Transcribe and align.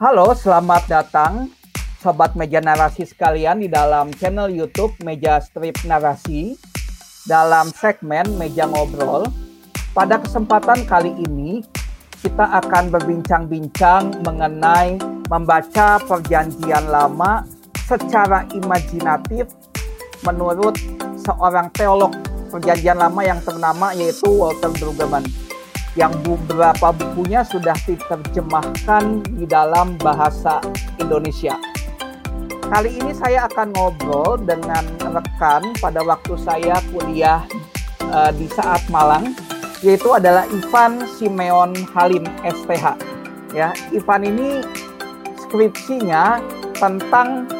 Halo, 0.00 0.32
selamat 0.32 0.88
datang 0.88 1.52
Sobat 2.00 2.32
Meja 2.32 2.56
Narasi 2.56 3.04
sekalian 3.04 3.60
di 3.60 3.68
dalam 3.68 4.08
channel 4.16 4.48
YouTube 4.48 4.96
Meja 5.04 5.36
Strip 5.44 5.76
Narasi 5.84 6.56
dalam 7.28 7.68
segmen 7.68 8.24
Meja 8.40 8.64
Ngobrol. 8.64 9.28
Pada 9.92 10.16
kesempatan 10.16 10.88
kali 10.88 11.12
ini 11.28 11.60
kita 12.24 12.48
akan 12.48 12.88
berbincang-bincang 12.88 14.24
mengenai 14.24 14.96
membaca 15.28 16.00
perjanjian 16.00 16.88
lama 16.88 17.44
secara 17.84 18.48
imajinatif 18.56 19.52
menurut 20.24 20.80
seorang 21.20 21.68
teolog 21.76 22.16
perjanjian 22.48 22.96
lama 22.96 23.20
yang 23.20 23.44
ternama 23.44 23.92
yaitu 23.92 24.32
Walter 24.32 24.72
Brueggemann 24.80 25.28
yang 25.98 26.14
beberapa 26.22 26.94
bukunya 26.94 27.42
sudah 27.42 27.74
diterjemahkan 27.82 29.26
di 29.34 29.46
dalam 29.46 29.98
bahasa 29.98 30.62
Indonesia. 31.02 31.58
Kali 32.70 33.02
ini 33.02 33.10
saya 33.10 33.50
akan 33.50 33.74
ngobrol 33.74 34.38
dengan 34.46 34.86
rekan 35.02 35.74
pada 35.82 36.06
waktu 36.06 36.38
saya 36.38 36.78
kuliah 36.94 37.42
uh, 38.14 38.30
di 38.30 38.46
saat 38.46 38.78
Malang, 38.86 39.34
yaitu 39.82 40.06
adalah 40.14 40.46
Ivan 40.46 41.02
Simeon 41.18 41.74
Halim 41.90 42.22
STH. 42.46 42.94
Ya, 43.50 43.74
Ivan 43.90 44.22
ini 44.22 44.62
skripsinya 45.42 46.38
tentang 46.78 47.50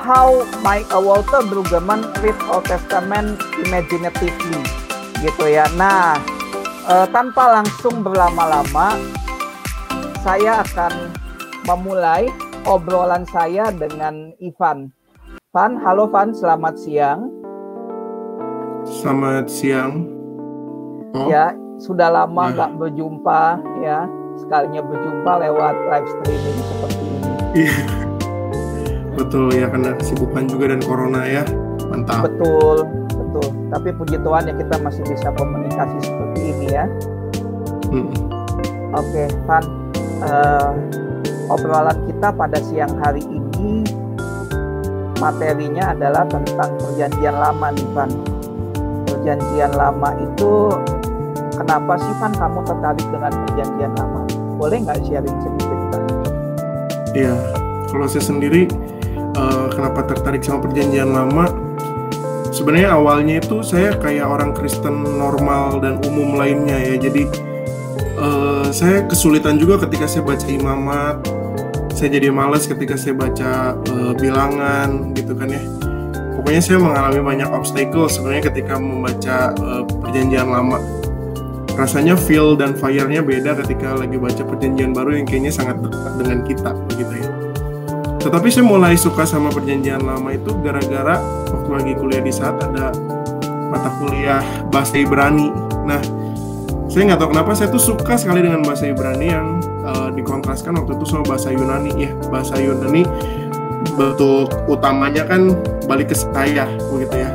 How 0.00 0.44
my 0.60 0.84
Walter 0.92 1.40
Brueggemann 1.44 2.04
read 2.20 2.36
Old 2.52 2.68
Testament 2.68 3.40
imaginatively, 3.64 4.60
gitu 5.24 5.44
ya. 5.48 5.68
Nah, 5.76 6.20
uh, 6.86 7.06
tanpa 7.10 7.60
langsung 7.60 8.00
berlama-lama, 8.00 8.96
saya 10.24 10.64
akan 10.64 11.12
memulai 11.68 12.28
obrolan 12.64 13.24
saya 13.28 13.68
dengan 13.74 14.32
Ivan. 14.40 14.92
Van, 15.50 15.74
halo 15.82 16.06
Van, 16.08 16.30
selamat 16.30 16.78
siang. 16.78 17.26
Selamat 18.86 19.50
siang. 19.50 20.06
Oh. 21.12 21.26
Ya, 21.26 21.52
sudah 21.82 22.08
lama 22.08 22.54
nggak 22.54 22.70
ya. 22.70 22.76
berjumpa 22.78 23.42
ya. 23.82 24.00
Sekalinya 24.38 24.80
berjumpa 24.86 25.32
lewat 25.42 25.74
live 25.90 26.08
streaming 26.08 26.58
seperti 26.64 27.04
ini. 27.04 27.32
Iya. 27.66 27.78
Betul 29.18 29.52
ya 29.52 29.66
karena 29.68 29.90
kesibukan 29.98 30.44
juga 30.48 30.64
dan 30.70 30.80
corona 30.80 31.26
ya. 31.26 31.44
Mantap. 31.90 32.30
Betul, 32.30 32.86
betul. 33.40 33.72
Tapi 33.72 33.88
puji 33.96 34.16
Tuhan 34.20 34.42
ya 34.44 34.54
kita 34.54 34.76
masih 34.84 35.02
bisa 35.08 35.28
komunikasi 35.34 35.98
seperti 36.04 36.40
ini 36.52 36.66
ya. 36.68 36.84
Hmm. 37.90 38.12
Oke, 38.92 39.24
Van. 39.48 39.64
Uh, 40.20 40.76
obrolan 41.48 41.96
kita 42.04 42.28
pada 42.28 42.60
siang 42.60 42.92
hari 43.00 43.24
ini 43.24 43.88
materinya 45.16 45.96
adalah 45.96 46.28
tentang 46.28 46.76
perjanjian 46.76 47.36
lama 47.40 47.72
nih 47.72 47.88
Van. 47.96 48.10
Perjanjian 49.08 49.72
lama 49.72 50.12
itu 50.20 50.52
kenapa 51.56 51.96
sih 51.96 52.14
Van 52.20 52.32
kamu 52.36 52.60
tertarik 52.68 53.06
dengan 53.08 53.32
perjanjian 53.48 53.92
lama? 53.96 54.20
Boleh 54.60 54.76
nggak 54.84 55.00
sharing 55.08 55.38
sedikit? 55.40 55.78
Iya, 57.10 57.34
kalau 57.90 58.06
saya 58.06 58.22
sendiri 58.22 58.70
uh, 59.34 59.66
kenapa 59.72 60.04
tertarik 60.04 60.44
sama 60.44 60.68
perjanjian 60.68 61.10
lama? 61.10 61.69
Sebenarnya 62.50 62.98
awalnya 62.98 63.38
itu 63.38 63.62
saya 63.62 63.94
kayak 63.94 64.26
orang 64.26 64.50
Kristen 64.50 65.06
normal 65.06 65.78
dan 65.78 66.02
umum 66.02 66.34
lainnya 66.34 66.76
ya. 66.82 66.94
Jadi 66.98 67.22
uh, 68.18 68.66
saya 68.74 69.06
kesulitan 69.06 69.54
juga 69.54 69.86
ketika 69.86 70.10
saya 70.10 70.26
baca 70.26 70.46
imamat, 70.50 71.16
saya 71.94 72.18
jadi 72.18 72.34
males 72.34 72.66
ketika 72.66 72.98
saya 72.98 73.14
baca 73.14 73.78
uh, 73.94 74.12
bilangan 74.18 75.14
gitu 75.14 75.32
kan 75.38 75.46
ya. 75.46 75.62
Pokoknya 76.34 76.62
saya 76.62 76.78
mengalami 76.82 77.20
banyak 77.22 77.48
obstacle 77.54 78.10
sebenarnya 78.10 78.50
ketika 78.50 78.74
membaca 78.82 79.54
uh, 79.62 79.86
perjanjian 79.86 80.50
lama. 80.50 80.82
Rasanya 81.78 82.18
feel 82.18 82.58
dan 82.58 82.74
fire-nya 82.76 83.22
beda 83.22 83.56
ketika 83.62 83.94
lagi 83.94 84.18
baca 84.18 84.42
perjanjian 84.42 84.90
baru 84.90 85.16
yang 85.16 85.24
kayaknya 85.24 85.54
sangat 85.54 85.78
dekat 85.80 86.12
dengan 86.18 86.38
kita 86.44 86.70
begitu 86.90 87.14
ya. 87.14 87.30
Tetapi 88.20 88.48
saya 88.52 88.66
mulai 88.66 88.98
suka 88.98 89.24
sama 89.24 89.48
perjanjian 89.48 90.02
lama 90.04 90.34
itu 90.34 90.50
gara-gara 90.60 91.39
waktu 91.50 91.70
lagi 91.70 91.92
kuliah 91.98 92.22
di 92.22 92.32
saat 92.32 92.56
ada 92.62 92.94
mata 93.70 93.90
kuliah 94.02 94.42
bahasa 94.70 94.98
Ibrani. 94.98 95.50
Nah 95.86 96.02
saya 96.90 97.14
nggak 97.14 97.20
tahu 97.22 97.30
kenapa 97.30 97.50
saya 97.54 97.68
tuh 97.70 97.82
suka 97.82 98.18
sekali 98.18 98.42
dengan 98.42 98.66
bahasa 98.66 98.90
Ibrani 98.90 99.26
yang 99.30 99.62
uh, 99.86 100.10
dikontraskan 100.10 100.74
waktu 100.74 100.98
itu 100.98 101.04
sama 101.06 101.22
bahasa 101.26 101.54
Yunani. 101.54 101.92
Ya 101.94 102.10
bahasa 102.28 102.58
Yunani 102.58 103.06
bentuk 103.94 104.50
utamanya 104.66 105.24
kan 105.26 105.54
balik 105.86 106.10
ke 106.10 106.16
saya 106.18 106.66
begitu 106.90 107.22
ya. 107.22 107.30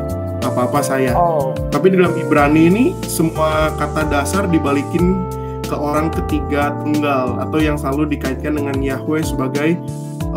Apa-apa 0.46 0.78
saya. 0.86 1.10
Oh. 1.18 1.58
tapi 1.74 1.90
di 1.90 1.98
dalam 1.98 2.14
Ibrani 2.14 2.70
ini 2.70 2.86
semua 3.10 3.74
kata 3.82 4.06
dasar 4.08 4.46
dibalikin 4.46 5.26
ke 5.66 5.74
orang 5.74 6.14
ketiga 6.14 6.72
tunggal 6.86 7.42
atau 7.42 7.58
yang 7.58 7.76
selalu 7.76 8.14
dikaitkan 8.14 8.54
dengan 8.54 8.78
Yahweh 8.78 9.26
sebagai 9.26 9.82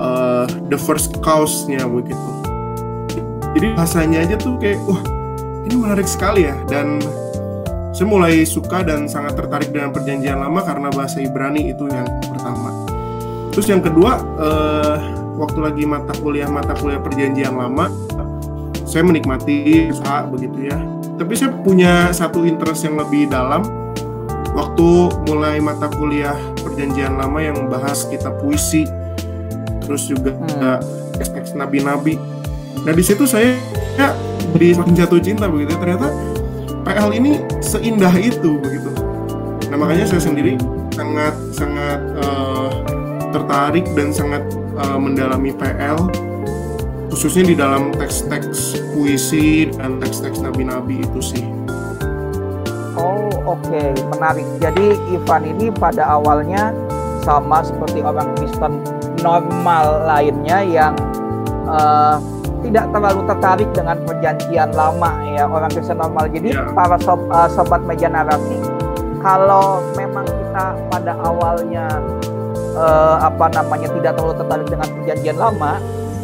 uh, 0.00 0.49
the 0.72 0.78
first 0.81 1.21
cause-nya 1.21 1.84
begitu 1.84 2.38
jadi 3.56 3.66
bahasanya 3.76 4.19
aja 4.26 4.36
tuh 4.36 4.59
kayak 4.60 4.81
wah 4.84 5.00
ini 5.64 5.75
menarik 5.76 6.09
sekali 6.09 6.48
ya 6.48 6.56
dan 6.69 7.00
saya 7.98 8.06
mulai 8.14 8.47
suka 8.47 8.86
dan 8.86 9.10
sangat 9.10 9.34
tertarik 9.34 9.75
dengan 9.75 9.91
perjanjian 9.91 10.38
lama 10.38 10.62
karena 10.62 10.86
bahasa 10.94 11.19
Ibrani 11.19 11.75
itu 11.75 11.91
yang 11.91 12.06
pertama. 12.31 12.70
Terus 13.50 13.66
yang 13.75 13.82
kedua, 13.82 14.22
uh, 14.38 14.97
waktu 15.34 15.59
lagi 15.59 15.82
mata 15.82 16.14
kuliah 16.22 16.47
mata 16.47 16.78
kuliah 16.78 17.03
perjanjian 17.03 17.59
lama, 17.59 17.91
saya 18.86 19.03
menikmati 19.03 19.91
usaha 19.91 20.30
begitu 20.30 20.70
ya. 20.70 20.78
Tapi 21.19 21.32
saya 21.34 21.50
punya 21.50 22.15
satu 22.15 22.47
interest 22.47 22.86
yang 22.86 23.03
lebih 23.03 23.26
dalam 23.26 23.66
waktu 24.54 24.88
mulai 25.26 25.59
mata 25.59 25.91
kuliah 25.91 26.38
perjanjian 26.62 27.19
lama 27.19 27.42
yang 27.42 27.66
bahas 27.66 28.06
kitab 28.06 28.38
puisi, 28.38 28.86
terus 29.82 30.06
juga 30.06 30.38
hmm. 30.38 31.19
teks-teks 31.19 31.59
nabi-nabi. 31.59 32.15
Nah 32.84 32.93
di 32.94 33.03
situ 33.03 33.25
saya 33.27 33.56
ya, 33.99 34.15
jadi 34.55 34.78
semakin 34.78 34.94
jatuh 34.94 35.19
cinta 35.22 35.47
begitu 35.50 35.75
ya. 35.75 35.78
Ternyata 35.81 36.09
PL 36.87 37.11
ini 37.16 37.33
seindah 37.61 38.15
itu 38.19 38.59
begitu. 38.61 38.91
Nah 39.69 39.77
makanya 39.77 40.06
saya 40.09 40.22
sendiri 40.22 40.56
sangat 40.94 41.34
sangat 41.55 42.00
uh, 42.19 42.71
tertarik 43.31 43.87
dan 43.94 44.11
sangat 44.11 44.43
uh, 44.78 44.99
mendalami 44.99 45.53
PL 45.53 46.09
khususnya 47.09 47.50
di 47.50 47.55
dalam 47.56 47.91
teks-teks 47.97 48.78
puisi 48.95 49.69
dan 49.75 49.99
teks-teks 49.99 50.41
nabi-nabi 50.41 51.03
itu 51.03 51.21
sih. 51.21 51.45
Oh 52.99 53.28
oke 53.47 53.62
okay. 53.69 53.93
menarik. 54.10 54.47
Jadi 54.62 54.97
Ivan 55.12 55.43
ini 55.45 55.66
pada 55.71 56.06
awalnya 56.09 56.72
sama 57.22 57.60
seperti 57.60 58.00
orang 58.00 58.33
Kristen 58.39 58.81
normal 59.21 60.09
lainnya 60.09 60.62
yang 60.65 60.95
uh, 61.69 62.16
tidak 62.62 62.91
terlalu 62.91 63.20
tertarik 63.26 63.69
dengan 63.70 63.96
perjanjian 64.02 64.70
lama 64.74 65.10
ya 65.34 65.46
orang 65.46 65.70
Kristen 65.70 65.98
normal. 65.98 66.26
Jadi 66.30 66.54
yeah. 66.54 66.70
para 66.74 66.98
sob, 67.02 67.20
uh, 67.30 67.48
sobat 67.50 67.82
meja 67.86 68.10
narasi, 68.10 68.58
kalau 69.22 69.82
memang 69.94 70.26
kita 70.26 70.64
pada 70.91 71.12
awalnya 71.22 71.86
uh, 72.74 73.16
apa 73.22 73.47
namanya 73.54 73.88
tidak 73.94 74.12
terlalu 74.18 74.34
tertarik 74.42 74.66
dengan 74.66 74.88
perjanjian 75.00 75.38
lama, 75.38 75.72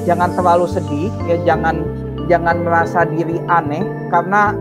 jangan 0.05 0.31
terlalu 0.35 0.67
sedih 0.67 1.11
ya 1.31 1.37
jangan 1.47 1.87
jangan 2.27 2.57
merasa 2.65 3.05
diri 3.07 3.39
aneh 3.47 3.85
karena 4.11 4.57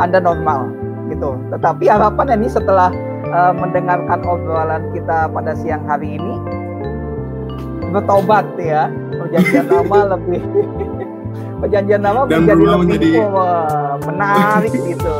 anda 0.00 0.18
normal 0.18 0.72
gitu. 1.12 1.36
Tetapi 1.52 1.84
harapan 1.86 2.40
ini 2.40 2.48
setelah 2.48 2.90
uh, 3.30 3.52
mendengarkan 3.54 4.20
obrolan 4.24 4.90
kita 4.96 5.28
pada 5.30 5.52
siang 5.54 5.84
hari 5.86 6.16
ini 6.16 6.34
bertobat 7.92 8.46
ya 8.56 8.88
perjanjian 9.20 9.68
lama 9.68 9.98
lebih 10.16 10.40
perjanjian 11.62 12.02
lama 12.02 12.26
Dan 12.26 12.42
menjadi 12.42 12.58
lebih 12.58 12.78
menjadi... 12.82 13.10
menarik 14.02 14.72
gitu. 14.90 15.16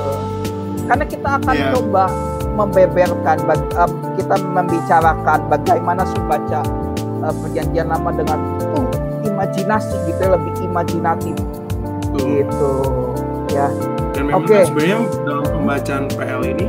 Karena 0.91 1.05
kita 1.07 1.29
akan 1.39 1.55
yeah. 1.55 1.71
coba 1.71 2.05
membeberkan, 2.53 3.37
uh, 3.79 3.91
kita 4.19 4.37
membicarakan 4.43 5.39
bagaimana 5.49 6.03
membaca 6.05 6.61
uh, 7.23 7.35
perjanjian 7.41 7.87
lama 7.89 8.11
dengan 8.11 8.39
uh, 8.75 8.91
imajinasi 9.23 9.95
gitu, 10.11 10.23
lebih 10.27 10.53
imajinatif 10.67 11.37
Tuh. 12.11 12.19
gitu 12.19 12.73
ya. 13.55 13.71
Dan 14.13 14.29
memang 14.29 14.45
okay. 14.45 14.69
sebenarnya 14.69 14.99
dalam 15.25 15.47
pembacaan 15.49 16.05
PL 16.13 16.43
ini 16.45 16.67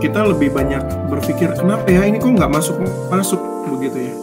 kita 0.00 0.20
lebih 0.24 0.52
banyak 0.52 0.80
berpikir 1.08 1.52
kenapa 1.56 1.88
ya 1.88 2.04
ini 2.08 2.20
kok 2.20 2.32
nggak 2.32 2.52
masuk 2.52 2.76
masuk 3.12 3.40
begitu 3.68 4.08
ya. 4.08 4.14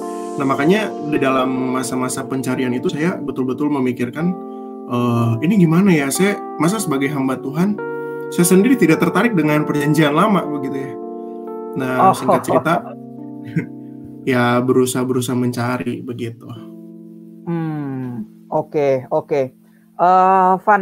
Nah 0.42 0.46
makanya 0.48 0.90
di 0.90 1.18
dalam 1.22 1.50
masa-masa 1.76 2.26
pencarian 2.26 2.74
itu 2.74 2.90
saya 2.90 3.18
betul-betul 3.20 3.70
memikirkan 3.70 4.51
uh, 4.92 5.40
ini 5.40 5.56
gimana 5.64 5.90
ya 5.96 6.12
saya 6.12 6.38
masa 6.60 6.78
sebagai 6.78 7.08
hamba 7.10 7.40
Tuhan 7.40 7.80
saya 8.32 8.46
sendiri 8.48 8.76
tidak 8.76 9.00
tertarik 9.00 9.34
dengan 9.34 9.64
perjanjian 9.64 10.12
lama 10.12 10.44
begitu 10.44 10.78
ya 10.78 10.94
nah 11.72 12.12
oh. 12.12 12.14
singkat 12.14 12.44
cerita 12.44 12.74
ya 14.26 14.62
berusaha 14.62 15.02
berusaha 15.06 15.38
mencari 15.38 16.02
begitu. 16.06 16.46
Hmm, 17.48 18.26
oke 18.50 18.70
okay, 18.70 18.94
oke. 19.10 19.28
Okay. 19.28 19.46
Uh, 20.02 20.58
eh, 20.58 20.66
Van, 20.66 20.82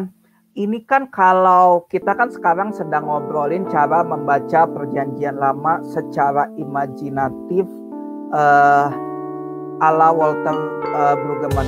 ini 0.55 0.79
kan 0.87 1.11
kalau 1.11 1.87
kita 1.91 2.15
kan 2.15 2.31
sekarang 2.31 2.71
sedang 2.71 3.07
ngobrolin 3.07 3.67
cara 3.67 4.03
membaca 4.03 4.67
perjanjian 4.67 5.39
lama 5.39 5.83
secara 5.83 6.47
imajinatif 6.55 7.67
uh, 8.31 8.87
ala 9.79 10.09
Walter 10.11 10.55
uh, 10.95 11.15
Brueggemann. 11.15 11.67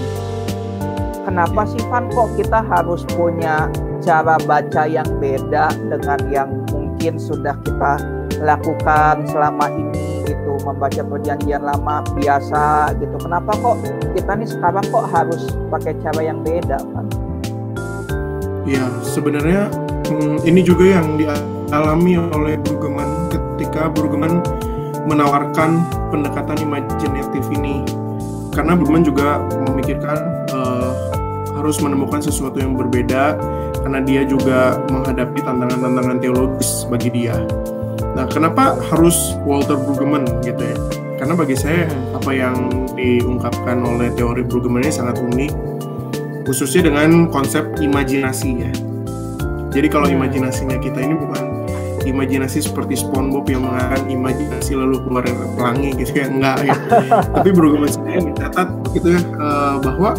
Kenapa 1.31 1.63
sih 1.63 1.79
Van 1.87 2.11
kok 2.11 2.35
kita 2.35 2.59
harus 2.59 3.07
punya 3.15 3.71
cara 4.03 4.35
baca 4.43 4.83
yang 4.83 5.07
beda 5.15 5.71
dengan 5.87 6.19
yang 6.27 6.51
mungkin 6.75 7.15
sudah 7.15 7.55
kita 7.63 8.03
lakukan 8.43 9.23
selama 9.31 9.71
ini 9.71 10.27
gitu 10.27 10.59
membaca 10.67 10.99
perjanjian 10.99 11.63
lama 11.63 12.03
biasa 12.19 12.91
gitu. 12.99 13.15
Kenapa 13.15 13.55
kok 13.63 13.79
kita 14.11 14.31
nih 14.43 14.49
sekarang 14.51 14.83
kok 14.91 15.07
harus 15.07 15.47
pakai 15.71 15.95
cara 16.03 16.19
yang 16.19 16.43
beda 16.43 16.83
Van? 16.91 17.07
Ya, 18.67 18.83
sebenarnya 18.99 19.71
hmm, 20.11 20.43
ini 20.43 20.67
juga 20.67 20.99
yang 20.99 21.15
dialami 21.15 22.19
oleh 22.27 22.59
Brueggemann 22.59 23.31
ketika 23.31 23.87
Brueggemann 23.87 24.43
menawarkan 25.07 25.79
pendekatan 26.11 26.59
imajinatif 26.59 27.47
ini. 27.55 27.87
Karena 28.51 28.75
Brueggemann 28.75 29.07
juga 29.07 29.39
memikirkan 29.63 30.19
uh, 30.51 30.90
harus 31.61 31.77
menemukan 31.77 32.19
sesuatu 32.19 32.57
yang 32.57 32.73
berbeda 32.73 33.37
karena 33.85 34.01
dia 34.01 34.25
juga 34.25 34.81
menghadapi 34.89 35.39
tantangan-tantangan 35.45 36.17
teologis 36.17 36.89
bagi 36.89 37.13
dia. 37.13 37.37
Nah, 38.17 38.27
kenapa 38.27 38.75
harus 38.91 39.37
Walter 39.45 39.77
Brueggemann 39.77 40.25
gitu 40.41 40.59
ya? 40.59 40.77
Karena 41.21 41.37
bagi 41.37 41.53
saya 41.53 41.85
apa 42.17 42.33
yang 42.33 42.89
diungkapkan 42.97 43.77
oleh 43.85 44.09
teori 44.17 44.41
Brueggemann 44.41 44.83
ini 44.83 44.91
sangat 44.91 45.21
unik 45.21 45.53
khususnya 46.49 46.89
dengan 46.89 47.29
konsep 47.29 47.63
imajinasi 47.77 48.49
ya. 48.57 48.73
Jadi 49.71 49.87
kalau 49.87 50.09
hmm. 50.09 50.17
imajinasinya 50.19 50.77
kita 50.81 50.99
ini 50.99 51.15
bukan 51.15 51.43
imajinasi 52.03 52.65
seperti 52.65 52.97
SpongeBob 52.97 53.45
yang 53.47 53.63
mengatakan 53.63 54.09
imajinasi 54.09 54.73
lalu 54.73 54.99
keluar 55.05 55.23
pelangi 55.55 55.93
gitu 55.95 56.11
ya 56.17 56.27
enggak 56.27 56.57
ya. 56.65 56.75
Tapi 57.37 57.49
berhubungan 57.53 57.91
saya 57.93 58.19
mencatat 58.19 58.67
gitu 58.97 59.07
ya 59.15 59.21
uh, 59.37 59.77
bahwa 59.79 60.17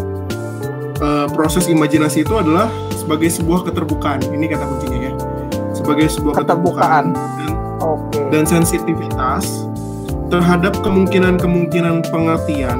uh, 1.03 1.27
proses 1.35 1.67
imajinasi 1.67 2.23
itu 2.23 2.33
adalah 2.39 2.71
sebagai 2.95 3.27
sebuah 3.27 3.67
keterbukaan. 3.67 4.23
Ini 4.31 4.45
kata 4.47 4.63
kuncinya 4.63 4.99
ya. 5.03 5.13
Sebagai 5.75 6.07
sebuah 6.07 6.41
keterbukaan, 6.41 7.11
keterbukaan 7.11 7.37
dan, 7.43 7.51
okay. 7.83 8.23
dan 8.31 8.43
sensitivitas 8.47 9.67
terhadap 10.31 10.73
kemungkinan-kemungkinan 10.81 12.07
pengertian 12.07 12.79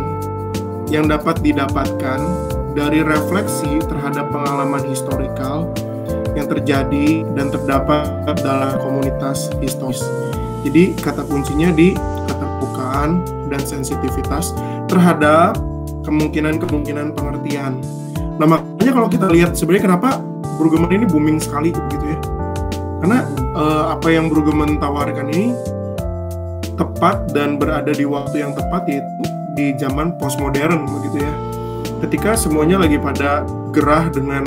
yang 0.88 1.12
dapat 1.12 1.44
didapatkan 1.44 2.20
dari 2.74 3.06
refleksi 3.06 3.78
terhadap 3.86 4.34
pengalaman 4.34 4.82
historikal 4.88 5.70
yang 6.34 6.50
terjadi 6.50 7.22
dan 7.38 7.54
terdapat 7.54 8.10
dalam 8.42 8.74
komunitas 8.82 9.54
historis. 9.62 10.02
Jadi 10.66 10.98
kata 10.98 11.22
kuncinya 11.28 11.70
di 11.70 11.94
keterbukaan 12.26 13.22
dan 13.52 13.62
sensitivitas 13.62 14.58
terhadap 14.90 15.60
kemungkinan-kemungkinan 16.08 17.14
pengertian. 17.14 17.78
Nah 18.38 18.48
makanya 18.50 18.92
kalau 18.96 19.08
kita 19.10 19.28
lihat 19.30 19.54
sebenarnya 19.58 19.94
kenapa 19.94 20.10
Brueggemann 20.58 20.94
ini 20.94 21.06
booming 21.10 21.38
sekali 21.42 21.74
begitu 21.74 22.06
ya. 22.14 22.20
Karena 23.04 23.20
uh, 23.58 23.94
apa 23.94 24.08
yang 24.10 24.32
Brueggemann 24.32 24.80
tawarkan 24.80 25.28
ini 25.34 25.54
tepat 26.74 27.30
dan 27.36 27.62
berada 27.62 27.94
di 27.94 28.06
waktu 28.08 28.42
yang 28.42 28.58
tepat 28.58 28.90
yaitu 28.90 29.24
di 29.54 29.66
zaman 29.78 30.18
postmodern 30.18 30.90
begitu 30.90 31.22
ya 31.22 31.34
ketika 32.04 32.36
semuanya 32.36 32.84
lagi 32.84 33.00
pada 33.00 33.48
gerah 33.72 34.12
dengan 34.12 34.44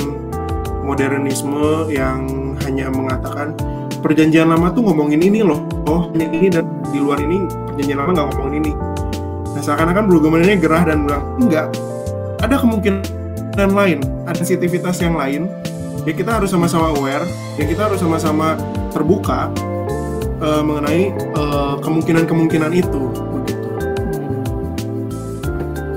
modernisme 0.85 1.89
yang 1.89 2.53
hanya 2.61 2.93
mengatakan 2.93 3.57
perjanjian 3.99 4.47
lama 4.47 4.69
tuh 4.71 4.85
ngomongin 4.85 5.19
ini 5.19 5.41
loh, 5.41 5.65
oh 5.89 6.13
hanya 6.13 6.29
ini 6.31 6.47
dan 6.53 6.69
di 6.93 7.01
luar 7.01 7.17
ini 7.17 7.49
perjanjian 7.49 7.97
lama 7.97 8.11
nggak 8.13 8.27
ngomongin 8.31 8.55
ini. 8.61 8.71
Nah 9.57 9.61
seakan-akan 9.65 10.05
Brueggemann 10.05 10.45
ini 10.45 10.55
gerah 10.61 10.85
dan 10.85 11.09
bilang 11.09 11.23
enggak, 11.41 11.67
ada 12.45 12.55
kemungkinan 12.61 13.01
lain, 13.73 13.99
ada 14.29 14.37
sensitivitas 14.37 15.01
yang 15.01 15.17
lain. 15.17 15.49
Ya 16.05 16.13
kita 16.15 16.39
harus 16.39 16.53
sama-sama 16.53 16.93
aware, 16.93 17.25
ya 17.59 17.65
kita 17.67 17.89
harus 17.89 17.99
sama-sama 17.99 18.55
terbuka 18.93 19.51
uh, 20.39 20.63
mengenai 20.63 21.11
uh, 21.35 21.75
kemungkinan-kemungkinan 21.81 22.71
itu, 22.71 23.01
begitu. 23.11 23.67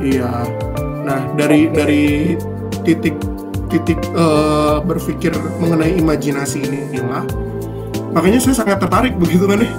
Iya. 0.01 0.49
Nah, 1.05 1.21
dari 1.39 1.69
dari 1.71 2.35
titik 2.83 3.15
titik 3.71 4.01
uh, 4.19 4.83
berpikir 4.83 5.31
mengenai 5.63 5.95
imajinasi 6.03 6.67
ini 6.67 6.79
inilah 6.91 7.23
makanya 8.11 8.43
saya 8.43 8.59
sangat 8.59 8.83
tertarik 8.83 9.15
begitu 9.23 9.47
kan 9.47 9.63
nih 9.63 9.73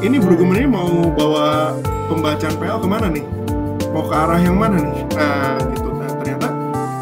ini 0.00 0.16
bergumul 0.20 0.56
ini 0.56 0.68
mau 0.68 1.12
bawa 1.12 1.76
pembacaan 2.08 2.56
PL 2.56 2.80
ke 2.80 2.88
mana 2.88 3.06
nih 3.12 3.24
mau 3.92 4.04
ke 4.08 4.14
arah 4.16 4.40
yang 4.40 4.56
mana 4.56 4.80
nih 4.80 4.96
nah 5.14 5.60
gitu 5.76 5.88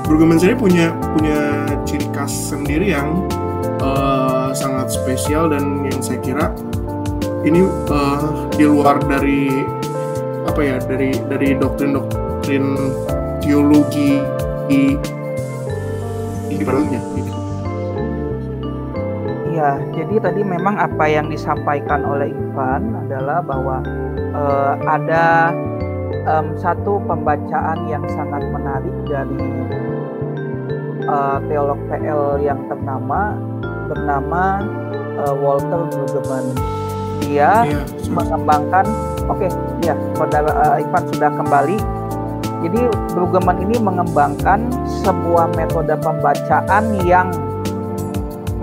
bergumul 0.07 0.37
sendiri 0.39 0.59
punya 0.59 0.87
punya 1.15 1.39
ciri 1.87 2.07
khas 2.15 2.33
sendiri 2.53 2.95
yang 2.95 3.27
uh, 3.83 4.51
sangat 4.55 4.91
spesial 4.91 5.51
dan 5.51 5.87
yang 5.87 6.01
saya 6.03 6.19
kira 6.23 6.47
ini 7.43 7.67
uh, 7.91 8.47
di 8.55 8.65
luar 8.67 9.03
dari 9.03 9.67
apa 10.47 10.61
ya 10.63 10.77
dari 10.83 11.15
dari 11.31 11.55
doktrin 11.55 11.95
doktrin 11.95 12.65
teologi 13.43 14.23
di 14.71 14.95
liberalnya 16.51 17.01
gitu. 17.19 17.33
Ya, 19.53 19.77
jadi 19.93 20.17
tadi 20.17 20.41
memang 20.43 20.81
apa 20.81 21.05
yang 21.07 21.29
disampaikan 21.29 22.09
oleh 22.09 22.33
Ivan 22.33 22.97
adalah 23.05 23.45
bahwa 23.45 23.85
uh, 24.33 24.75
ada 24.89 25.53
um, 26.27 26.55
satu 26.59 27.03
pembacaan 27.05 27.89
yang 27.91 28.05
sangat 28.13 28.43
menarik 28.51 28.97
dari 29.07 29.45
uh, 31.07 31.39
teolog 31.47 31.81
PL 31.91 32.43
yang 32.43 32.61
ternama 32.67 33.37
bernama 33.91 34.45
uh, 35.23 35.35
Walter 35.39 35.89
Brueggemann. 35.91 36.47
Dia 37.23 37.65
ya, 37.65 37.81
mengembangkan, 38.11 38.85
oke, 39.31 39.47
okay, 39.47 39.51
ya, 39.87 39.95
saudara 40.19 40.51
uh, 40.51 40.83
Ivan 40.83 41.05
sudah 41.15 41.31
kembali 41.31 41.79
jadi 42.63 42.81
Brueggemann 43.11 43.59
ini 43.59 43.77
mengembangkan 43.83 44.71
sebuah 45.03 45.51
metode 45.59 45.99
pembacaan 45.99 46.85
yang 47.03 47.29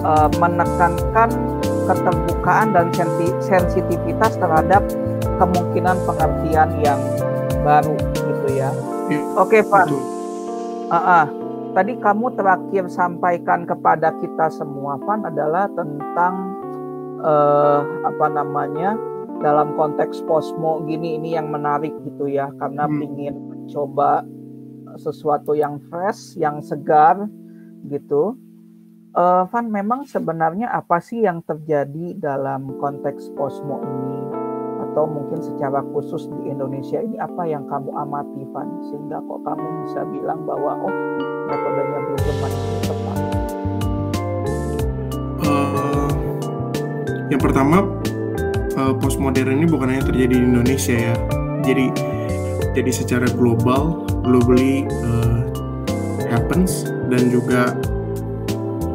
uh, 0.07 0.31
menekankan 0.39 1.29
keterbukaan 1.83 2.71
dan 2.71 2.87
sensitivitas 3.43 4.39
terhadap 4.39 4.87
kemungkinan 5.35 5.99
pengertian 6.07 6.69
yang 6.79 6.99
baru 7.63 7.95
gitu 7.99 8.47
ya. 8.55 8.69
ya 9.11 9.19
Oke, 9.35 9.59
Pak. 9.65 9.85
Uh 9.89 10.95
-uh. 10.95 11.25
Tadi 11.69 12.01
kamu 12.01 12.33
terakhir 12.33 12.89
sampaikan 12.89 13.69
kepada 13.69 14.09
kita 14.17 14.49
semua, 14.49 14.97
Pan, 15.05 15.21
adalah 15.21 15.69
tentang 15.77 16.57
uh, 17.21 17.85
apa 18.09 18.25
namanya 18.25 18.97
dalam 19.39 19.77
konteks 19.77 20.25
posmo 20.25 20.81
gini 20.89 21.21
ini 21.21 21.37
yang 21.37 21.53
menarik 21.53 21.93
gitu 22.01 22.25
ya, 22.25 22.49
karena 22.57 22.89
hmm. 22.89 23.05
ingin 23.05 23.35
coba 23.69 24.25
sesuatu 24.97 25.53
yang 25.53 25.77
fresh, 25.93 26.33
yang 26.41 26.59
segar 26.65 27.29
gitu. 27.85 28.33
Uh, 29.13 29.45
Van, 29.49 29.69
memang 29.69 30.05
sebenarnya 30.09 30.73
apa 30.73 30.97
sih 31.01 31.21
yang 31.21 31.45
terjadi 31.45 32.17
dalam 32.17 32.77
konteks 32.81 33.29
posmo 33.37 33.81
ini? 33.81 34.18
Atau 34.99 35.15
mungkin 35.15 35.39
secara 35.39 35.79
khusus 35.95 36.27
di 36.27 36.51
Indonesia 36.51 36.99
ini 36.99 37.15
apa 37.23 37.47
yang 37.47 37.63
kamu 37.71 37.87
amati, 37.95 38.43
Van? 38.51 38.67
Sehingga 38.91 39.23
kok 39.23 39.47
kamu 39.47 39.87
bisa 39.87 40.03
bilang 40.11 40.43
bahwa 40.43 40.75
oh 40.75 40.95
metodenya 41.47 41.99
Brueggemann 42.03 42.51
ini 42.51 42.79
tepat? 42.83 43.17
Uh, 45.39 46.11
yang 47.31 47.39
pertama, 47.39 47.87
uh, 48.75 48.91
postmodern 48.99 49.63
ini 49.63 49.71
bukan 49.71 49.87
hanya 49.87 50.03
terjadi 50.03 50.35
di 50.35 50.43
Indonesia 50.43 50.91
ya. 50.91 51.15
Jadi 51.63 51.95
jadi 52.75 52.91
secara 52.91 53.31
global 53.39 54.03
globally 54.27 54.83
uh, 54.83 55.47
happens 56.27 56.91
dan 57.07 57.31
juga 57.31 57.71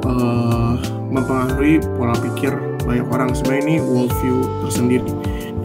uh, 0.04 0.76
mempengaruhi 1.08 1.80
pola 1.96 2.12
pikir 2.20 2.52
banyak 2.84 3.08
orang 3.08 3.32
sebenarnya 3.32 3.62
ini 3.64 3.76
worldview 3.80 4.44
tersendiri. 4.68 5.08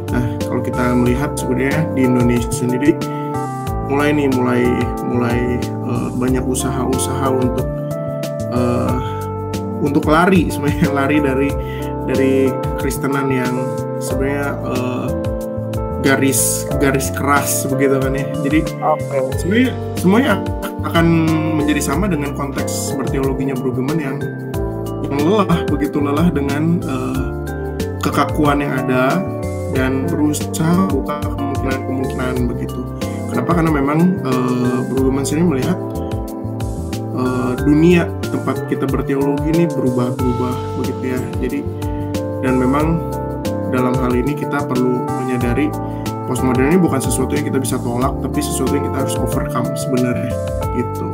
Nah 0.10 0.25
kalau 0.46 0.62
kita 0.62 0.84
melihat 0.98 1.32
sebenarnya 1.38 1.86
di 1.94 2.01
Indonesia 2.06 2.51
sendiri 2.51 2.98
mulai 3.89 4.13
nih 4.13 4.30
mulai 4.38 4.62
mulai 5.10 5.39
uh, 5.86 6.10
banyak 6.13 6.46
usaha-usaha 6.46 7.28
untuk 7.34 7.68
uh, 8.54 8.98
untuk 9.82 10.06
lari 10.06 10.50
sebenarnya 10.54 10.89
lari 11.00 11.18
dari 11.22 11.50
dari 12.06 12.34
Kristenan 12.78 13.30
yang 13.30 13.54
sebenarnya 14.01 14.48
uh, 14.66 15.08
garis 16.00 16.66
garis 16.80 17.12
keras 17.12 17.68
begitu 17.68 18.00
kan 18.00 18.13
ya. 18.16 18.25
Jadi 18.46 18.60
okay. 18.80 19.22
sebenarnya 19.42 19.72
semuanya 20.00 20.34
akan 20.88 21.06
menjadi 21.60 21.82
sama 21.84 22.08
dengan 22.08 22.34
konteks 22.34 22.96
berteologinya 22.96 23.54
Brueggemann 23.58 24.00
yang 24.00 24.18
yang 25.10 25.20
lelah 25.25 25.66
begitu 25.68 26.00
lelah 26.00 26.30
dengan 26.32 26.80
uh, 26.88 27.30
kekakuan 28.00 28.63
yang 28.63 28.74
ada 28.86 29.20
dan 29.79 30.03
berusaha 30.12 30.91
buka 30.91 31.24
kemungkinan-kemungkinan 31.24 32.51
begitu. 32.51 32.83
Kenapa? 33.31 33.55
Karena 33.55 33.71
memang 33.71 34.19
uh, 34.27 34.83
Brueggemann 34.91 35.24
sendiri 35.24 35.48
melihat 35.55 35.79
uh, 37.15 37.55
dunia 37.63 38.12
tempat 38.27 38.67
kita 38.67 38.83
berteologi 38.83 39.55
ini 39.55 39.71
berubah-berubah 39.71 40.83
begitu 40.83 41.15
ya. 41.15 41.21
Jadi 41.39 41.59
dan 42.43 42.59
memang 42.59 43.00
dalam 43.71 43.95
hal 44.03 44.12
ini 44.12 44.36
kita 44.36 44.67
perlu 44.67 45.07
menyadari 45.24 45.71
postmodern 46.27 46.75
ini 46.75 46.79
bukan 46.81 47.00
sesuatu 47.00 47.31
yang 47.33 47.48
kita 47.48 47.57
bisa 47.57 47.81
tolak 47.81 48.13
tapi 48.21 48.38
sesuatu 48.38 48.77
yang 48.77 48.86
kita 48.91 48.98
harus 49.01 49.15
overcome 49.17 49.69
sebenarnya 49.74 50.33
gitu 50.77 51.05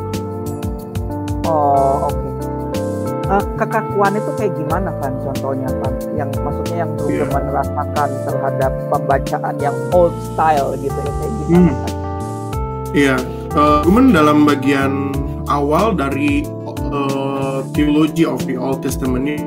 oh 1.47 2.11
oke 2.11 2.11
okay. 2.11 3.31
uh, 3.31 3.43
kekakuan 3.55 4.13
itu 4.19 4.31
kayak 4.35 4.53
gimana 4.59 4.91
kan 4.99 5.11
contohnya 5.23 5.71
kan 5.83 5.94
yang 6.15 6.31
maksudnya 6.41 6.87
yang 6.87 6.91
dulu 6.95 7.23
yeah. 7.23 7.29
merasakan 7.29 8.09
terhadap 8.23 8.71
pembacaan 8.89 9.55
yang 9.59 9.75
old 9.91 10.15
style 10.33 10.73
gitu 10.79 10.95
ya 10.95 11.11
kayak 11.11 11.33
gimana 11.37 11.59
hmm. 11.59 11.75
kan 11.83 11.93
iya 12.95 13.15
yeah. 13.55 13.83
uh, 13.83 14.09
dalam 14.11 14.47
bagian 14.47 15.11
awal 15.51 15.93
dari 15.93 16.47
uh, 16.91 17.61
theology 17.77 18.25
of 18.25 18.41
the 18.49 18.57
Old 18.57 18.81
Testament 18.81 19.29
ini 19.29 19.37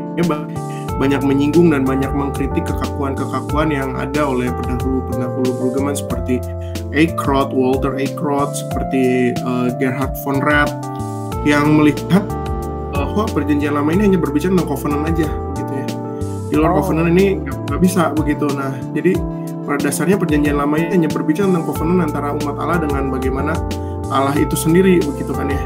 banyak 0.99 1.23
menyinggung 1.23 1.71
dan 1.71 1.87
banyak 1.87 2.11
mengkritik 2.11 2.67
kekakuan-kekakuan 2.67 3.71
yang 3.71 3.95
ada 3.95 4.27
oleh 4.27 4.51
pendahulu-pendahulu 4.51 5.51
Brueggemann 5.63 5.95
seperti 5.95 6.43
Eichrodt, 6.91 7.55
Walter 7.55 7.95
Eichrodt, 7.95 8.51
seperti 8.51 9.31
uh, 9.47 9.71
Gerhard 9.79 10.19
von 10.27 10.43
Rath 10.43 10.75
yang 11.47 11.79
melihat 11.79 12.27
bahwa 12.91 13.25
uh, 13.25 13.31
perjanjian 13.31 13.79
lama 13.79 13.95
ini 13.95 14.11
hanya 14.11 14.19
berbicara 14.19 14.51
tentang 14.59 14.67
covenant 14.67 15.07
aja. 15.07 15.48
Di 16.49 16.57
luar 16.57 16.73
oh. 16.73 16.81
covenant 16.81 17.13
ini 17.13 17.45
nggak 17.45 17.81
bisa 17.81 18.11
begitu. 18.17 18.49
Nah, 18.57 18.73
jadi 18.97 19.13
pada 19.69 19.85
dasarnya 19.85 20.17
perjanjian 20.17 20.57
lama 20.57 20.81
ini 20.81 20.97
hanya 20.97 21.09
berbicara 21.13 21.45
tentang 21.45 21.69
covenant 21.69 22.09
antara 22.09 22.33
umat 22.33 22.57
Allah 22.57 22.79
dengan 22.81 23.13
bagaimana 23.13 23.53
Allah 24.09 24.33
itu 24.41 24.57
sendiri 24.57 24.97
begitu 25.05 25.31
kan 25.37 25.53
ya. 25.53 25.61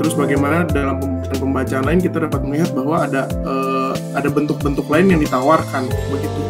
Terus 0.00 0.16
bagaimana 0.16 0.64
dalam 0.68 1.00
pembacaan 1.28 1.84
lain 1.84 2.00
kita 2.00 2.24
dapat 2.24 2.40
melihat 2.44 2.72
bahwa 2.72 3.04
ada 3.04 3.28
uh, 3.44 3.92
ada 4.16 4.28
bentuk-bentuk 4.28 4.88
lain 4.88 5.12
yang 5.12 5.20
ditawarkan 5.20 5.88
begitu. 6.12 6.40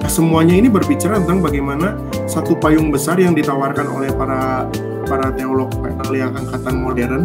Nah, 0.00 0.10
semuanya 0.12 0.54
ini 0.56 0.68
berbicara 0.68 1.18
tentang 1.20 1.40
bagaimana 1.40 1.96
satu 2.28 2.56
payung 2.56 2.92
besar 2.92 3.16
yang 3.20 3.32
ditawarkan 3.32 3.90
oleh 3.90 4.12
para 4.12 4.68
para 5.08 5.32
teolog 5.32 5.72
yang 6.12 6.36
angkatan 6.36 6.74
modern. 6.78 7.22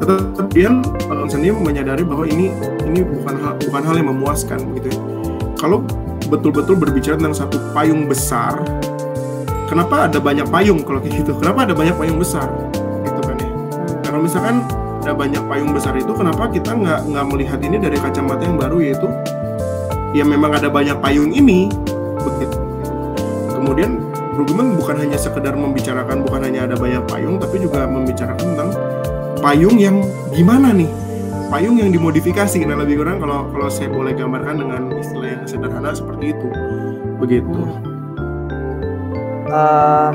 Tetapi 0.00 0.48
dia 0.50 0.72
uh, 1.12 1.28
sendiri 1.28 1.54
menyadari 1.54 2.02
bahwa 2.02 2.24
ini 2.24 2.50
ini 2.88 3.04
bukan 3.04 3.34
hal 3.36 3.52
bukan 3.60 3.82
hal 3.84 3.94
yang 4.00 4.08
memuaskan 4.10 4.58
begitu. 4.72 4.96
Ya. 4.96 4.98
Kalau 5.60 5.84
betul-betul 6.30 6.78
berbicara 6.78 7.18
tentang 7.18 7.36
satu 7.36 7.58
payung 7.74 8.06
besar 8.06 8.62
kenapa 9.70 10.10
ada 10.10 10.18
banyak 10.18 10.46
payung 10.50 10.82
kalau 10.82 10.98
kayak 10.98 11.22
gitu 11.22 11.34
kenapa 11.38 11.66
ada 11.66 11.74
banyak 11.74 11.94
payung 11.98 12.18
besar 12.18 12.50
gitu 13.06 13.20
kan 13.22 13.36
ya 13.38 13.48
kalau 14.06 14.18
misalkan 14.22 14.66
ada 15.00 15.12
banyak 15.14 15.42
payung 15.46 15.70
besar 15.74 15.94
itu 15.98 16.12
kenapa 16.14 16.50
kita 16.50 16.70
nggak 16.74 17.00
nggak 17.06 17.26
melihat 17.30 17.58
ini 17.62 17.76
dari 17.78 17.98
kacamata 17.98 18.42
yang 18.46 18.58
baru 18.58 18.78
yaitu 18.78 19.08
ya 20.14 20.26
memang 20.26 20.54
ada 20.54 20.66
banyak 20.70 20.98
payung 21.02 21.30
ini 21.34 21.70
begitu 22.22 22.58
kemudian 23.54 24.02
Brueggemann 24.34 24.78
bukan 24.78 24.96
hanya 24.98 25.18
sekedar 25.18 25.54
membicarakan 25.54 26.22
bukan 26.26 26.40
hanya 26.46 26.66
ada 26.66 26.74
banyak 26.78 27.02
payung 27.06 27.38
tapi 27.38 27.62
juga 27.62 27.86
membicarakan 27.86 28.46
tentang 28.54 28.70
payung 29.40 29.76
yang 29.80 30.04
gimana 30.30 30.70
nih? 30.76 30.88
Payung 31.50 31.82
yang 31.82 31.90
dimodifikasi. 31.90 32.62
Nah 32.62 32.78
lebih 32.78 33.02
kurang 33.02 33.18
kalau 33.18 33.50
kalau 33.50 33.66
saya 33.66 33.90
boleh 33.90 34.14
gambarkan 34.14 34.62
dengan 34.62 34.82
istilah 34.94 35.28
yang 35.34 35.44
sederhana 35.48 35.90
seperti 35.90 36.36
itu. 36.36 36.48
Begitu. 37.18 37.50
Uh, 39.50 40.14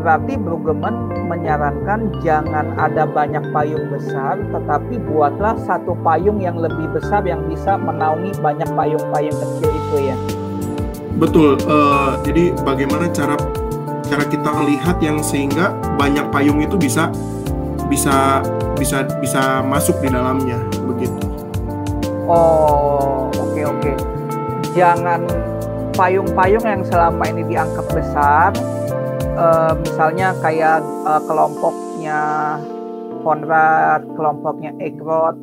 berarti 0.00 0.40
Brueggemann 0.40 1.12
menyarankan 1.28 2.08
jangan 2.24 2.72
ada 2.80 3.04
banyak 3.04 3.44
payung 3.52 3.92
besar, 3.92 4.40
tetapi 4.48 4.96
buatlah 5.12 5.60
satu 5.60 5.92
payung 6.00 6.40
yang 6.40 6.56
lebih 6.56 6.88
besar 6.96 7.20
yang 7.28 7.44
bisa 7.52 7.76
menaungi 7.76 8.32
banyak 8.40 8.68
payung-payung 8.72 9.36
kecil 9.36 9.68
itu 9.68 9.96
ya. 10.08 10.16
Betul. 11.20 11.60
Uh, 11.68 12.16
jadi 12.24 12.56
bagaimana 12.64 13.12
cara 13.12 13.36
cara 14.08 14.24
kita 14.24 14.50
melihat 14.56 14.96
yang 15.04 15.20
sehingga 15.20 15.76
banyak 16.00 16.24
payung 16.32 16.64
itu 16.64 16.80
bisa 16.80 17.12
bisa 17.92 18.40
bisa 18.80 19.04
bisa 19.20 19.60
masuk 19.60 20.00
di 20.00 20.08
dalamnya 20.08 20.56
begitu. 20.88 21.20
Oh, 22.24 23.28
oke 23.28 23.52
okay, 23.52 23.64
oke. 23.68 23.80
Okay. 23.84 23.96
Jangan 24.72 25.28
payung-payung 25.92 26.64
yang 26.64 26.82
selama 26.88 27.28
ini 27.28 27.44
dianggap 27.44 27.84
besar, 27.92 28.56
uh, 29.36 29.76
misalnya 29.76 30.32
kayak 30.40 30.80
uh, 31.04 31.20
kelompoknya 31.28 32.20
Konrad, 33.20 34.02
kelompoknya 34.16 34.72
Egrot, 34.80 35.36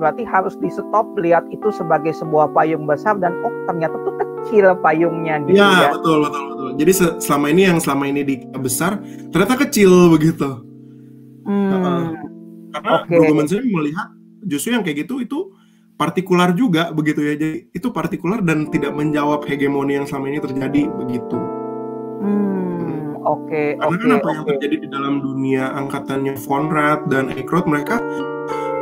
berarti 0.00 0.24
harus 0.24 0.56
di 0.58 0.72
stop 0.72 1.12
lihat 1.20 1.44
itu 1.52 1.68
sebagai 1.70 2.16
sebuah 2.16 2.50
payung 2.56 2.88
besar 2.88 3.20
dan 3.20 3.36
oh 3.44 3.52
ternyata 3.68 3.94
tuh 4.02 4.16
kecil 4.16 4.72
payungnya 4.80 5.44
gitu 5.44 5.60
ya. 5.60 5.86
Ya 5.86 5.88
betul 5.92 6.24
betul 6.24 6.42
betul. 6.50 6.68
Jadi 6.80 6.92
selama 7.20 7.46
ini 7.52 7.62
yang 7.68 7.78
selama 7.78 8.04
ini 8.08 8.20
di 8.24 8.34
besar 8.58 8.98
ternyata 9.28 9.60
kecil 9.68 10.08
begitu. 10.08 10.73
Hmm, 11.44 11.70
uh, 11.70 12.02
karena 12.74 12.90
okay. 13.04 13.16
Brueggemann 13.20 13.48
melihat 13.70 14.08
justru 14.44 14.74
yang 14.74 14.82
kayak 14.82 15.06
gitu 15.06 15.22
itu 15.22 15.38
partikular 15.94 16.50
juga 16.52 16.90
begitu 16.90 17.22
ya. 17.22 17.38
Jadi 17.38 17.70
itu 17.70 17.88
partikular 17.94 18.42
dan 18.42 18.66
tidak 18.68 18.92
menjawab 18.96 19.46
hegemoni 19.46 20.00
yang 20.00 20.06
selama 20.08 20.32
ini 20.32 20.40
terjadi 20.42 20.82
begitu. 20.90 21.38
Hmm, 22.24 23.20
oke. 23.22 23.46
Okay, 23.46 23.66
Karena 23.78 23.94
okay, 23.94 24.02
kan 24.02 24.10
apa 24.10 24.26
okay. 24.26 24.34
yang 24.34 24.44
terjadi 24.56 24.76
di 24.80 24.88
dalam 24.90 25.14
dunia 25.22 25.64
angkatannya 25.76 26.34
von 26.42 26.66
Rath 26.72 27.06
dan 27.12 27.30
Eichrodt 27.30 27.70
mereka 27.70 28.02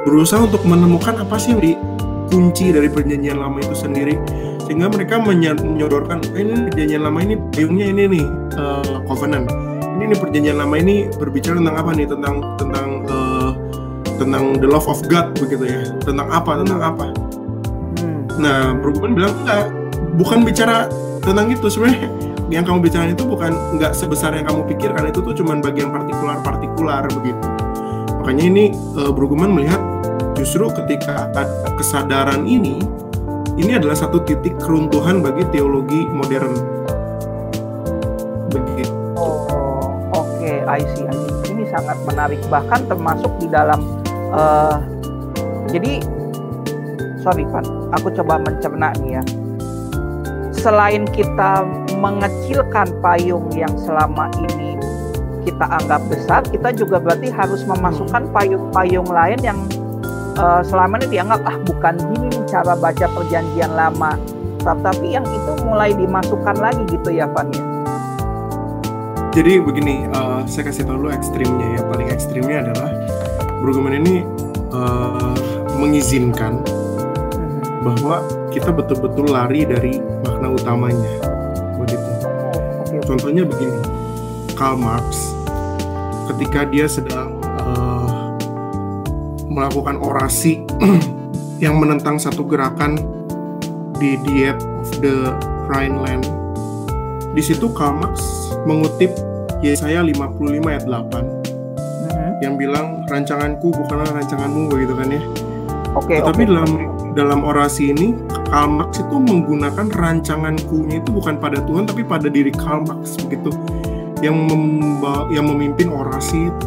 berusaha 0.02 0.42
untuk 0.42 0.62
menemukan 0.66 1.14
apa 1.23 1.37
sih 1.38 1.54
yang 1.54 1.62
dikunci 1.62 2.75
dari 2.75 2.90
perjanjian 2.90 3.38
lama 3.38 3.62
itu 3.62 3.76
sendiri 3.76 4.19
sehingga 4.66 4.90
mereka 4.90 5.21
menyodorkan 5.21 6.23
eh, 6.35 6.42
ini 6.42 6.71
perjanjian 6.71 7.02
lama 7.02 7.19
ini 7.23 7.35
payungnya 7.54 7.87
ini 7.92 8.02
nih 8.19 8.26
uh, 8.57 8.99
covenant 9.07 9.47
ini 9.99 10.13
nih 10.13 10.19
perjanjian 10.19 10.57
lama 10.59 10.75
ini 10.79 11.09
berbicara 11.15 11.61
tentang 11.61 11.77
apa 11.77 11.91
nih? 11.95 12.07
Tentang 12.09 12.35
tentang 12.57 12.89
uh, 13.09 13.51
tentang 14.17 14.43
the 14.61 14.69
love 14.69 14.87
of 14.89 15.01
God 15.09 15.37
begitu 15.37 15.65
ya. 15.69 15.83
Tentang 16.03 16.29
apa 16.29 16.61
tentang 16.63 16.81
hmm. 16.81 16.91
apa? 16.91 17.07
Hmm. 18.03 18.21
nah 18.41 18.73
Brueggemann 18.75 19.13
bilang 19.15 19.35
enggak 19.45 19.65
bukan 20.17 20.39
bicara 20.43 20.89
tentang 21.23 21.53
itu 21.53 21.67
sebenarnya. 21.69 22.09
Yang 22.53 22.65
kamu 22.69 22.79
bicarakan 22.85 23.11
itu 23.17 23.25
bukan 23.25 23.53
nggak 23.81 23.93
sebesar 23.97 24.37
yang 24.37 24.45
kamu 24.45 24.69
pikirkan. 24.77 25.09
Itu 25.09 25.25
tuh 25.25 25.33
cuman 25.33 25.65
bagian 25.65 25.89
partikular-partikular 25.89 27.09
begitu. 27.17 27.47
Makanya 28.21 28.45
ini 28.45 28.65
uh, 28.97 29.09
Brueggemann 29.09 29.57
melihat 29.57 29.81
justru 30.37 30.69
ketika 30.75 31.33
ada 31.33 31.49
kesadaran 31.79 32.45
ini 32.45 32.83
ini 33.57 33.77
adalah 33.77 33.97
satu 33.97 34.25
titik 34.25 34.57
keruntuhan 34.57 35.21
bagi 35.21 35.45
teologi 35.53 36.09
modern 36.09 36.57
oke 40.62 40.71
okay. 40.71 40.78
I 40.78 40.95
see 40.95 41.04
I 41.07 41.14
see 41.14 41.50
ini 41.50 41.64
sangat 41.66 41.99
menarik 42.07 42.40
bahkan 42.47 42.87
termasuk 42.87 43.31
di 43.42 43.50
dalam 43.50 43.83
uh, 44.31 44.78
jadi 45.71 45.99
sorry 47.23 47.47
Van 47.50 47.66
aku 47.90 48.14
coba 48.14 48.38
mencerna 48.38 48.95
nih 49.02 49.19
ya 49.19 49.23
selain 50.54 51.02
kita 51.11 51.66
mengecilkan 51.99 52.87
payung 53.02 53.50
yang 53.54 53.73
selama 53.83 54.31
ini 54.47 54.78
kita 55.42 55.66
anggap 55.66 56.02
besar 56.07 56.47
kita 56.47 56.71
juga 56.71 57.02
berarti 57.02 57.26
harus 57.35 57.66
memasukkan 57.66 58.31
payung-payung 58.31 59.11
lain 59.11 59.38
yang 59.42 59.59
uh, 60.38 60.62
selama 60.62 61.02
ini 61.02 61.19
dianggap 61.19 61.42
ah 61.42 61.57
bukan 61.66 61.99
gini 62.14 62.38
cara 62.47 62.78
baca 62.78 63.07
perjanjian 63.11 63.75
lama 63.75 64.14
tapi 64.62 65.19
yang 65.19 65.26
itu 65.26 65.52
mulai 65.66 65.90
dimasukkan 65.90 66.54
lagi 66.62 66.87
gitu 66.87 67.11
ya 67.11 67.26
Van 67.26 67.50
ya 67.50 67.72
jadi 69.33 69.65
begini 69.65 70.05
uh, 70.12 70.45
saya 70.45 70.69
kasih 70.69 70.85
tahu 70.85 71.01
dulu 71.01 71.11
ekstrimnya 71.17 71.81
ya. 71.81 71.83
Paling 71.89 72.09
ekstrimnya 72.12 72.69
adalah 72.69 72.93
Brueggemann 73.65 73.97
ini 74.05 74.21
uh, 74.77 75.33
mengizinkan 75.81 76.61
bahwa 77.81 78.21
kita 78.53 78.69
betul-betul 78.69 79.33
lari 79.33 79.65
dari 79.65 79.97
makna 80.21 80.53
utamanya. 80.53 81.12
Begitu. 81.81 82.11
Contohnya 83.09 83.49
begini 83.49 83.81
Karl 84.53 84.77
Marx 84.77 85.33
ketika 86.29 86.69
dia 86.69 86.85
sedang 86.85 87.41
uh, 87.57 88.37
melakukan 89.49 89.97
orasi 89.97 90.61
yang 91.65 91.81
menentang 91.81 92.21
satu 92.21 92.45
gerakan 92.45 93.01
di 93.97 94.21
diet 94.29 94.61
of 94.61 94.93
the 95.01 95.33
Rhineland. 95.73 96.29
Di 97.33 97.41
situ 97.41 97.73
Karl 97.73 97.97
Marx 97.97 98.21
mengutip 98.64 99.11
Yesaya 99.61 100.02
55 100.02 100.66
ayat 100.66 100.85
8 100.85 101.25
Mhm. 102.02 102.33
yang 102.42 102.54
bilang 102.57 103.07
rancanganku 103.07 103.71
bukanlah 103.71 104.11
rancanganmu 104.11 104.66
begitu 104.69 104.92
kan 104.92 105.09
ya. 105.09 105.23
Oke, 105.92 106.19
Tetapi 106.19 106.42
oke. 106.42 106.50
dalam 106.50 106.71
dalam 107.12 107.40
orasi 107.45 107.92
ini 107.92 108.16
Karl 108.49 108.69
Marx 108.73 108.99
itu 108.99 109.16
menggunakan 109.16 109.87
rancanganku-nya 109.92 110.99
itu 110.99 111.11
bukan 111.11 111.37
pada 111.37 111.61
Tuhan 111.61 111.85
tapi 111.85 112.00
pada 112.02 112.26
diri 112.26 112.49
Karl 112.49 112.83
Marx 112.83 113.21
begitu 113.21 113.52
yang 114.21 114.38
memba- 114.38 115.28
yang 115.28 115.47
memimpin 115.47 115.88
orasi 115.88 116.49
itu. 116.49 116.66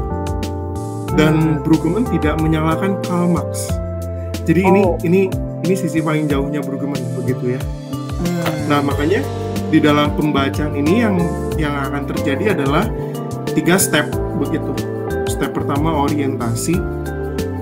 dan 1.15 1.63
Brueggemann 1.63 2.03
tidak 2.05 2.43
menyalahkan 2.43 2.99
Karl 3.01 3.31
Marx. 3.31 3.71
Jadi 4.43 4.61
ini 4.61 4.81
Oh. 4.83 4.99
ini 4.99 5.31
ini 5.63 5.73
sisi 5.73 6.03
paling 6.03 6.27
jauhnya 6.27 6.59
Brueggemann 6.59 6.99
begitu 7.15 7.55
ya. 7.55 7.59
Hmm. 8.19 8.67
Nah 8.67 8.83
makanya 8.83 9.23
di 9.65 9.79
dalam 9.79 10.11
pembacaan 10.11 10.75
ini 10.75 10.99
yang 10.99 11.15
yang 11.55 11.73
akan 11.75 12.07
terjadi 12.07 12.55
adalah 12.55 12.87
tiga 13.55 13.79
step 13.79 14.11
begitu. 14.39 14.71
Step 15.31 15.55
pertama 15.55 16.05
orientasi, 16.05 16.75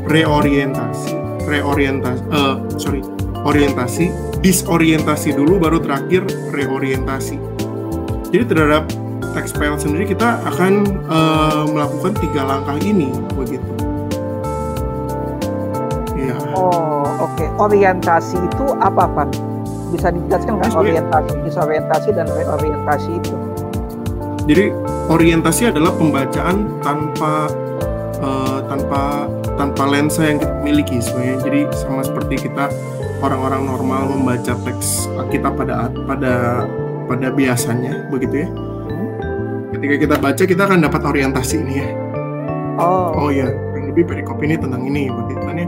reorientasi, 0.09 1.13
reorientasi, 1.47 2.21
eh 2.33 2.55
sorry, 2.77 3.01
orientasi, 3.43 4.11
disorientasi 4.41 5.35
dulu 5.37 5.61
baru 5.61 5.79
terakhir 5.79 6.27
reorientasi. 6.51 7.37
Jadi 8.33 8.43
terhadap 8.49 8.89
teks 9.33 9.53
PL 9.53 9.77
sendiri 9.77 10.09
kita 10.09 10.41
akan 10.45 10.73
eh, 11.09 11.63
melakukan 11.69 12.13
tiga 12.21 12.41
langkah 12.45 12.77
ini 12.81 13.09
begitu. 13.37 13.71
Iya. 16.17 16.35
Oh, 16.53 17.05
oke. 17.21 17.45
Orientasi 17.57 18.37
itu 18.37 18.65
apa, 18.79 19.05
Pak? 19.05 19.29
Bisa 19.93 20.09
dijelaskan 20.09 20.57
nggak 20.57 20.73
orientasi, 20.73 21.33
disorientasi 21.45 22.09
dan 22.17 22.25
reorientasi 22.33 23.09
itu? 23.21 23.52
Jadi 24.43 24.75
orientasi 25.07 25.71
adalah 25.71 25.95
pembacaan 25.95 26.83
tanpa 26.83 27.47
eh, 28.19 28.59
tanpa 28.67 29.31
tanpa 29.55 29.83
lensa 29.87 30.27
yang 30.27 30.37
kita 30.41 30.55
miliki 30.59 30.99
sebenarnya. 30.99 31.37
Jadi 31.43 31.59
sama 31.75 32.01
seperti 32.03 32.49
kita 32.49 32.67
orang-orang 33.23 33.63
normal 33.63 34.01
membaca 34.11 34.53
teks 34.67 35.07
kita 35.31 35.47
pada 35.47 35.87
pada 36.03 36.67
pada 37.07 37.27
biasanya 37.31 38.11
begitu 38.11 38.43
ya. 38.43 38.49
Ketika 39.73 39.95
kita 39.99 40.15
baca 40.19 40.43
kita 40.43 40.61
akan 40.67 40.79
dapat 40.85 41.01
orientasi 41.03 41.55
ini 41.63 41.73
ya. 41.79 41.87
Oh, 42.79 43.27
Oh 43.27 43.29
ya, 43.29 43.47
kurang 43.47 43.93
lebih 43.93 44.03
perikop 44.09 44.41
ini 44.41 44.57
tentang 44.57 44.81
ini 44.83 45.07
begitu 45.07 45.43
kan 45.43 45.55
ya. 45.59 45.67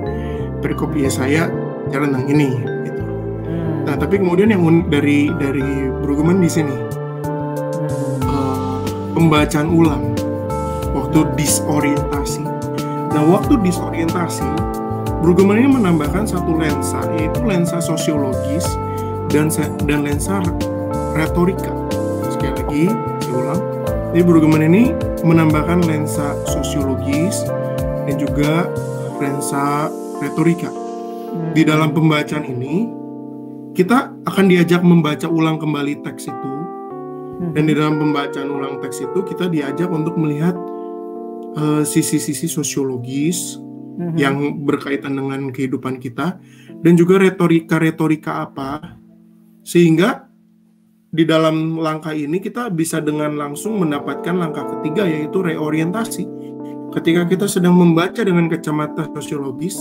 Perikop 0.59 0.91
Yesaya 0.97 1.47
cara 1.93 2.09
tentang 2.09 2.25
ini 2.27 2.49
gitu. 2.87 3.03
hmm, 3.45 3.85
Nah, 3.85 3.95
tapi 3.95 4.17
kemudian 4.17 4.49
yang 4.49 4.65
unik 4.65 4.85
dari 4.89 5.29
dari 5.37 5.67
Brueggemann 6.01 6.41
di 6.41 6.49
sini 6.49 6.75
pembacaan 9.15 9.71
ulang 9.71 10.11
waktu 10.91 11.23
disorientasi. 11.39 12.43
Nah, 13.15 13.23
waktu 13.23 13.55
disorientasi, 13.63 14.43
Brueggemann 15.23 15.63
ini 15.63 15.71
menambahkan 15.79 16.27
satu 16.27 16.59
lensa, 16.59 16.99
yaitu 17.15 17.39
lensa 17.47 17.79
sosiologis 17.79 18.67
dan 19.31 19.47
dan 19.87 20.03
lensa 20.03 20.43
retorika. 21.15 21.71
Sekali 22.27 22.53
lagi, 22.59 22.85
saya 23.23 23.33
ulang. 23.39 23.61
Jadi 24.11 24.23
Brueggemann 24.27 24.67
ini 24.67 24.83
menambahkan 25.23 25.87
lensa 25.87 26.35
sosiologis 26.51 27.47
dan 28.03 28.15
juga 28.19 28.67
lensa 29.23 29.87
retorika. 30.19 30.71
Di 31.55 31.63
dalam 31.67 31.91
pembacaan 31.91 32.47
ini, 32.47 32.87
kita 33.75 34.11
akan 34.23 34.45
diajak 34.47 34.83
membaca 34.83 35.27
ulang 35.27 35.59
kembali 35.59 36.03
teks 36.03 36.31
itu. 36.31 36.54
Dan 37.35 37.63
di 37.67 37.73
dalam 37.75 37.99
pembacaan 37.99 38.49
ulang 38.49 38.79
teks 38.79 39.03
itu 39.03 39.19
kita 39.27 39.51
diajak 39.51 39.89
untuk 39.91 40.15
melihat 40.15 40.55
eh, 41.55 41.83
sisi-sisi 41.87 42.51
sosiologis 42.51 43.59
Mhm. 43.95 44.15
yang 44.19 44.35
berkaitan 44.67 45.15
dengan 45.15 45.49
kehidupan 45.55 46.03
kita 46.03 46.39
dan 46.83 46.93
juga 46.99 47.15
retorika-retorika 47.15 48.43
apa 48.43 48.99
sehingga 49.63 50.27
di 51.15 51.23
dalam 51.23 51.79
langkah 51.79 52.11
ini 52.11 52.43
kita 52.43 52.67
bisa 52.67 52.99
dengan 52.99 53.39
langsung 53.39 53.79
mendapatkan 53.79 54.35
langkah 54.35 54.67
ketiga 54.67 55.07
yaitu 55.07 55.39
reorientasi. 55.39 56.27
Ketika 56.91 57.23
kita 57.23 57.47
sedang 57.47 57.79
membaca 57.79 58.19
dengan 58.19 58.51
kacamata 58.51 59.07
sosiologis, 59.15 59.79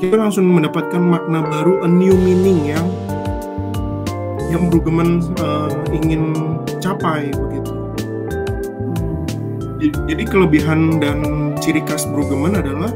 kita 0.00 0.16
langsung 0.16 0.48
mendapatkan 0.48 1.00
makna 1.00 1.44
baru, 1.44 1.84
a 1.84 1.88
new 1.88 2.16
meaning 2.16 2.64
yang 2.64 2.88
yang 4.50 4.66
Brueggemann 4.66 5.22
eh, 5.38 5.70
ingin 5.94 6.34
capai 6.82 7.30
begitu. 7.30 7.72
Jadi 9.80 10.24
kelebihan 10.28 11.00
dan 11.00 11.24
ciri 11.56 11.80
khas 11.80 12.04
Brueggemann 12.04 12.58
adalah 12.58 12.92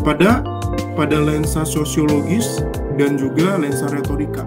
pada 0.00 0.40
pada 0.96 1.18
lensa 1.20 1.68
sosiologis 1.68 2.64
dan 2.96 3.20
juga 3.20 3.60
lensa 3.60 3.90
retorika. 3.92 4.46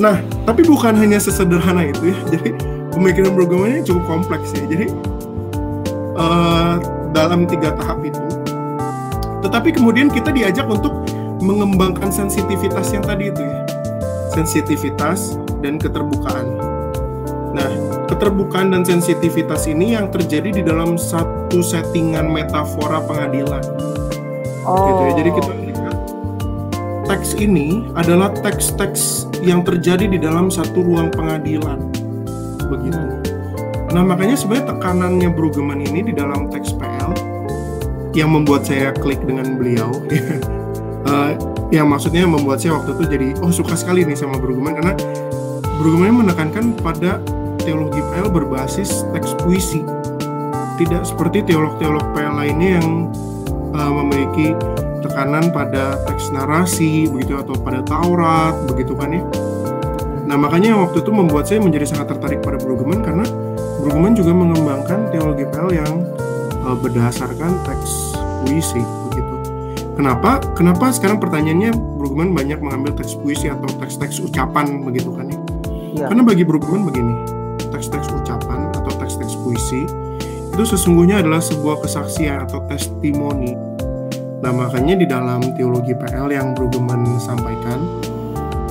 Nah, 0.00 0.24
tapi 0.48 0.64
bukan 0.64 0.96
hanya 0.96 1.20
sesederhana 1.20 1.84
itu 1.92 2.14
ya. 2.14 2.18
Jadi 2.32 2.56
pemikiran 2.94 3.36
Brueggemann 3.36 3.70
ini 3.76 3.82
cukup 3.84 4.04
kompleks 4.08 4.54
ya. 4.56 4.64
Jadi 4.64 4.86
eh, 6.16 6.74
dalam 7.12 7.44
tiga 7.44 7.76
tahap 7.76 8.00
itu, 8.00 8.22
tetapi 9.44 9.76
kemudian 9.76 10.08
kita 10.08 10.32
diajak 10.32 10.64
untuk 10.64 11.04
mengembangkan 11.42 12.08
sensitivitas 12.08 12.94
yang 12.94 13.04
tadi 13.04 13.28
itu 13.28 13.42
ya, 13.42 13.61
sensitivitas 14.32 15.36
dan 15.60 15.76
keterbukaan. 15.76 16.48
Nah, 17.52 17.70
keterbukaan 18.08 18.72
dan 18.72 18.82
sensitivitas 18.82 19.68
ini 19.68 19.92
yang 19.92 20.08
terjadi 20.08 20.50
di 20.50 20.62
dalam 20.64 20.96
satu 20.96 21.60
settingan 21.60 22.32
metafora 22.32 23.04
pengadilan 23.04 23.60
Oh, 24.62 24.86
gitu 24.86 25.02
ya. 25.02 25.12
Jadi 25.18 25.30
kita 25.34 25.50
melihat 25.58 25.96
teks 27.10 27.30
ini 27.34 27.68
adalah 27.98 28.30
teks-teks 28.30 29.26
yang 29.42 29.66
terjadi 29.66 30.06
di 30.06 30.18
dalam 30.22 30.48
satu 30.48 30.86
ruang 30.86 31.10
pengadilan. 31.10 31.82
Begitu. 32.70 33.02
Nah, 33.92 34.02
makanya 34.06 34.38
sebenarnya 34.38 34.72
tekanannya 34.72 35.28
Brueggemann 35.34 35.82
ini 35.84 36.00
di 36.00 36.14
dalam 36.16 36.48
teks 36.48 36.72
PL 36.78 37.12
yang 38.16 38.32
membuat 38.32 38.64
saya 38.64 38.94
klik 38.94 39.20
dengan 39.24 39.58
beliau 39.58 39.92
eh, 41.10 41.32
yang 41.72 41.88
maksudnya 41.88 42.28
membuat 42.28 42.60
saya 42.60 42.76
waktu 42.76 42.92
itu 43.00 43.04
jadi 43.08 43.28
oh 43.40 43.48
suka 43.48 43.72
sekali 43.72 44.04
nih 44.04 44.12
sama 44.12 44.36
Brueggemann 44.36 44.76
karena 44.76 44.92
Brueggemann 45.80 46.20
menekankan 46.20 46.76
pada 46.84 47.16
teologi 47.64 48.04
PL 48.12 48.28
berbasis 48.28 49.08
teks 49.16 49.32
puisi 49.40 49.80
tidak 50.76 51.08
seperti 51.08 51.40
teolog-teolog 51.48 52.04
PL 52.12 52.36
lainnya 52.36 52.76
yang 52.76 53.08
uh, 53.72 53.92
memiliki 54.04 54.52
tekanan 55.00 55.48
pada 55.48 55.96
teks 56.04 56.28
narasi 56.28 57.08
begitu 57.08 57.40
atau 57.40 57.56
pada 57.56 57.80
Taurat 57.82 58.52
begitu 58.68 58.92
kan 58.92 59.16
ya. 59.16 59.24
Nah 60.28 60.36
makanya 60.36 60.76
waktu 60.76 61.00
itu 61.00 61.10
membuat 61.10 61.48
saya 61.48 61.64
menjadi 61.64 61.88
sangat 61.88 62.14
tertarik 62.14 62.44
pada 62.44 62.60
Brueggemann 62.60 63.00
karena 63.00 63.24
Brueggemann 63.80 64.12
juga 64.12 64.36
mengembangkan 64.36 65.08
teologi 65.08 65.48
PL 65.48 65.72
yang 65.72 66.04
uh, 66.68 66.76
berdasarkan 66.76 67.64
teks 67.64 68.12
puisi. 68.44 69.01
Kenapa? 69.92 70.40
Kenapa 70.56 70.88
sekarang 70.88 71.20
pertanyaannya 71.20 71.76
Brueggemann 72.00 72.32
banyak 72.32 72.58
mengambil 72.64 72.96
teks 72.96 73.12
puisi 73.20 73.52
atau 73.52 73.68
teks-teks 73.76 74.24
ucapan 74.24 74.80
begitu 74.80 75.12
kan 75.12 75.28
ya? 75.28 75.38
Iya. 75.92 76.06
Karena 76.08 76.22
bagi 76.24 76.42
Brueggemann 76.48 76.88
begini, 76.88 77.14
teks-teks 77.68 78.08
ucapan 78.08 78.72
atau 78.72 78.92
teks-teks 78.96 79.36
puisi 79.44 79.84
itu 80.52 80.64
sesungguhnya 80.68 81.24
adalah 81.24 81.40
sebuah 81.40 81.84
kesaksian 81.84 82.44
atau 82.48 82.64
testimoni. 82.68 83.52
Nah 84.42 84.52
makanya 84.52 85.00
di 85.00 85.06
dalam 85.08 85.40
teologi 85.56 85.96
PL 85.96 86.28
yang 86.28 86.52
Brueggemann 86.56 87.20
sampaikan, 87.20 87.80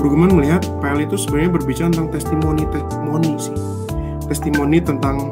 Brueggemann 0.01 0.33
melihat 0.33 0.65
PL 0.81 1.05
itu 1.05 1.17
sebenarnya 1.21 1.51
berbicara 1.53 1.89
tentang 1.93 2.09
testimoni 2.09 2.65
testimoni 2.69 3.31
sih, 3.37 3.57
testimoni 4.25 4.77
tentang 4.81 5.29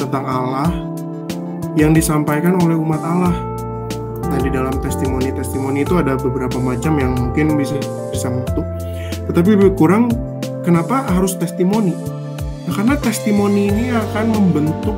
tentang 0.00 0.24
Allah 0.24 0.68
yang 1.76 1.92
disampaikan 1.92 2.56
oleh 2.56 2.76
umat 2.76 3.00
Allah. 3.04 3.36
Di 4.46 4.54
dalam 4.54 4.78
testimoni-testimoni 4.78 5.82
itu 5.82 5.98
ada 5.98 6.14
beberapa 6.14 6.62
macam 6.62 7.02
yang 7.02 7.18
mungkin 7.18 7.58
bisa 7.58 7.82
bisa 8.14 8.30
satu, 8.30 8.62
tetapi 9.26 9.58
lebih 9.58 9.74
kurang 9.74 10.06
kenapa 10.62 11.02
harus 11.10 11.34
testimoni? 11.34 11.90
Nah, 12.62 12.70
karena 12.78 12.94
testimoni 12.94 13.74
ini 13.74 13.90
akan 13.90 14.30
membentuk 14.30 14.94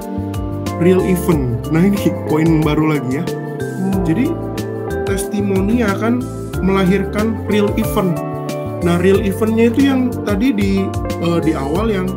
real 0.84 1.00
event. 1.00 1.64
Nah 1.72 1.80
ini 1.80 1.96
poin 2.28 2.60
baru 2.60 2.92
lagi 2.92 3.24
ya. 3.24 3.24
Jadi 4.04 4.28
testimoni 5.08 5.80
akan 5.80 6.20
melahirkan 6.60 7.40
real 7.48 7.72
event. 7.80 8.20
Nah, 8.84 9.00
real 9.00 9.24
eventnya 9.24 9.72
itu 9.72 9.80
yang 9.88 10.12
tadi 10.28 10.52
di 10.52 10.84
eh, 11.24 11.40
di 11.40 11.56
awal 11.56 11.88
yang 11.88 12.08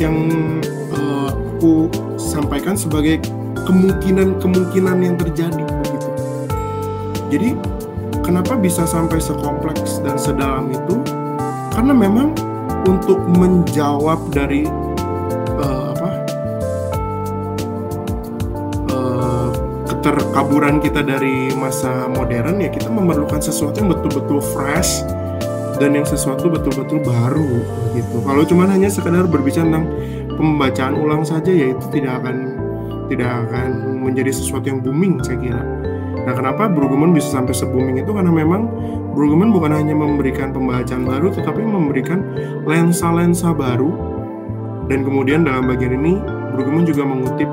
yang 0.00 0.16
eh, 0.88 1.28
aku 1.28 1.92
sampaikan 2.16 2.80
sebagai 2.80 3.20
kemungkinan-kemungkinan 3.68 4.96
yang 5.04 5.20
terjadi. 5.20 5.79
Jadi 7.30 7.54
kenapa 8.26 8.58
bisa 8.58 8.82
sampai 8.84 9.22
sekompleks 9.22 10.02
dan 10.02 10.18
sedalam 10.18 10.66
itu? 10.74 10.98
Karena 11.70 11.94
memang 11.94 12.34
untuk 12.84 13.22
menjawab 13.30 14.34
dari 14.34 14.66
uh, 15.62 15.94
apa 15.94 16.10
uh, 18.90 19.48
keterkaburan 19.86 20.82
kita 20.82 21.06
dari 21.06 21.54
masa 21.54 22.10
modern 22.10 22.58
ya 22.58 22.68
kita 22.68 22.90
memerlukan 22.90 23.38
sesuatu 23.38 23.78
yang 23.78 23.94
betul-betul 23.94 24.42
fresh 24.42 25.06
dan 25.78 25.96
yang 25.96 26.04
sesuatu 26.04 26.50
betul-betul 26.52 27.00
baru 27.00 27.62
gitu. 27.96 28.20
Kalau 28.26 28.42
cuma 28.44 28.68
hanya 28.68 28.90
sekedar 28.92 29.24
berbicara 29.24 29.64
tentang 29.64 29.86
pembacaan 30.36 30.98
ulang 30.98 31.24
saja 31.24 31.48
ya 31.48 31.72
itu 31.72 31.86
tidak 31.94 32.20
akan 32.20 32.58
tidak 33.08 33.30
akan 33.48 33.68
menjadi 34.02 34.30
sesuatu 34.34 34.66
yang 34.68 34.82
booming 34.82 35.22
saya 35.24 35.38
kira. 35.40 35.64
Nah, 36.20 36.32
kenapa 36.36 36.68
Brueggemann 36.68 37.16
bisa 37.16 37.40
sampai 37.40 37.56
se-booming 37.56 38.02
itu 38.02 38.12
karena 38.12 38.28
memang 38.28 38.68
Brueggemann 39.16 39.50
bukan 39.50 39.72
hanya 39.72 39.96
memberikan 39.96 40.52
pembacaan 40.52 41.02
baru 41.02 41.32
tetapi 41.32 41.60
memberikan 41.64 42.22
lensa-lensa 42.68 43.50
baru 43.56 43.90
dan 44.90 45.06
kemudian 45.06 45.46
dalam 45.46 45.70
bagian 45.70 45.96
ini 46.02 46.18
Brueggemann 46.54 46.82
juga 46.82 47.02
mengutip 47.06 47.50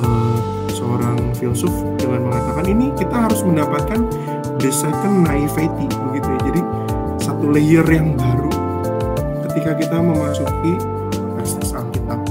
uh, 0.00 0.38
seorang 0.70 1.18
filsuf 1.34 1.70
dengan 1.98 2.30
mengatakan 2.30 2.66
ini 2.70 2.94
kita 2.94 3.26
harus 3.26 3.42
mendapatkan 3.42 4.00
the 4.62 4.70
second 4.70 5.26
naivety 5.26 5.86
begitu 6.10 6.28
ya. 6.30 6.40
Jadi 6.46 6.60
satu 7.20 7.46
layer 7.50 7.86
yang 7.90 8.14
baru 8.14 8.54
ketika 9.50 9.76
kita 9.76 9.96
memasuki 9.98 10.78
teks 11.38 11.74
Alkitab 11.74 12.22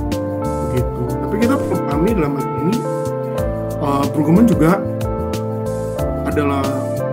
begitu. 0.71 1.03
Tapi 1.19 1.36
kita 1.36 1.55
perlu 1.60 1.77
pahami 1.84 2.10
dalam 2.15 2.32
hal 2.39 2.47
ini 2.63 2.75
uh, 3.84 4.05
Brueggemann 4.12 4.47
juga 4.47 4.78
adalah 6.39 6.63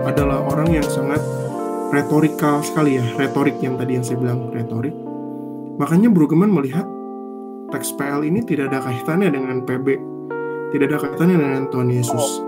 adalah 0.07 0.39
orang 0.47 0.79
yang 0.79 0.87
sangat 0.87 1.19
retorikal 1.91 2.63
sekali 2.63 2.95
ya, 2.95 3.03
retorik 3.19 3.59
yang 3.59 3.75
tadi 3.75 3.99
yang 3.99 4.05
saya 4.07 4.23
bilang 4.23 4.47
retorik. 4.55 4.95
Makanya 5.75 6.07
Brueggemann 6.07 6.47
melihat 6.47 6.87
teks 7.75 7.91
PL 7.99 8.23
ini 8.23 8.39
tidak 8.47 8.71
ada 8.71 8.87
kaitannya 8.87 9.27
dengan 9.27 9.67
PB, 9.67 9.87
tidak 10.71 10.95
ada 10.95 10.97
kaitannya 11.03 11.37
dengan 11.43 11.63
Tuhan 11.67 11.91
Yesus. 11.91 12.39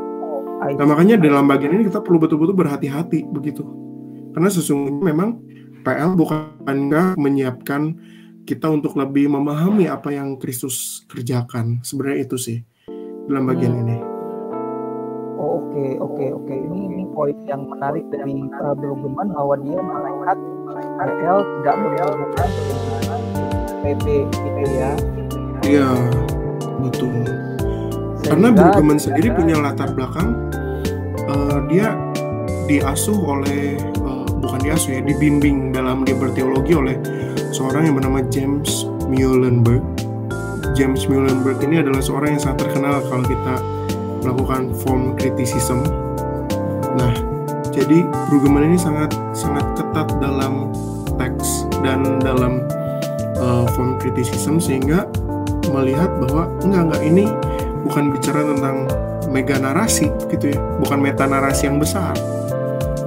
Nah 0.80 0.88
makanya 0.88 1.20
dalam 1.20 1.52
bagian 1.52 1.76
ini 1.76 1.92
kita 1.92 2.00
perlu 2.00 2.16
betul-betul 2.16 2.56
berhati-hati 2.56 3.28
begitu. 3.28 3.68
Karena 4.32 4.48
sesungguhnya 4.48 5.04
memang 5.12 5.36
PL 5.84 6.16
bukankah 6.16 7.20
menyiapkan 7.20 8.00
kita 8.48 8.72
untuk 8.72 8.96
lebih 8.96 9.28
memahami 9.28 9.92
apa 9.92 10.16
yang 10.16 10.40
Kristus 10.40 11.04
kerjakan. 11.12 11.84
Sebenarnya 11.84 12.24
itu 12.24 12.40
sih 12.40 12.58
dalam 13.28 13.52
bagian 13.52 13.76
hmm. 13.76 13.84
ini. 13.84 14.09
Oh 15.40 15.64
oke 15.64 15.72
okay, 15.72 15.90
oke 15.96 16.20
okay, 16.20 16.30
oke 16.36 16.44
okay. 16.52 16.60
ini 16.68 16.80
ini 16.92 17.04
poin 17.16 17.32
yang 17.48 17.64
menarik 17.72 18.04
dari 18.12 18.44
uh, 18.60 18.76
Brueggemann 18.76 19.32
bahwa 19.32 19.56
dia 19.64 19.80
melihat 19.80 20.38
PL 21.00 21.40
tidak 21.64 21.76
berhubungan 21.80 22.50
dengan 22.68 23.22
PP 23.80 24.06
gitu 24.28 24.62
ya. 24.76 24.92
Iya 25.64 25.92
betul. 26.84 27.24
Sehingga 28.20 28.28
Karena 28.28 28.48
Brueggemann 28.52 29.00
sendiri 29.00 29.32
punya 29.32 29.56
latar 29.64 29.96
belakang 29.96 30.52
uh, 31.32 31.64
dia 31.72 31.96
diasuh 32.68 33.16
oleh 33.16 33.80
uh, 34.04 34.28
bukan 34.44 34.60
diasuh 34.60 35.00
ya 35.00 35.02
dibimbing 35.08 35.72
dalam 35.72 36.04
dia 36.04 36.20
berteologi 36.20 36.76
oleh 36.76 37.00
seorang 37.56 37.88
yang 37.88 37.96
bernama 37.96 38.20
James 38.28 38.84
Muhlenberg. 39.08 39.88
James 40.76 41.08
Muhlenberg 41.08 41.64
ini 41.64 41.80
adalah 41.80 42.04
seorang 42.04 42.36
yang 42.36 42.44
sangat 42.44 42.68
terkenal 42.68 43.00
kalau 43.08 43.24
kita 43.24 43.79
melakukan 44.24 44.72
form 44.84 45.16
criticism. 45.16 45.84
Nah, 46.96 47.14
jadi 47.70 48.04
Brueggemann 48.28 48.74
ini 48.74 48.80
sangat 48.80 49.14
sangat 49.32 49.64
ketat 49.78 50.08
dalam 50.20 50.74
teks 51.16 51.70
dan 51.86 52.20
dalam 52.24 52.64
uh, 53.40 53.66
form 53.76 54.00
criticism 54.00 54.58
sehingga 54.60 55.08
melihat 55.70 56.10
bahwa 56.24 56.50
enggak 56.66 56.84
enggak 56.90 57.04
ini 57.06 57.26
bukan 57.86 58.12
bicara 58.12 58.42
tentang 58.42 58.90
mega 59.30 59.56
narasi 59.62 60.10
gitu 60.34 60.52
ya, 60.52 60.60
bukan 60.82 61.00
meta 61.00 61.30
narasi 61.30 61.70
yang 61.70 61.78
besar. 61.78 62.18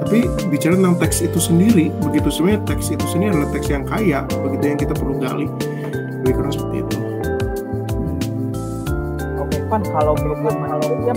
Tapi 0.03 0.29
bicara 0.53 0.77
tentang 0.77 1.01
teks 1.01 1.25
itu 1.25 1.40
sendiri, 1.40 1.88
begitu 2.05 2.29
sebenarnya 2.29 2.61
teks 2.68 2.92
itu 2.92 3.07
sendiri 3.09 3.33
adalah 3.33 3.51
teks 3.51 3.68
yang 3.72 3.85
kaya, 3.88 4.20
begitu 4.44 4.64
yang 4.70 4.79
kita 4.79 4.94
perlu 4.94 5.16
gali. 5.18 5.48
Lebih 6.22 6.33
kurang 6.37 6.53
seperti 6.53 6.77
itu. 6.85 6.96
Evan 9.72 9.88
kalau 9.88 10.12
belum 10.20 10.44
dia 11.01 11.15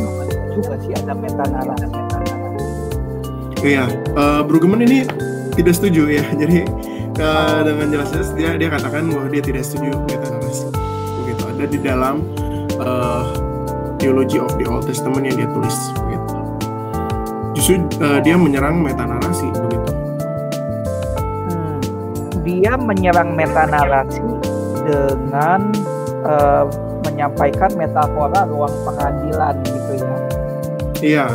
juga 0.56 0.74
sih 0.80 0.94
ada 0.96 1.14
meta 1.14 1.44
narasi. 1.52 1.90
Iya, 3.66 3.86
uh, 4.14 4.42
Brueggemann 4.46 4.86
ini 4.86 5.10
tidak 5.58 5.74
setuju 5.74 6.22
ya. 6.22 6.26
Jadi 6.38 6.64
uh, 7.18 7.60
dengan 7.66 7.88
jelas-jelas 7.90 8.30
dia 8.38 8.54
dia 8.56 8.70
katakan 8.70 9.10
bahwa 9.10 9.28
dia 9.32 9.42
tidak 9.42 9.64
setuju 9.66 9.98
meta 10.06 10.28
narasi. 10.30 10.68
Begitu 11.24 11.44
ada 11.50 11.66
di 11.66 11.80
dalam 11.82 12.16
uh, 12.78 13.26
Theology 13.98 14.38
of 14.38 14.54
the 14.62 14.70
Old 14.70 14.86
Testament 14.86 15.26
yang 15.26 15.36
dia 15.40 15.50
tulis 15.50 15.78
begitu. 15.98 16.36
Justru 17.58 17.76
uh, 18.04 18.20
dia 18.22 18.36
menyerang 18.38 18.84
meta 18.84 19.08
narasi 19.08 19.48
begitu. 19.50 19.92
Hmm, 21.50 21.78
dia 22.46 22.78
menyerang 22.78 23.34
meta 23.34 23.66
narasi 23.66 24.22
dengan 24.86 25.74
uh, 26.22 26.70
menyampaikan 27.16 27.72
metafora 27.80 28.44
ruang 28.44 28.76
pengadilan 28.84 29.56
gitu 29.64 29.92
ya. 29.96 30.16
Iya. 31.00 31.28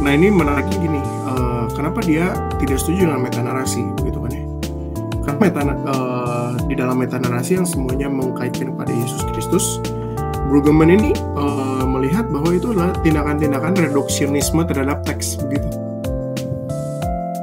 Nah 0.00 0.10
ini 0.14 0.30
menariknya 0.30 0.78
gini, 0.78 1.02
uh, 1.26 1.66
kenapa 1.74 1.98
dia 2.06 2.30
tidak 2.62 2.78
setuju 2.78 3.10
dengan 3.10 3.26
meta 3.26 3.42
narasi 3.42 3.82
gitu 4.06 4.22
kan 4.22 4.32
ya? 4.32 4.44
Karena 5.26 5.38
meta, 5.42 5.60
uh, 5.66 6.50
di 6.64 6.74
dalam 6.78 6.96
meta 6.96 7.18
narasi 7.18 7.58
yang 7.58 7.66
semuanya 7.66 8.08
mengkaitkan 8.08 8.72
kepada 8.72 8.88
Yesus 8.94 9.20
Kristus, 9.34 9.82
Brueggemann 10.48 10.94
ini 10.94 11.12
uh, 11.36 11.84
melihat 11.84 12.30
bahwa 12.30 12.54
itu 12.54 12.70
adalah 12.72 12.94
tindakan-tindakan 13.02 13.76
reduksionisme 13.76 14.62
terhadap 14.64 15.04
teks 15.04 15.36
begitu. 15.42 15.68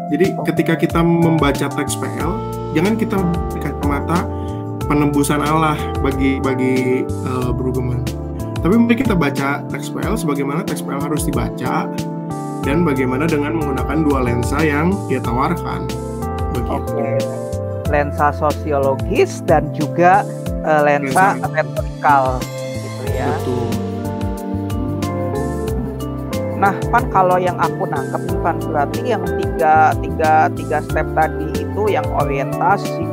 Jadi 0.08 0.26
ketika 0.50 0.73
kita 0.80 1.00
membaca 1.04 1.67
teks 1.67 2.00
PL, 2.00 2.32
jangan 2.71 2.95
kita 2.95 3.19
kacamata 3.60 4.23
penembusan 4.88 5.43
Allah 5.43 5.76
bagi 6.00 6.39
bagi 6.39 7.04
uh, 7.28 7.52
Brueggemann. 7.52 8.08
Tapi 8.58 8.73
mari 8.73 8.95
kita 8.97 9.13
baca 9.13 9.62
teks 9.69 9.93
PL 9.93 10.17
sebagaimana 10.17 10.65
teks 10.65 10.82
PL 10.82 11.04
harus 11.04 11.28
dibaca 11.28 11.86
dan 12.65 12.84
bagaimana 12.84 13.30
dengan 13.30 13.56
menggunakan 13.60 13.97
dua 14.04 14.19
lensa 14.26 14.60
yang 14.63 14.91
dia 15.12 15.21
tawarkan. 15.21 15.86
Begitu. 16.56 16.71
Okay. 16.84 17.15
Lensa 17.88 18.36
sosiologis 18.36 19.39
dan 19.47 19.71
juga 19.71 20.26
uh, 20.65 20.82
lensa, 20.84 21.38
lensa 21.39 21.47
retorikal 21.54 22.23
gitu 22.84 23.04
ya. 23.13 23.30
Betul. 23.39 23.88
Nah, 26.58 26.73
pan 26.89 27.06
kalau 27.13 27.38
yang 27.38 27.54
aku 27.62 27.86
nangkep 27.86 28.21
nih 28.34 28.39
pan 28.41 28.58
berarti 28.58 29.02
yang 29.06 29.23
tiga 29.38 29.93
tiga 30.02 30.50
tiga 30.58 30.78
step 30.82 31.06
tadi 31.13 31.54
itu 31.54 31.82
yang 31.86 32.04
orientasi, 32.17 33.06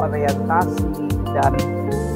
disorientasi, 0.00 0.88
dan 1.36 1.52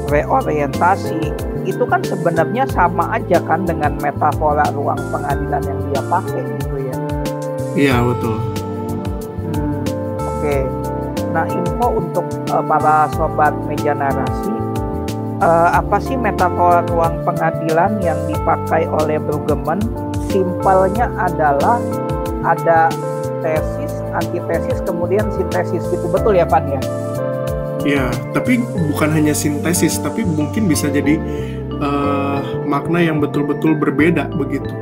reorientasi 0.08 1.20
itu 1.64 1.84
kan 1.88 2.00
sebenarnya 2.04 2.64
sama 2.72 3.16
aja 3.16 3.40
kan 3.44 3.64
dengan 3.64 3.96
metafora 4.00 4.64
ruang 4.72 5.00
pengadilan 5.12 5.62
yang 5.64 5.80
dia 5.92 6.02
pakai 6.08 6.42
gitu 6.60 6.76
ya. 6.80 6.96
Iya 7.74 7.96
betul. 8.04 8.36
Hmm, 9.44 9.80
Oke. 10.20 10.40
Okay. 10.40 10.62
Nah 11.32 11.44
info 11.50 11.86
untuk 11.98 12.26
uh, 12.52 12.62
para 12.62 13.10
sobat 13.16 13.52
meja 13.66 13.92
narasi 13.96 14.54
uh, 15.42 15.68
apa 15.74 15.98
sih 15.98 16.14
metafora 16.14 16.84
ruang 16.88 17.20
pengadilan 17.26 17.98
yang 18.00 18.18
dipakai 18.28 18.86
oleh 18.88 19.18
Brueggemann? 19.18 19.80
Simpelnya 20.30 21.10
adalah 21.16 21.78
ada 22.44 22.90
tesis, 23.40 24.02
antitesis, 24.12 24.80
kemudian 24.84 25.24
sintesis 25.32 25.84
gitu 25.88 26.06
betul 26.10 26.36
ya 26.36 26.46
Pan 26.48 26.64
ya? 26.68 26.82
Ya, 27.84 28.08
tapi 28.32 28.64
bukan 28.88 29.12
hanya 29.12 29.36
sintesis, 29.36 30.00
tapi 30.00 30.24
mungkin 30.24 30.64
bisa 30.64 30.88
jadi 30.88 31.20
uh, 31.84 32.64
makna 32.64 33.04
yang 33.04 33.20
betul-betul 33.20 33.76
berbeda 33.76 34.32
begitu. 34.40 34.72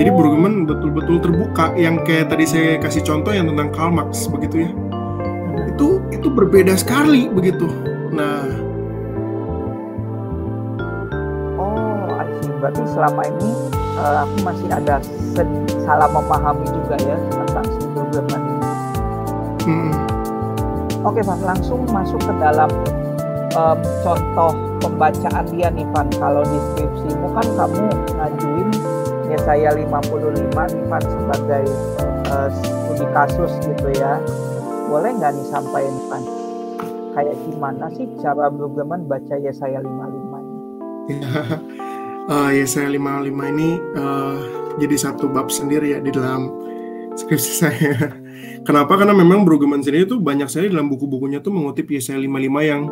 Jadi. 0.00 0.08
Brueggemann 0.08 0.64
betul-betul 0.64 1.20
terbuka 1.20 1.76
yang 1.76 2.00
kayak 2.08 2.32
tadi 2.32 2.48
saya 2.48 2.80
kasih 2.80 3.04
contoh 3.04 3.28
yang 3.28 3.44
tentang 3.52 3.68
Karl 3.76 3.92
Marx 3.92 4.24
begitu 4.24 4.64
ya. 4.64 4.70
Itu 5.68 6.00
itu 6.08 6.32
berbeda 6.32 6.72
sekali 6.80 7.28
begitu. 7.28 7.68
Nah, 8.08 8.48
oh, 11.60 12.08
berarti 12.56 12.82
selama 12.88 13.20
ini 13.36 13.50
uh, 14.00 14.24
aku 14.24 14.36
masih 14.48 14.68
ada 14.72 14.96
salah 15.84 16.08
memahami 16.08 16.64
juga 16.72 16.96
ya 17.04 17.16
tentang 17.28 17.68
Brueggemann 17.92 18.42
ini. 18.48 18.68
Hmm 19.68 19.91
Oke 21.02 21.18
Van, 21.26 21.40
langsung 21.42 21.82
masuk 21.90 22.22
ke 22.22 22.32
dalam 22.38 22.70
um, 23.58 23.78
contoh 24.06 24.54
pembacaan 24.78 25.44
dia 25.50 25.66
nih 25.74 25.86
Van. 25.90 26.06
Kalau 26.14 26.46
deskripsimu 26.46 27.26
kan 27.34 27.46
kamu 27.58 27.86
ngajuin 28.14 28.68
Yesaya 29.34 29.74
55 29.74 30.54
nih 30.54 30.84
Van 30.86 31.02
sebagai 31.02 31.64
uh, 32.30 32.48
studi 32.54 33.06
kasus 33.10 33.52
gitu 33.66 33.88
ya. 33.98 34.22
boleh 34.92 35.08
nggak 35.16 35.32
nih 35.32 35.46
sampaikan 35.48 36.20
kayak 37.16 37.32
gimana 37.48 37.88
sih 37.96 38.04
cara 38.20 38.52
Brueggemann 38.52 39.08
baca 39.08 39.40
Yesaya 39.40 39.80
55 39.80 39.88
ini? 39.88 40.60
uh, 42.28 42.50
Yesaya 42.52 42.92
55 42.92 43.52
ini 43.56 43.68
uh, 43.96 44.36
jadi 44.76 44.96
satu 45.00 45.32
bab 45.32 45.48
sendiri 45.48 45.96
ya 45.96 45.98
di 45.98 46.12
dalam 46.12 46.52
skripsi 47.16 47.52
saya. 47.56 48.11
Kenapa? 48.62 48.94
Karena 48.94 49.10
memang 49.10 49.42
Brueggemann 49.42 49.82
sendiri 49.82 50.06
itu 50.06 50.22
banyak 50.22 50.46
sekali 50.46 50.70
dalam 50.70 50.86
buku-bukunya 50.86 51.42
tuh 51.42 51.50
mengutip 51.50 51.90
Yesaya 51.90 52.22
55 52.22 52.62
yang 52.62 52.82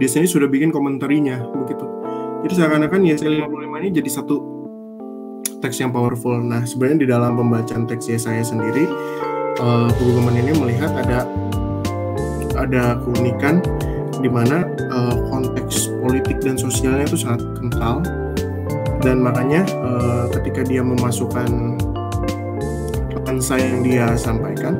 dia 0.00 0.08
sudah 0.24 0.48
bikin 0.48 0.72
komentarinya 0.72 1.44
begitu. 1.60 1.84
Jadi 2.48 2.52
seakan-akan 2.56 3.00
Yesaya 3.04 3.44
55 3.44 3.80
ini 3.84 3.88
jadi 4.00 4.10
satu 4.10 4.36
teks 5.60 5.76
yang 5.84 5.92
powerful. 5.92 6.40
Nah, 6.40 6.64
sebenarnya 6.64 6.98
di 7.04 7.08
dalam 7.12 7.36
pembacaan 7.36 7.84
teks 7.84 8.08
Yesaya 8.08 8.40
sendiri, 8.40 8.88
uh, 9.60 9.92
Brueggemann 10.00 10.40
ini 10.40 10.56
melihat 10.56 10.88
ada 10.96 11.28
ada 12.56 12.96
keunikan 13.04 13.60
di 14.24 14.28
mana 14.32 14.64
uh, 14.88 15.16
konteks 15.28 15.92
politik 16.00 16.40
dan 16.40 16.56
sosialnya 16.56 17.04
itu 17.04 17.20
sangat 17.20 17.44
kental 17.60 18.00
dan 19.04 19.20
makanya 19.20 19.64
uh, 19.84 20.28
ketika 20.32 20.64
dia 20.64 20.84
memasukkan 20.84 21.76
lensa 23.24 23.56
yang 23.56 23.80
dia 23.80 24.12
sampaikan 24.18 24.74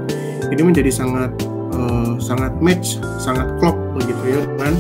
ini 0.50 0.62
menjadi 0.66 0.90
sangat 0.90 1.30
uh, 1.74 2.18
sangat 2.18 2.52
match 2.58 2.98
sangat 3.22 3.46
klop 3.62 3.78
begitu 3.94 4.36
ya 4.36 4.40
dengan 4.44 4.74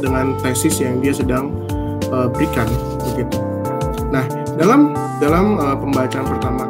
dengan 0.00 0.26
tesis 0.40 0.80
yang 0.80 1.00
dia 1.00 1.12
sedang 1.12 1.52
uh, 2.12 2.28
berikan 2.28 2.68
begitu. 3.12 3.36
Nah 4.12 4.24
dalam 4.56 4.92
dalam 5.20 5.56
uh, 5.56 5.76
pembacaan 5.76 6.26
pertama 6.28 6.64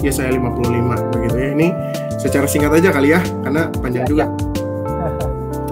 ya 0.00 0.10
saya 0.14 0.32
55 0.32 1.14
begitu 1.14 1.36
ya 1.36 1.48
ini 1.52 1.68
secara 2.16 2.46
singkat 2.48 2.72
aja 2.78 2.90
kali 2.94 3.14
ya 3.14 3.20
karena 3.42 3.70
panjang 3.82 4.06
juga. 4.06 4.26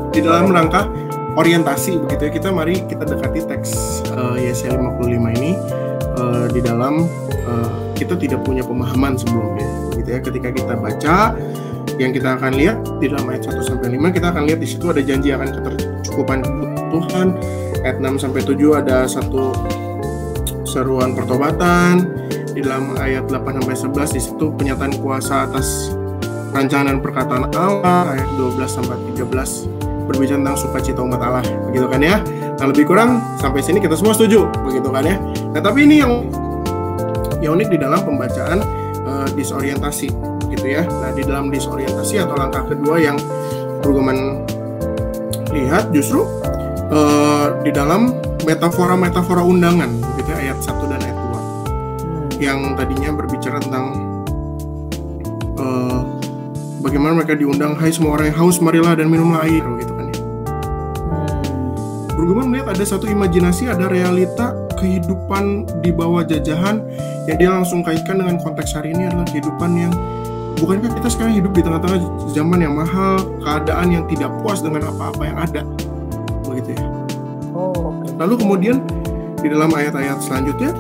Di 0.09 0.25
dalam 0.25 0.51
rangka 0.51 0.91
orientasi 1.39 2.03
begitu 2.03 2.23
ya 2.27 2.33
kita 2.35 2.49
mari 2.51 2.83
kita 2.91 3.07
dekati 3.07 3.41
teks 3.47 4.03
uh, 4.19 4.35
Yesaya 4.35 4.75
55 4.75 5.39
ini 5.39 5.55
uh, 6.19 6.47
di 6.51 6.59
dalam 6.59 7.07
uh, 7.47 7.71
kita 7.95 8.19
tidak 8.19 8.43
punya 8.43 8.67
pemahaman 8.67 9.15
sebelumnya 9.15 9.68
gitu 10.09 10.17
ya. 10.17 10.19
Ketika 10.25 10.49
kita 10.57 10.75
baca 10.81 11.17
yang 12.01 12.11
kita 12.17 12.41
akan 12.41 12.53
lihat 12.57 12.79
di 12.97 13.13
dalam 13.13 13.29
ayat 13.29 13.53
1 13.53 13.61
sampai 13.61 13.89
5 13.93 14.17
kita 14.17 14.27
akan 14.33 14.43
lihat 14.49 14.61
di 14.63 14.69
situ 14.69 14.85
ada 14.89 15.03
janji 15.05 15.29
akan 15.37 15.49
ketercukupan 15.53 16.39
Tuhan. 16.89 17.27
Ayat 17.85 17.97
6 18.01 18.17
sampai 18.25 18.41
7 18.41 18.81
ada 18.81 19.05
satu 19.05 19.53
seruan 20.65 21.13
pertobatan. 21.13 22.09
Di 22.57 22.65
dalam 22.65 22.97
ayat 22.97 23.29
8 23.29 23.61
sampai 23.61 23.77
11 24.09 24.17
di 24.17 24.21
situ 24.25 24.47
penyataan 24.57 24.97
kuasa 25.05 25.47
atas 25.47 25.93
rancangan 26.57 27.05
perkataan 27.05 27.53
Allah. 27.53 28.17
Ayat 28.17 28.29
12 28.41 28.65
sampai 28.65 28.97
13 29.13 29.69
berbicara 30.09 30.41
tentang 30.41 30.57
sukacita 30.57 31.05
umat 31.05 31.21
Allah. 31.21 31.45
Begitu 31.69 31.85
kan 31.85 32.01
ya? 32.01 32.17
Nah 32.59 32.67
lebih 32.67 32.89
kurang 32.89 33.21
sampai 33.37 33.61
sini 33.61 33.79
kita 33.79 33.95
semua 33.95 34.17
setuju. 34.17 34.49
Begitu 34.65 34.89
kan 34.89 35.05
ya? 35.05 35.21
Nah 35.53 35.61
tapi 35.61 35.85
ini 35.85 36.01
yang 36.01 36.25
yang 37.39 37.55
unik 37.55 37.69
di 37.71 37.79
dalam 37.79 38.03
pembacaan 38.03 38.78
disorientasi 39.39 40.11
gitu 40.51 40.67
ya. 40.67 40.83
Nah 40.83 41.15
di 41.15 41.23
dalam 41.23 41.55
disorientasi 41.55 42.19
atau 42.19 42.35
langkah 42.35 42.67
kedua 42.67 42.99
yang 42.99 43.15
Brueggemann 43.81 44.43
lihat 45.55 45.95
justru 45.95 46.27
uh, 46.91 47.55
di 47.63 47.71
dalam 47.71 48.11
metafora-metafora 48.43 49.41
undangan 49.47 49.89
gitu 50.19 50.29
ya, 50.35 50.51
ayat 50.51 50.59
1 50.61 50.91
dan 50.91 50.99
ayat 50.99 51.19
2 51.19 51.23
hmm. 51.23 52.29
yang 52.43 52.59
tadinya 52.75 53.11
berbicara 53.15 53.63
tentang 53.63 53.87
uh, 55.57 56.01
bagaimana 56.83 57.23
mereka 57.23 57.39
diundang 57.39 57.79
hai 57.79 57.95
semua 57.95 58.19
orang 58.19 58.35
yang 58.35 58.39
haus 58.43 58.59
marilah 58.59 58.99
dan 58.99 59.07
minumlah 59.09 59.47
air 59.47 59.65
gitu 59.79 59.99
Bergumam 62.19 62.51
melihat 62.51 62.75
ada 62.75 62.83
satu 62.85 63.07
imajinasi, 63.07 63.71
ada 63.71 63.87
realita 63.87 64.51
kehidupan 64.75 65.71
di 65.81 65.95
bawah 65.95 66.27
jajahan 66.27 66.83
yang 67.29 67.37
dia 67.37 67.51
langsung 67.53 67.85
kaitkan 67.85 68.17
dengan 68.17 68.41
konteks 68.41 68.73
hari 68.73 68.97
ini 68.97 69.13
adalah 69.13 69.29
kehidupan 69.29 69.77
yang 69.77 69.93
bukankah 70.57 70.89
kita 70.97 71.09
sekarang 71.13 71.37
hidup 71.37 71.53
di 71.53 71.61
tengah-tengah 71.61 72.01
zaman 72.33 72.59
yang 72.65 72.73
mahal, 72.73 73.21
keadaan 73.45 73.93
yang 73.93 74.05
tidak 74.09 74.33
puas 74.41 74.65
dengan 74.65 74.89
apa-apa 74.89 75.23
yang 75.29 75.37
ada, 75.37 75.63
begitu 76.49 76.73
ya. 76.73 76.85
Oh, 77.53 77.93
Lalu 78.17 78.35
kemudian 78.41 78.77
di 79.45 79.49
dalam 79.53 79.69
ayat-ayat 79.77 80.25
selanjutnya 80.25 80.73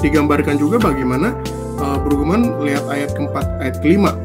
digambarkan 0.00 0.56
juga 0.56 0.80
bagaimana 0.80 1.36
uh, 1.78 2.00
Bergumam 2.00 2.64
lihat 2.64 2.88
ayat 2.88 3.12
keempat, 3.12 3.44
ayat 3.60 3.84
kelima, 3.84 4.16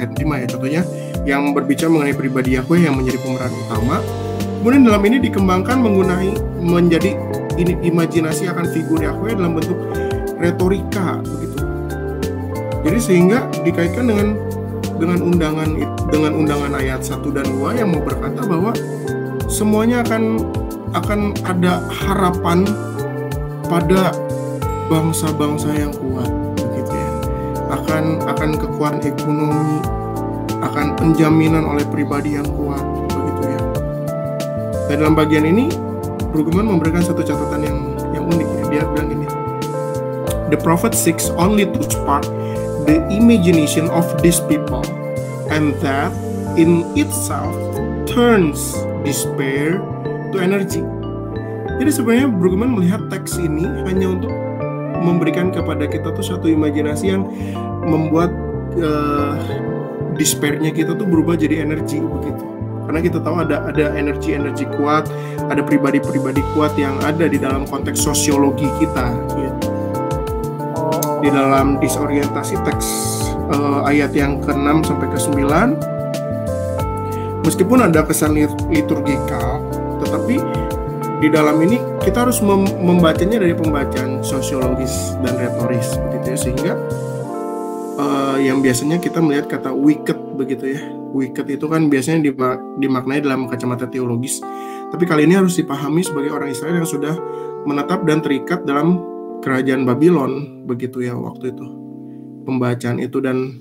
ayat 0.00 0.10
lima 0.16 0.40
ya 0.40 0.46
contohnya 0.48 0.82
yang 1.28 1.52
berbicara 1.52 1.92
mengenai 1.92 2.16
pribadi 2.16 2.56
Yahweh 2.56 2.80
yang 2.80 2.96
menjadi 2.96 3.20
pemeran 3.20 3.52
utama. 3.68 4.00
Kemudian 4.64 4.88
dalam 4.88 5.02
ini 5.04 5.16
dikembangkan 5.20 5.76
menggunakan 5.84 6.32
menjadi 6.64 7.12
ini 7.60 7.76
imajinasi 7.92 8.48
akan 8.48 8.64
figur 8.72 8.98
Yahweh 8.98 9.36
dalam 9.36 9.60
bentuk 9.60 9.76
retorika 10.44 11.18
begitu. 11.24 11.58
Jadi 12.84 12.98
sehingga 13.00 13.48
dikaitkan 13.64 14.04
dengan 14.04 14.28
dengan 15.00 15.18
undangan 15.24 15.68
dengan 16.12 16.32
undangan 16.36 16.72
ayat 16.76 17.00
1 17.00 17.24
dan 17.32 17.48
2 17.48 17.80
yang 17.80 17.88
mau 17.90 18.04
berkata 18.04 18.44
bahwa 18.44 18.76
semuanya 19.48 20.04
akan 20.04 20.44
akan 20.92 21.32
ada 21.48 21.80
harapan 21.88 22.68
pada 23.66 24.12
bangsa-bangsa 24.92 25.72
yang 25.72 25.90
kuat 25.96 26.28
begitu 26.60 26.92
ya. 26.92 27.10
Akan 27.72 28.20
akan 28.28 28.50
kekuatan 28.60 29.00
ekonomi, 29.00 29.80
akan 30.60 30.92
penjaminan 31.00 31.64
oleh 31.64 31.82
pribadi 31.88 32.36
yang 32.36 32.46
kuat 32.52 32.84
dan 34.84 35.00
dalam 35.00 35.16
bagian 35.16 35.48
ini, 35.48 35.72
Brueggemann 36.28 36.68
memberikan 36.68 37.00
satu 37.00 37.24
catatan 37.24 37.64
yang 37.64 37.78
yang 38.12 38.24
unik 38.28 38.46
ya. 38.46 38.62
Dia 38.68 38.82
bilang 38.92 39.08
the 40.54 40.62
prophet 40.62 40.94
seeks 40.94 41.34
only 41.34 41.66
to 41.66 41.82
spark 41.90 42.22
the 42.86 43.02
imagination 43.10 43.90
of 43.90 44.06
these 44.22 44.38
people, 44.46 44.86
and 45.50 45.74
that 45.82 46.14
in 46.54 46.86
itself 46.94 47.50
turns 48.06 48.78
despair 49.02 49.82
to 50.30 50.38
energy. 50.38 50.86
Jadi 51.82 51.90
sebenarnya 51.90 52.30
Brueggemann 52.30 52.78
melihat 52.78 53.10
teks 53.10 53.34
ini 53.34 53.66
hanya 53.90 54.14
untuk 54.14 54.30
memberikan 55.02 55.50
kepada 55.50 55.90
kita 55.90 56.14
tuh 56.14 56.22
satu 56.22 56.46
imajinasi 56.46 57.10
yang 57.10 57.26
membuat 57.82 58.30
uh, 58.78 59.34
despairnya 60.14 60.70
kita 60.70 60.94
tuh 60.94 61.02
berubah 61.02 61.34
jadi 61.34 61.66
energi 61.66 61.98
begitu 61.98 62.46
karena 62.86 63.00
kita 63.00 63.18
tahu 63.26 63.42
ada 63.42 63.64
ada 63.74 63.96
energi-energi 63.96 64.70
kuat, 64.78 65.08
ada 65.50 65.64
pribadi-pribadi 65.64 66.44
kuat 66.54 66.76
yang 66.78 66.94
ada 67.02 67.26
di 67.26 67.40
dalam 67.40 67.64
konteks 67.66 67.98
sosiologi 67.98 68.68
kita. 68.78 69.08
Gitu. 69.34 69.73
Di 71.24 71.32
dalam 71.32 71.80
disorientasi 71.80 72.60
teks 72.68 72.86
uh, 73.48 73.88
ayat 73.88 74.12
yang 74.12 74.44
ke-6 74.44 74.92
sampai 74.92 75.08
ke-9 75.08 75.40
meskipun 77.48 77.80
ada 77.80 78.04
kesan 78.04 78.36
liturgikal, 78.68 79.64
tetapi 80.04 80.36
di 81.24 81.28
dalam 81.32 81.56
ini 81.64 81.80
kita 82.04 82.28
harus 82.28 82.44
mem 82.44 82.68
membacanya 82.84 83.40
dari 83.40 83.56
pembacaan 83.56 84.20
sosiologis 84.20 85.16
dan 85.24 85.32
retoris 85.40 85.96
begitu 85.96 86.26
ya 86.28 86.38
sehingga 86.40 86.72
uh, 87.96 88.36
yang 88.36 88.60
biasanya 88.60 89.00
kita 89.00 89.24
melihat 89.24 89.48
kata 89.48 89.72
wicked 89.72 90.36
begitu 90.36 90.76
ya 90.76 90.80
wicked 91.14 91.46
itu 91.46 91.64
kan 91.70 91.86
biasanya 91.86 92.26
dimaknai 92.76 93.22
dalam 93.22 93.46
kacamata 93.46 93.86
teologis. 93.86 94.42
Tapi 94.90 95.06
kali 95.06 95.30
ini 95.30 95.38
harus 95.38 95.54
dipahami 95.54 96.02
sebagai 96.02 96.34
orang 96.34 96.50
Israel 96.50 96.82
yang 96.82 96.90
sudah 96.90 97.14
menetap 97.64 98.02
dan 98.02 98.18
terikat 98.20 98.66
dalam 98.66 99.13
kerajaan 99.44 99.84
Babylon 99.84 100.64
begitu 100.64 101.04
ya 101.04 101.12
waktu 101.12 101.52
itu. 101.52 101.66
Pembacaan 102.48 102.96
itu 103.04 103.20
dan 103.20 103.60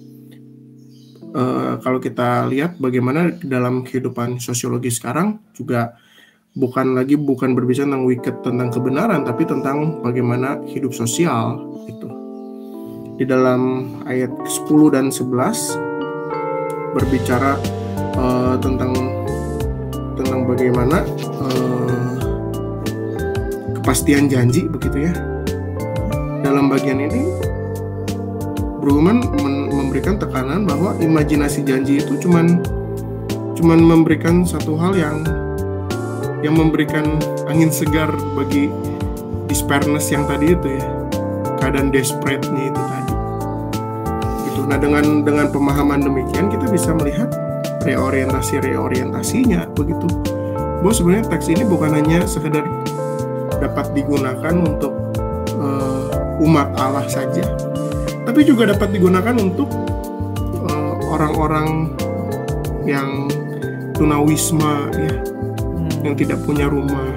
uh, 1.36 1.76
kalau 1.84 2.00
kita 2.00 2.48
lihat 2.48 2.80
bagaimana 2.80 3.36
dalam 3.44 3.84
kehidupan 3.84 4.40
sosiologi 4.40 4.88
sekarang 4.88 5.44
juga 5.52 6.00
bukan 6.56 6.96
lagi 6.96 7.20
bukan 7.20 7.52
berbicara 7.58 7.90
tentang 7.92 8.06
wicked 8.08 8.36
tentang 8.46 8.70
kebenaran 8.72 9.26
tapi 9.28 9.44
tentang 9.44 10.00
bagaimana 10.00 10.64
hidup 10.72 10.96
sosial 10.96 11.60
itu. 11.92 12.08
Di 13.20 13.28
dalam 13.28 13.94
ayat 14.08 14.32
10 14.32 14.96
dan 14.96 15.12
11 15.12 16.96
berbicara 16.96 17.60
uh, 18.16 18.56
tentang 18.58 18.94
tentang 20.14 20.46
bagaimana 20.46 21.04
uh, 21.42 22.16
kepastian 23.82 24.30
janji 24.30 24.70
begitu 24.70 25.10
ya. 25.10 25.33
Dalam 26.44 26.68
bagian 26.68 27.00
ini 27.00 27.24
Bruman 28.84 29.24
memberikan 29.72 30.20
tekanan 30.20 30.68
bahwa 30.68 30.92
imajinasi 31.00 31.64
janji 31.64 32.04
itu 32.04 32.20
cuman 32.20 32.60
cuman 33.56 33.80
memberikan 33.80 34.44
satu 34.44 34.76
hal 34.76 34.92
yang 34.92 35.24
yang 36.44 36.60
memberikan 36.60 37.16
angin 37.48 37.72
segar 37.72 38.12
bagi 38.36 38.68
despairedness 39.48 40.12
yang 40.12 40.28
tadi 40.28 40.52
itu 40.52 40.68
ya 40.76 40.88
keadaan 41.64 41.96
desperate-nya 41.96 42.76
itu 42.76 42.82
tadi 42.84 43.14
begitu. 44.36 44.60
Nah 44.68 44.76
dengan 44.76 45.24
dengan 45.24 45.48
pemahaman 45.48 46.04
demikian 46.04 46.52
kita 46.52 46.68
bisa 46.68 46.92
melihat 46.92 47.32
reorientasi 47.88 48.60
reorientasinya 48.68 49.72
begitu. 49.72 50.12
Bahwa 50.84 50.92
sebenarnya 50.92 51.32
teks 51.32 51.48
ini 51.48 51.64
bukan 51.64 51.96
hanya 51.96 52.28
sekedar 52.28 52.68
dapat 53.64 53.96
digunakan 53.96 54.60
untuk 54.60 55.03
umat 56.44 56.76
Allah 56.76 57.08
saja, 57.08 57.44
tapi 58.28 58.44
juga 58.44 58.70
dapat 58.70 58.92
digunakan 58.92 59.36
untuk 59.40 59.72
uh, 60.68 60.96
orang-orang 61.12 61.96
yang 62.84 63.32
tunawisma 63.96 64.92
ya, 64.96 65.16
hmm. 65.16 66.04
yang 66.04 66.16
tidak 66.20 66.40
punya 66.44 66.68
rumah. 66.68 67.16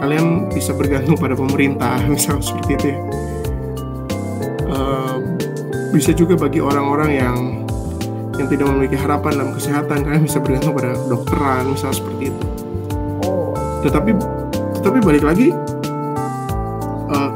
Kalian 0.00 0.48
bisa 0.48 0.72
bergantung 0.72 1.14
pada 1.20 1.36
pemerintah, 1.36 2.00
misalnya 2.12 2.42
seperti 2.42 2.70
itu 2.74 2.86
ya. 2.90 2.98
Uh, 4.70 5.16
bisa 5.90 6.14
juga 6.14 6.38
bagi 6.38 6.62
orang-orang 6.62 7.10
yang 7.18 7.36
yang 8.40 8.48
tidak 8.48 8.66
memiliki 8.72 8.96
harapan 8.96 9.36
dalam 9.36 9.52
kesehatan 9.52 10.00
kalian 10.00 10.24
bisa 10.24 10.40
bergantung 10.40 10.72
pada 10.72 10.96
dokteran 11.10 11.76
misalnya 11.76 11.96
seperti 12.00 12.22
itu. 12.32 12.44
Oh. 13.20 13.52
Tetapi 13.84 14.10
tetapi 14.80 14.98
balik 15.04 15.24
lagi 15.28 15.52
uh, 15.52 15.69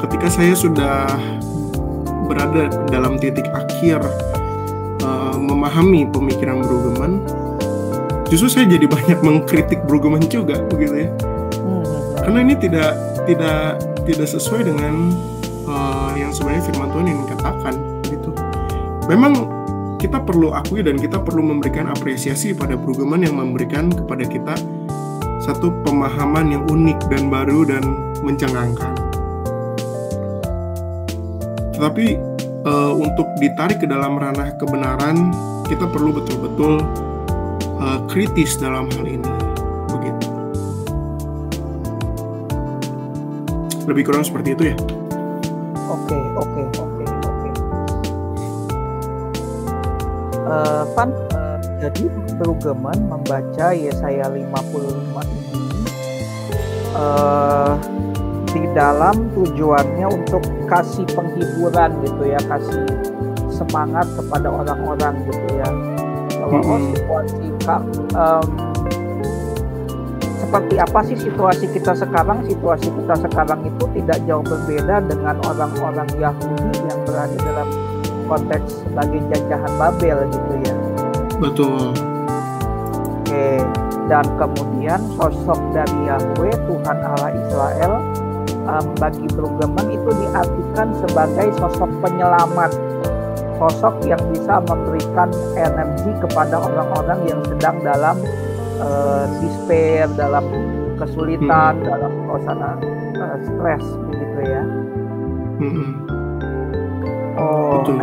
ketika 0.05 0.29
saya 0.29 0.53
sudah 0.53 1.09
berada 2.29 2.69
dalam 2.93 3.17
titik 3.17 3.49
akhir 3.53 4.05
uh, 5.01 5.37
memahami 5.37 6.09
pemikiran 6.13 6.61
Brueggemann 6.61 7.25
justru 8.29 8.49
saya 8.53 8.67
jadi 8.69 8.85
banyak 8.95 9.19
mengkritik 9.25 9.81
Brueggemann 9.89 10.25
juga 10.29 10.61
begitu 10.69 11.05
ya 11.05 11.09
hmm. 11.09 11.85
karena 12.21 12.39
ini 12.45 12.55
tidak 12.61 12.93
tidak 13.25 13.81
tidak 14.05 14.29
sesuai 14.29 14.69
dengan 14.69 15.17
uh, 15.65 16.13
yang 16.17 16.33
sebenarnya 16.33 16.69
firman 16.69 16.89
Tuhan 16.93 17.07
yang 17.09 17.21
dikatakan 17.25 17.75
gitu 18.09 18.31
memang 19.09 19.33
kita 19.97 20.21
perlu 20.21 20.53
akui 20.53 20.85
dan 20.85 21.01
kita 21.01 21.17
perlu 21.17 21.41
memberikan 21.41 21.89
apresiasi 21.89 22.53
pada 22.53 22.77
Brueggemann 22.77 23.25
yang 23.25 23.41
memberikan 23.41 23.89
kepada 23.89 24.29
kita 24.29 24.53
satu 25.41 25.73
pemahaman 25.85 26.53
yang 26.53 26.65
unik 26.69 27.09
dan 27.13 27.29
baru 27.29 27.69
dan 27.69 27.85
mencengangkan. 28.21 29.04
Tetapi 31.75 32.07
uh, 32.65 32.93
untuk 32.95 33.27
ditarik 33.43 33.83
ke 33.83 33.87
dalam 33.91 34.15
ranah 34.15 34.55
kebenaran, 34.57 35.35
kita 35.67 35.91
perlu 35.91 36.15
betul-betul 36.15 36.81
uh, 37.83 38.01
kritis 38.07 38.55
dalam 38.57 38.87
hal 38.95 39.07
ini. 39.07 39.33
Begitu. 39.91 40.27
Lebih 43.91 44.03
kurang 44.07 44.25
seperti 44.25 44.55
itu 44.55 44.73
ya. 44.73 44.77
Oke, 45.91 46.19
oke, 46.39 46.63
oke, 46.81 47.05
oke. 47.05 47.49
Uh, 50.45 50.83
Van, 50.95 51.11
jadi 51.85 52.09
Brueggemann 52.41 53.13
membaca 53.13 53.77
Yesaya 53.77 54.33
55 54.33 54.41
ini 55.29 55.61
uh, 56.97 57.77
di 58.49 58.63
dalam 58.73 59.29
tujuannya 59.35 60.07
untuk 60.09 60.43
kasih 60.67 61.05
penghiburan 61.13 61.91
gitu 62.05 62.23
ya, 62.25 62.41
kasih 62.45 62.85
semangat 63.53 64.07
kepada 64.19 64.49
orang-orang 64.51 65.15
gitu 65.29 65.49
ya. 65.55 65.69
Kalau 66.35 66.59
mm 66.59 66.65
-hmm. 66.65 66.81
situasi 66.93 67.47
um, 68.19 68.47
seperti 70.55 70.77
apa 70.79 71.01
sih 71.03 71.19
situasi 71.19 71.67
kita 71.75 71.93
sekarang? 71.99 72.47
Situasi 72.47 72.87
kita 72.87 73.15
sekarang 73.27 73.67
itu 73.67 73.85
tidak 73.99 74.19
jauh 74.23 74.45
berbeda 74.47 75.03
dengan 75.03 75.35
orang-orang 75.43 76.07
Yahudi 76.15 76.79
yang 76.87 77.01
berada 77.03 77.37
dalam 77.43 77.69
konteks 78.31 78.87
sebagai 78.87 79.21
jajahan 79.35 79.73
Babel 79.75 80.19
gitu 80.31 80.53
ya. 80.63 80.75
Betul. 81.43 81.91
Oke, 82.95 83.67
dan 84.07 84.25
kemudian 84.39 85.01
sosok 85.19 85.59
dari 85.75 85.99
Yahweh 86.07 86.55
Tuhan 86.55 86.97
Allah 87.03 87.31
Israel 87.35 87.93
um, 88.69 88.87
bagi 88.97 89.27
Brueggemann 89.33 89.89
itu 89.93 90.11
diartikan 90.21 90.89
sebagai 91.05 91.49
sosok 91.61 91.91
penyelamat, 92.01 92.71
sosok 93.61 93.95
yang 94.09 94.21
bisa 94.33 94.61
memberikan 94.65 95.29
energi 95.57 96.13
kepada 96.21 96.57
orang-orang 96.59 97.21
yang 97.29 97.41
sedang 97.47 97.77
dalam 97.85 98.17
uh, 98.81 99.25
despair, 99.41 100.09
dalam 100.17 100.45
kesulitan, 100.99 101.81
hmm. 101.81 101.87
dalam 101.87 102.13
suasana 102.27 102.71
uh, 103.21 103.37
stres, 103.43 103.85
begitu 104.11 104.41
ya. 104.45 104.63
Hmm. 105.55 105.93
Oh, 107.35 107.83
Betul 107.83 107.99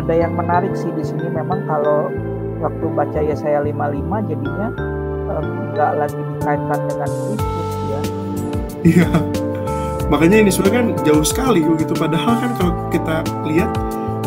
ada 0.00 0.14
yang 0.14 0.32
menarik 0.38 0.72
sih 0.78 0.90
di 0.94 1.04
sini 1.04 1.28
memang 1.28 1.66
kalau 1.66 2.08
waktu 2.62 2.86
baca 2.94 3.20
ya 3.20 3.36
saya 3.36 3.60
55 3.64 4.30
jadinya 4.30 4.68
nggak 5.72 5.90
lagi 5.98 6.20
dikaitkan 6.20 6.78
dengan 6.88 7.10
Kristus 7.10 7.74
ya. 7.88 8.00
Iya. 8.80 9.08
Makanya 10.10 10.36
ini 10.42 10.50
sebenarnya 10.50 10.78
kan 10.82 10.88
jauh 11.06 11.24
sekali 11.24 11.60
begitu 11.62 11.94
padahal 11.94 12.34
kan 12.42 12.50
kalau 12.58 12.72
kita 12.90 13.22
lihat 13.46 13.70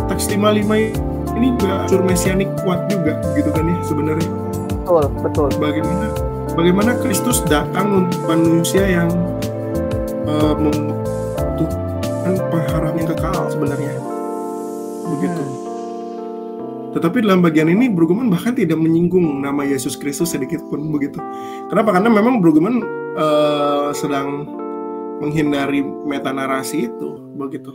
teks 0.08 0.32
55 0.32 1.36
ini 1.36 1.48
juga 1.60 1.84
unsur 1.84 2.02
mesianik 2.06 2.50
kuat 2.64 2.88
juga 2.88 3.20
gitu 3.36 3.50
kan 3.52 3.68
ya 3.68 3.78
sebenarnya. 3.84 4.30
Betul, 4.84 5.04
betul. 5.20 5.48
Bagaimana 5.60 6.08
bagaimana 6.56 6.92
Kristus 7.04 7.44
datang 7.50 8.08
untuk 8.08 8.22
manusia 8.30 8.88
yang 8.88 9.10
uh, 10.30 10.56
membutuhkan 10.56 12.40
pengharapan 12.48 13.00
yang 13.04 13.10
kekal 13.12 13.52
sebenarnya 13.52 13.94
begitu. 15.04 15.44
Hmm. 15.44 15.63
Tetapi 16.94 17.26
dalam 17.26 17.42
bagian 17.42 17.74
ini 17.74 17.90
Brueggemann 17.90 18.30
bahkan 18.30 18.54
tidak 18.54 18.78
menyinggung 18.78 19.42
nama 19.42 19.66
Yesus 19.66 19.98
Kristus 19.98 20.38
sedikit 20.38 20.62
pun 20.70 20.94
begitu. 20.94 21.18
Kenapa? 21.68 21.98
Karena 21.98 22.14
memang 22.14 22.38
Brueggemann 22.38 22.86
uh, 23.18 23.90
sedang 23.98 24.46
menghindari 25.18 25.82
metanarasi 25.82 26.94
itu 26.94 27.10
begitu. 27.34 27.74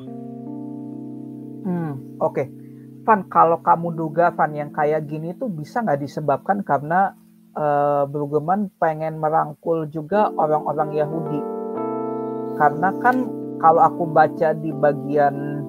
Hmm, 1.67 1.99
oke. 2.23 2.35
Okay. 2.35 2.47
Van, 3.03 3.25
kalau 3.27 3.59
kamu 3.65 3.97
duga 3.97 4.31
Van 4.37 4.53
yang 4.53 4.71
kayak 4.71 5.09
gini 5.09 5.33
tuh 5.35 5.49
bisa 5.49 5.81
nggak 5.81 6.05
disebabkan 6.05 6.63
karena 6.63 7.17
uh, 7.59 8.05
Brueggemann 8.07 8.71
pengen 8.79 9.19
merangkul 9.19 9.91
juga 9.91 10.31
orang-orang 10.37 10.95
Yahudi. 10.95 11.41
Karena 12.55 12.95
kan 13.03 13.27
kalau 13.59 13.83
aku 13.83 14.05
baca 14.13 14.55
di 14.55 14.71
bagian 14.71 15.67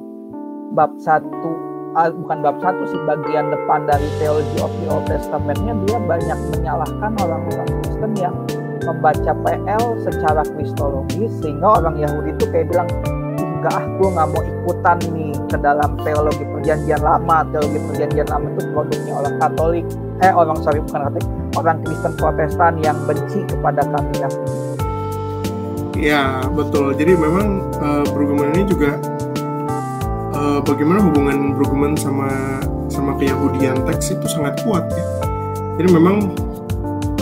bab 0.77 0.93
1 1.01 1.68
uh, 1.97 2.09
bukan 2.13 2.37
bab 2.45 2.57
1 2.61 2.91
sih 2.91 3.01
bagian 3.07 3.49
depan 3.49 3.89
dari 3.89 4.07
teologi 4.21 4.57
of 4.61 4.71
the 4.81 4.85
Old 4.91 5.05
Testamentnya 5.09 5.73
dia 5.87 5.97
banyak 5.97 6.39
menyalahkan 6.53 7.11
orang-orang 7.17 7.69
Kristen 7.81 8.11
yang 8.19 8.35
membaca 8.85 9.31
PL 9.45 9.83
secara 10.01 10.41
kristologis 10.55 11.31
sehingga 11.43 11.81
orang 11.81 11.95
Yahudi 11.99 12.33
itu 12.33 12.45
kayak 12.49 12.67
bilang 12.73 12.89
enggak 13.59 13.75
ah 13.75 13.85
gue 13.85 14.07
nggak 14.07 14.27
mau 14.31 14.41
ikutan 14.41 14.97
nih 15.11 15.35
ke 15.51 15.57
dalam 15.59 15.91
teologi 15.99 16.43
perjanjian 16.47 17.01
lama. 17.03 17.37
Teologi 17.51 17.79
perjanjian 17.91 18.27
lama 18.31 18.47
itu 18.55 18.61
produknya 18.71 19.13
orang 19.19 19.35
Katolik 19.35 19.85
eh 20.19 20.31
orang 20.31 20.57
sorry 20.63 20.79
bukan 20.79 21.01
Katolik 21.11 21.27
orang 21.59 21.77
Kristen 21.83 22.13
Protestan 22.15 22.73
yang 22.79 22.97
benci 23.03 23.39
kepada 23.51 23.83
kami. 23.83 24.15
Ya 25.99 26.39
betul. 26.55 26.95
Jadi 26.95 27.11
memang 27.19 27.67
uh, 27.83 28.07
ini 28.55 28.63
juga 28.63 28.95
uh, 30.39 30.59
bagaimana 30.63 31.03
hubungan 31.03 31.53
Brueggemann 31.59 31.99
sama 31.99 32.63
sama 32.87 33.19
keyahudian 33.19 33.83
teks 33.83 34.15
itu 34.15 34.25
sangat 34.31 34.63
kuat 34.63 34.87
ya. 34.87 35.05
Jadi 35.79 35.89
memang 35.91 36.31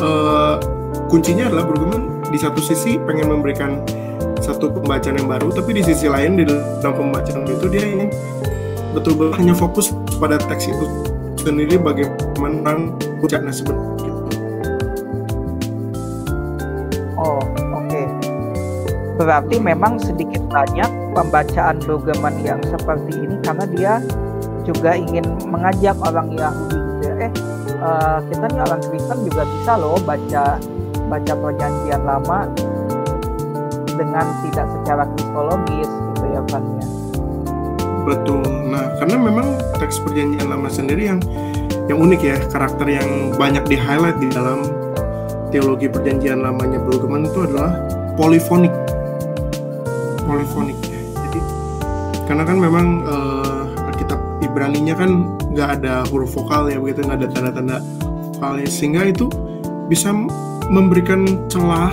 uh, 0.01 0.61
kuncinya 1.09 1.49
adalah 1.49 1.65
Brueggemann 1.65 2.21
di 2.29 2.37
satu 2.37 2.61
sisi 2.61 3.01
pengen 3.01 3.33
memberikan 3.33 3.81
satu 4.37 4.69
pembacaan 4.69 5.17
yang 5.17 5.27
baru, 5.27 5.49
tapi 5.49 5.75
di 5.75 5.81
sisi 5.81 6.05
lain 6.05 6.37
di 6.37 6.45
dalam 6.45 6.93
pembacaan 6.93 7.43
itu 7.49 7.65
dia 7.67 7.83
ingin 7.83 8.09
betul-betul 8.93 9.33
hanya 9.37 9.53
fokus 9.57 9.93
pada 10.21 10.37
teks 10.37 10.69
itu 10.69 10.85
sendiri 11.41 11.79
bagaimana 11.79 12.91
puncaknya 13.21 13.53
sebenarnya. 13.53 14.13
Oh, 17.17 17.41
oke. 17.73 18.01
Berarti 19.17 19.55
memang 19.57 19.97
sedikit 19.97 20.26
banyak 20.47 20.89
pembacaan 21.11 21.75
Brueggemann 21.83 22.35
yang 22.43 22.59
seperti 22.63 23.13
ini 23.19 23.35
karena 23.43 23.65
dia 23.67 23.93
juga 24.63 24.95
ingin 24.95 25.23
mengajak 25.47 25.95
orang 26.03 26.31
Yahudi 26.35 26.75
gitu 26.75 27.03
ya 27.07 27.15
eh 27.27 27.31
kita 28.27 28.45
nih 28.51 28.61
orang 28.67 28.81
Kristen 28.89 29.19
juga 29.27 29.43
bisa 29.45 29.71
loh 29.77 29.99
baca 30.01 30.43
baca 31.07 31.33
perjanjian 31.37 32.01
lama 32.03 32.49
dengan 33.97 34.25
tidak 34.45 34.67
secara 34.77 35.03
kristologis 35.15 35.89
gitu 35.89 36.25
ya 36.29 36.41
Pak 36.45 36.61
ya. 36.61 36.85
Betul. 38.07 38.45
Nah 38.71 38.85
karena 39.01 39.17
memang 39.19 39.47
teks 39.81 39.99
perjanjian 40.03 40.47
lama 40.47 40.69
sendiri 40.69 41.11
yang 41.11 41.19
yang 41.87 41.99
unik 42.03 42.21
ya 42.21 42.37
karakter 42.51 42.87
yang 42.87 43.35
banyak 43.35 43.63
di 43.67 43.75
highlight 43.79 44.19
di 44.19 44.27
dalam 44.31 44.63
teologi 45.49 45.87
perjanjian 45.87 46.43
lamanya 46.43 46.79
Brueggemann 46.83 47.27
itu 47.27 47.47
adalah 47.47 47.71
polifonik 48.19 48.73
polifonik 50.27 50.75
karena 52.27 52.43
kan 52.43 52.59
memang 52.59 53.07
uh, 53.07 53.87
Alkitab 53.87 54.19
Ibrani-nya 54.43 54.99
kan 54.99 55.39
nggak 55.55 55.69
ada 55.81 56.03
huruf 56.11 56.35
vokal 56.35 56.67
ya 56.67 56.77
begitu 56.77 57.07
nggak 57.07 57.23
ada 57.23 57.27
tanda-tanda 57.31 57.77
vokalnya 58.35 58.67
sehingga 58.67 59.07
itu 59.07 59.31
bisa 59.87 60.11
memberikan 60.67 61.47
celah 61.47 61.89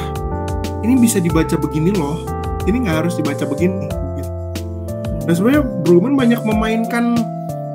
ini 0.82 0.98
bisa 0.98 1.22
dibaca 1.22 1.54
begini 1.54 1.94
loh 1.94 2.18
ini 2.66 2.82
nggak 2.84 3.06
harus 3.06 3.14
dibaca 3.14 3.46
begini 3.46 3.86
gitu. 4.18 4.30
dan 5.24 5.32
sebenarnya 5.38 5.62
Bruman 5.86 6.18
banyak 6.18 6.42
memainkan 6.42 7.14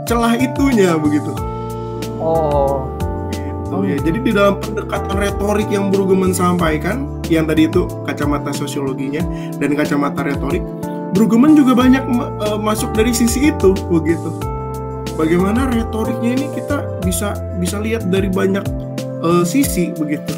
celah 0.03 0.36
itunya 0.36 0.99
begitu 0.99 1.32
oh 2.20 2.91
gitu 3.32 3.72
oh. 3.72 3.88
ya 3.88 3.95
jadi 4.03 4.20
di 4.20 4.32
dalam 4.36 4.60
pendekatan 4.60 5.16
retorik 5.16 5.72
yang 5.72 5.88
Brueggemann 5.88 6.36
sampaikan 6.36 7.07
yang 7.32 7.47
tadi 7.47 7.72
itu 7.72 7.88
kacamata 8.20 8.51
sosiologinya 8.51 9.24
dan 9.63 9.80
kacamata 9.80 10.28
retorik 10.28 10.59
Brueggemann 11.15 11.55
juga 11.55 11.72
banyak 11.72 12.03
uh, 12.43 12.59
masuk 12.59 12.91
dari 12.93 13.15
sisi 13.15 13.49
itu 13.49 13.72
begitu. 13.88 14.30
Bagaimana 15.17 15.72
retoriknya 15.72 16.38
ini 16.38 16.45
kita 16.53 16.86
bisa 17.01 17.34
bisa 17.57 17.82
lihat 17.82 18.11
dari 18.11 18.30
banyak 18.30 18.61
uh, 19.24 19.41
sisi 19.41 19.89
begitu. 19.95 20.36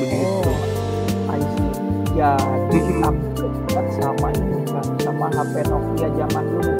Begitu 0.00 0.48
oh, 0.48 0.56
I 1.28 1.42
see. 1.42 1.70
Ya 2.16 2.38
jadi 2.70 3.02
sama 3.98 4.32
ini 4.32 4.62
kan 4.70 4.86
sama 5.02 5.26
HP 5.34 5.54
Nokia 5.66 6.08
zaman 6.14 6.44
dulu 6.54 6.72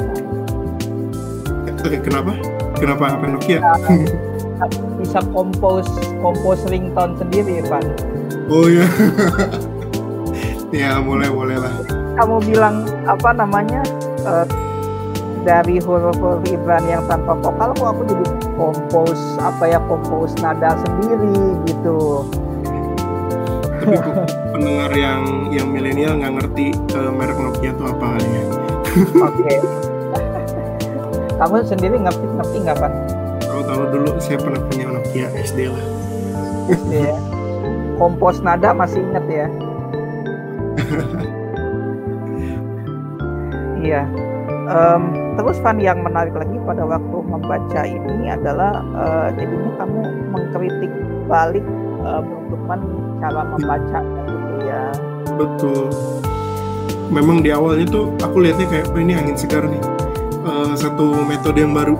kan 1.68 2.00
kenapa? 2.00 2.32
Kenapa 2.78 3.04
HP 3.10 3.22
Nokia? 3.26 3.58
Ya, 3.58 4.66
bisa 4.98 5.20
kompos 5.30 5.86
kompos 6.24 6.64
ringtone 6.66 7.14
sendiri 7.20 7.60
Pak 7.68 8.07
oh 8.48 8.66
ya 8.68 8.88
ya 10.80 11.00
boleh 11.00 11.28
boleh 11.32 11.56
lah. 11.60 11.74
Kamu 12.18 12.42
bilang 12.44 12.84
apa 13.06 13.30
namanya 13.30 13.80
uh, 14.26 14.44
dari 15.46 15.78
huruf-huruf 15.80 16.44
Ibrani 16.50 16.98
yang 16.98 17.04
tanpa 17.06 17.38
vokal 17.38 17.72
kok 17.78 17.88
aku 17.94 18.02
jadi 18.10 18.26
kompos 18.58 19.20
apa 19.38 19.64
ya 19.70 19.78
kompos 19.86 20.34
nada 20.42 20.74
sendiri 20.82 21.56
gitu. 21.68 22.26
Tapi 23.78 23.96
pendengar 24.56 24.90
yang 24.92 25.48
yang 25.54 25.68
milenial 25.70 26.18
nggak 26.18 26.32
ngerti 26.42 26.74
uh, 26.98 27.12
merek 27.14 27.38
Nokia 27.38 27.70
itu 27.72 27.84
apa 27.86 28.08
ya. 28.18 28.42
Oke. 29.24 29.44
Okay. 29.46 29.58
kamu 31.38 31.62
sendiri 31.62 31.96
ngerti 32.02 32.26
ngerti 32.34 32.56
nggak 32.66 32.76
pak 32.82 32.92
tahu 33.46 33.62
tahu 33.62 33.82
dulu 33.94 34.10
saya 34.18 34.42
pernah 34.42 34.58
punya 34.66 34.90
Nokia 34.90 35.30
SD 35.38 35.70
lah. 35.70 35.84
SD 36.66 36.92
ya 36.98 37.37
kompos 37.98 38.40
nada 38.40 38.70
masih 38.72 39.02
inget 39.02 39.24
ya? 39.28 39.46
Iya. 43.78 44.02
Um, 44.68 45.14
terus 45.38 45.56
Van 45.62 45.78
yang 45.78 46.02
menarik 46.02 46.34
lagi 46.34 46.58
pada 46.66 46.82
waktu 46.82 47.18
membaca 47.24 47.82
ini 47.86 48.26
adalah 48.26 48.82
uh, 48.90 49.30
jadinya 49.38 49.70
kamu 49.78 50.02
mengkritik 50.34 50.92
balik 51.30 51.62
uh, 52.02 52.20
cara 53.22 53.42
membaca 53.54 54.00
gitu 54.02 54.54
ya. 54.66 54.82
Betul. 55.38 55.94
Memang 57.08 57.40
di 57.40 57.54
awalnya 57.54 57.86
tuh 57.86 58.10
aku 58.18 58.42
lihatnya 58.44 58.66
kayak 58.66 58.90
oh, 58.90 58.98
ini 58.98 59.14
angin 59.14 59.38
segar 59.38 59.62
nih. 59.62 59.80
Uh, 60.42 60.74
satu 60.74 61.22
metode 61.22 61.62
yang 61.62 61.70
baru. 61.70 61.94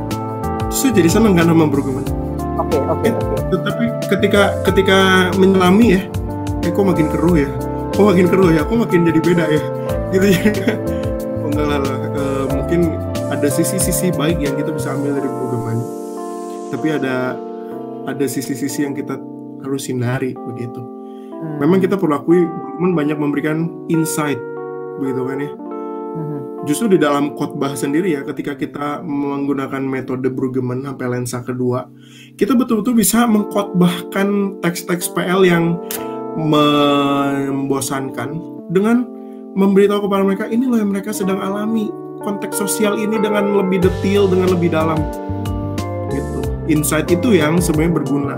Terus 0.69 0.93
jadi 0.93 1.09
seneng 1.09 1.39
kan 1.39 1.47
sama 1.47 1.71
Brugman 1.71 2.05
oke 2.59 2.75
okay, 2.75 2.81
oke 2.85 3.01
okay, 3.01 3.11
oke. 3.15 3.23
okay. 3.23 3.28
Tetapi 3.49 3.85
ketika 4.13 4.43
ketika 4.69 4.99
menyelami 5.37 5.97
ya 5.99 6.03
eh 6.65 6.71
kok 6.73 6.85
makin 6.85 7.09
keruh 7.09 7.37
ya? 7.37 7.51
Kok 7.97 8.05
makin 8.15 8.27
keruh 8.29 8.51
ya? 8.53 8.63
Kok 8.63 8.79
makin 8.85 9.01
jadi 9.09 9.21
beda 9.21 9.45
ya? 9.49 9.63
Gitu 10.13 10.27
ya. 10.33 10.43
Oh 11.45 11.49
enggak 11.53 11.67
lah 11.67 11.81
uh, 12.17 12.45
mungkin 12.53 12.93
ada 13.29 13.49
sisi-sisi 13.49 14.13
baik 14.17 14.41
yang 14.41 14.57
kita 14.57 14.73
bisa 14.73 14.93
ambil 14.93 15.17
dari 15.17 15.29
program 15.29 15.49
tapi 16.69 16.93
ada 16.93 17.37
ada 18.05 18.25
sisi-sisi 18.29 18.85
yang 18.85 18.93
kita 18.93 19.17
harus 19.65 19.89
hindari 19.89 20.37
begitu. 20.37 20.81
Hmm. 21.39 21.63
memang 21.63 21.79
kita 21.79 21.95
perlu 21.95 22.19
akui 22.19 22.43
banyak 22.83 23.15
memberikan 23.15 23.71
insight 23.87 24.39
begitu 24.99 25.23
kan 25.23 25.39
ya? 25.39 25.51
Hmm. 26.19 26.43
Justru 26.69 26.93
di 26.93 26.99
dalam 27.01 27.33
khotbah 27.33 27.73
sendiri 27.73 28.13
ya 28.13 28.21
ketika 28.29 28.53
kita 28.53 29.01
menggunakan 29.01 29.81
metode 29.81 30.29
Brueggemann 30.29 30.85
sampai 30.85 31.09
lensa 31.09 31.41
kedua 31.41 31.89
kita 32.37 32.53
betul-betul 32.53 32.93
bisa 32.93 33.25
mengkhotbahkan 33.25 34.61
teks-teks 34.61 35.09
PL 35.17 35.49
yang 35.49 35.81
membosankan 36.37 38.59
dengan 38.69 39.09
memberitahu 39.57 40.07
kepada 40.07 40.23
mereka 40.23 40.45
inilah 40.47 40.85
yang 40.85 40.93
mereka 40.93 41.11
sedang 41.11 41.41
alami 41.41 41.89
konteks 42.23 42.59
sosial 42.59 42.99
ini 42.99 43.19
dengan 43.19 43.59
lebih 43.59 43.83
detail, 43.83 44.31
dengan 44.31 44.55
lebih 44.55 44.71
dalam. 44.71 44.99
Gitu. 46.13 46.41
Insight 46.71 47.11
itu 47.11 47.35
yang 47.35 47.59
sebenarnya 47.59 48.03
berguna. 48.03 48.37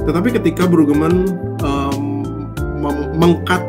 Tetapi 0.00 0.28
ketika 0.40 0.66
Brueggemann 0.66 1.28
um, 1.62 2.24
mengkat 3.14 3.62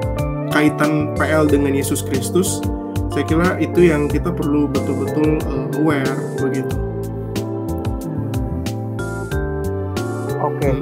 kaitan 0.50 1.14
PL 1.20 1.46
dengan 1.46 1.76
Yesus 1.76 2.02
Kristus, 2.02 2.64
saya 3.12 3.28
kira 3.28 3.60
itu 3.60 3.92
yang 3.92 4.08
kita 4.08 4.32
perlu 4.32 4.72
betul-betul 4.72 5.36
uh, 5.44 5.68
aware 5.84 6.16
begitu. 6.40 6.76
Oke. 10.40 10.72
Okay. 10.72 10.76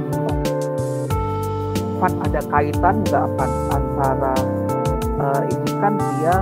Hmm. 1.99 2.21
Ada 2.23 2.39
kaitan 2.47 2.95
nggak 3.03 3.25
Pan 3.35 3.51
antara 3.75 4.35
uh, 5.19 5.41
ini 5.51 5.71
kan 5.83 5.93
dia 5.99 6.35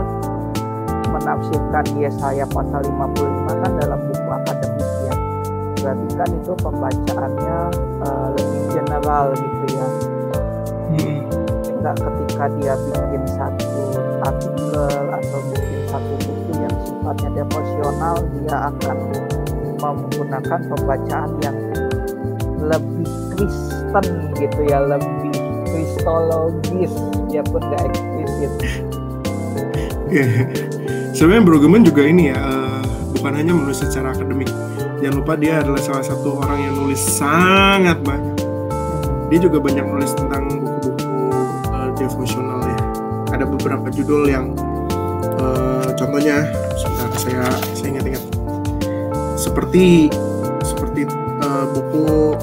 menafsirkan 1.09 1.85
Yesaya 1.97 2.45
pasal 2.51 2.83
55 2.85 3.63
kan 3.63 3.71
dalam 3.81 3.99
buku 4.05 4.29
akademik 4.29 4.89
ya 5.07 5.15
berarti 5.81 6.07
kan 6.13 6.29
itu 6.29 6.53
pembacaannya 6.61 7.59
uh, 8.05 8.27
lebih 8.37 8.61
general 8.69 9.25
gitu 9.33 9.65
ya 9.73 9.87
hmm. 10.93 11.17
enggak 11.79 11.95
ketika 12.05 12.45
dia 12.59 12.73
bikin 12.77 13.23
satu 13.33 13.81
artikel 14.21 15.03
atau 15.09 15.56
sifatnya 17.07 17.39
devosional 17.39 18.19
dia 18.35 18.57
akan 18.67 18.97
menggunakan 19.79 20.59
pembacaan 20.67 21.31
yang 21.39 21.55
lebih 22.59 23.07
Kristen 23.31 24.05
gitu 24.35 24.59
ya 24.67 24.83
lebih 24.83 25.31
kristologis 25.71 26.91
biarpun 27.31 27.63
nggak 27.63 27.83
eksplisit. 27.87 28.51
Sebenarnya 31.15 31.43
Brueggemann 31.47 31.87
juga 31.87 32.03
ini 32.03 32.35
ya 32.35 32.43
uh, 32.43 32.83
bukan 33.15 33.39
hanya 33.39 33.55
menulis 33.55 33.79
secara 33.79 34.11
akademik. 34.11 34.51
Jangan 34.99 35.15
lupa 35.23 35.39
dia 35.39 35.63
adalah 35.63 35.79
salah 35.79 36.03
satu 36.03 36.43
orang 36.43 36.59
yang 36.59 36.75
nulis 36.75 36.99
sangat 36.99 38.03
banyak. 38.03 38.35
Dia 39.31 39.39
juga 39.39 39.63
banyak 39.63 39.85
nulis 39.87 40.11
tentang 40.11 40.59
buku-buku 40.59 41.07
uh, 41.71 41.87
devosional 41.95 42.67
ya. 42.67 42.79
Ada 43.31 43.47
beberapa 43.47 43.87
judul 43.95 44.27
yang 44.27 44.51
uh, 45.39 45.87
contohnya 45.95 46.66
saya 47.17 47.49
saya 47.73 47.97
ingat-ingat. 47.97 48.23
Seperti 49.37 50.09
seperti 50.61 51.09
uh, 51.41 51.65
buku 51.73 52.37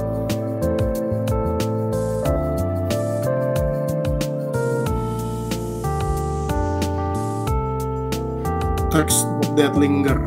text 8.90 9.26
that 9.54 9.74
linger 9.78 10.18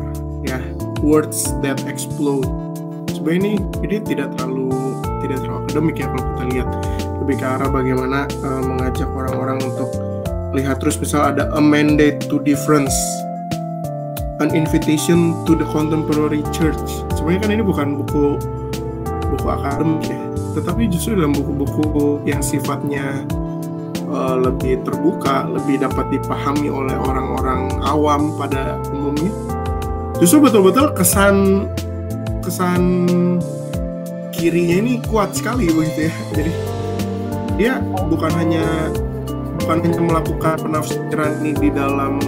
ya. 0.44 0.60
Words 1.04 1.52
that 1.60 1.78
explode. 1.86 2.48
Sebenarnya 3.12 3.38
ini 3.38 3.52
ini 3.84 3.96
tidak 4.02 4.34
terlalu 4.36 4.72
tidak 5.22 5.44
terlalu 5.44 5.58
akademik 5.68 5.96
ya 6.00 6.06
kalau 6.08 6.24
kita 6.24 6.44
lihat. 6.56 6.68
Lebih 7.24 7.36
ke 7.36 7.46
arah 7.46 7.68
bagaimana 7.68 8.18
uh, 8.40 8.62
mengajak 8.64 9.08
orang-orang 9.12 9.60
untuk 9.60 9.92
lihat. 10.56 10.80
Terus 10.80 10.96
misal 10.96 11.36
ada 11.36 11.52
a 11.52 11.60
mandate 11.60 12.24
to 12.32 12.40
difference 12.40 12.96
an 14.48 14.56
invitation 14.56 15.36
to 15.44 15.52
the 15.52 15.68
contemporary 15.68 16.40
church 16.56 17.04
sebenarnya 17.12 17.40
kan 17.44 17.50
ini 17.52 17.64
bukan 17.64 18.00
buku 18.00 18.40
buku 19.28 19.46
akademik 19.46 20.08
ya 20.08 20.28
tetapi 20.56 20.88
justru 20.88 21.14
dalam 21.14 21.36
buku-buku 21.36 22.24
yang 22.26 22.42
sifatnya 22.42 23.22
uh, 24.08 24.36
lebih 24.40 24.80
terbuka, 24.82 25.46
lebih 25.46 25.78
dapat 25.84 26.08
dipahami 26.10 26.66
oleh 26.72 26.96
orang-orang 26.98 27.78
awam 27.84 28.34
pada 28.34 28.80
umumnya. 28.90 29.30
Justru 30.18 30.42
betul-betul 30.42 30.96
kesan 30.98 31.68
kesan 32.42 32.82
kirinya 34.34 34.76
ini 34.82 34.92
kuat 35.06 35.36
sekali 35.36 35.70
begitu 35.70 36.10
ya. 36.10 36.14
Jadi 36.34 36.52
dia 37.54 37.72
bukan 38.10 38.32
hanya 38.34 38.66
bukan 39.62 39.78
hanya 39.84 40.00
melakukan 40.02 40.54
penafsiran 40.58 41.38
ini 41.44 41.52
di 41.54 41.68
dalam 41.70 42.18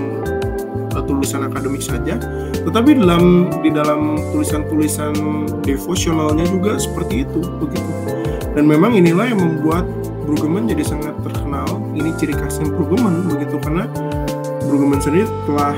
tulisan 1.10 1.42
akademik 1.42 1.82
saja, 1.82 2.14
tetapi 2.62 3.02
dalam 3.02 3.50
di 3.58 3.74
dalam 3.74 4.14
tulisan-tulisan 4.30 5.10
devosionalnya 5.66 6.46
juga 6.46 6.78
seperti 6.78 7.26
itu 7.26 7.42
begitu. 7.58 7.90
Dan 8.54 8.70
memang 8.70 8.94
inilah 8.94 9.26
yang 9.26 9.42
membuat 9.42 9.82
Brueggemann 10.30 10.70
jadi 10.70 10.86
sangat 10.86 11.18
terkenal 11.26 11.66
ini 11.90 12.14
ciri 12.14 12.38
khasnya 12.38 12.70
Brueggemann 12.70 13.26
begitu 13.26 13.58
karena 13.58 13.90
Brueggemann 14.62 15.02
sendiri 15.02 15.26
telah 15.50 15.74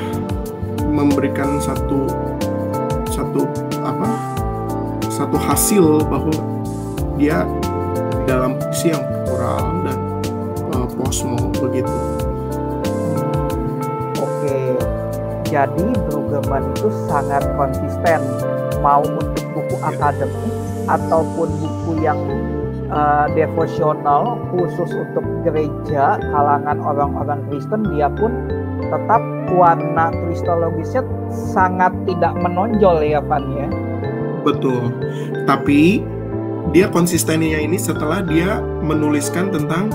memberikan 0.93 1.57
satu 1.57 2.05
satu 3.09 3.49
apa 3.81 4.09
satu 5.09 5.37
hasil 5.41 6.05
bahwa 6.05 6.37
dia 7.17 7.49
dalam 8.29 8.61
posisi 8.61 8.93
yang 8.93 9.05
plural 9.25 9.65
dan 9.89 9.99
uh, 10.77 10.89
posmo 10.97 11.39
begitu. 11.57 12.12
Jadi 15.53 15.87
Brueggemann 16.09 16.73
itu 16.73 16.89
sangat 17.13 17.45
konsisten 17.61 18.25
mau 18.81 19.05
untuk 19.05 19.45
buku 19.53 19.77
ya. 19.77 19.93
akademik 19.93 20.53
ataupun 20.89 21.49
buku 21.61 21.93
yang 22.01 22.19
uh, 22.89 23.29
devosional 23.37 24.41
khusus 24.49 24.89
untuk 24.97 25.23
gereja 25.45 26.17
kalangan 26.19 26.81
orang-orang 26.81 27.45
Kristen 27.53 27.85
dia 27.93 28.09
pun 28.09 28.33
tetap 28.89 29.21
warna 29.53 30.09
kristologisnya 30.25 31.05
sangat 31.29 31.93
tidak 32.09 32.33
menonjol 32.41 33.05
ya 33.05 33.21
Van 33.21 33.45
ya. 33.53 33.69
Betul. 34.43 34.89
Tapi 35.45 36.01
dia 36.73 36.89
konsistennya 36.89 37.61
ini 37.61 37.77
setelah 37.77 38.25
dia 38.25 38.59
menuliskan 38.81 39.53
tentang 39.53 39.93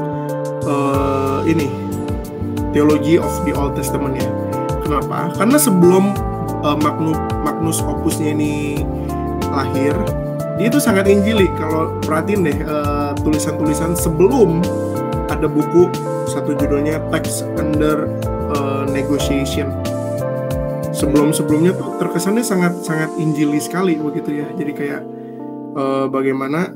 uh, 0.70 1.42
ini 1.50 1.68
teologi 2.72 3.18
of 3.18 3.34
the 3.44 3.52
Old 3.58 3.74
Testament 3.74 4.22
ya. 4.22 4.37
Kenapa? 4.88 5.36
Karena 5.36 5.60
sebelum 5.60 6.16
uh, 6.64 6.78
Magnus 6.80 7.20
Magnus 7.44 7.84
Opusnya 7.84 8.32
ini 8.32 8.80
lahir, 9.52 9.92
dia 10.56 10.72
itu 10.72 10.80
sangat 10.80 11.12
injili. 11.12 11.52
Kalau 11.60 12.00
perhatiin 12.08 12.48
deh 12.48 12.58
uh, 12.64 13.12
tulisan-tulisan 13.20 14.00
sebelum 14.00 14.64
ada 15.28 15.44
buku 15.44 15.92
satu 16.32 16.56
judulnya 16.56 17.04
Text 17.12 17.44
Under 17.60 18.08
uh, 18.56 18.88
Negotiation. 18.88 19.68
Sebelum-sebelumnya 20.96 21.76
tuh 21.76 22.00
terkesannya 22.00 22.48
sangat 22.48 22.80
sangat 22.82 23.12
injili 23.20 23.60
sekali 23.60 24.00
begitu 24.00 24.40
ya. 24.40 24.48
Jadi 24.56 24.72
kayak 24.72 25.04
uh, 25.76 26.08
bagaimana 26.08 26.72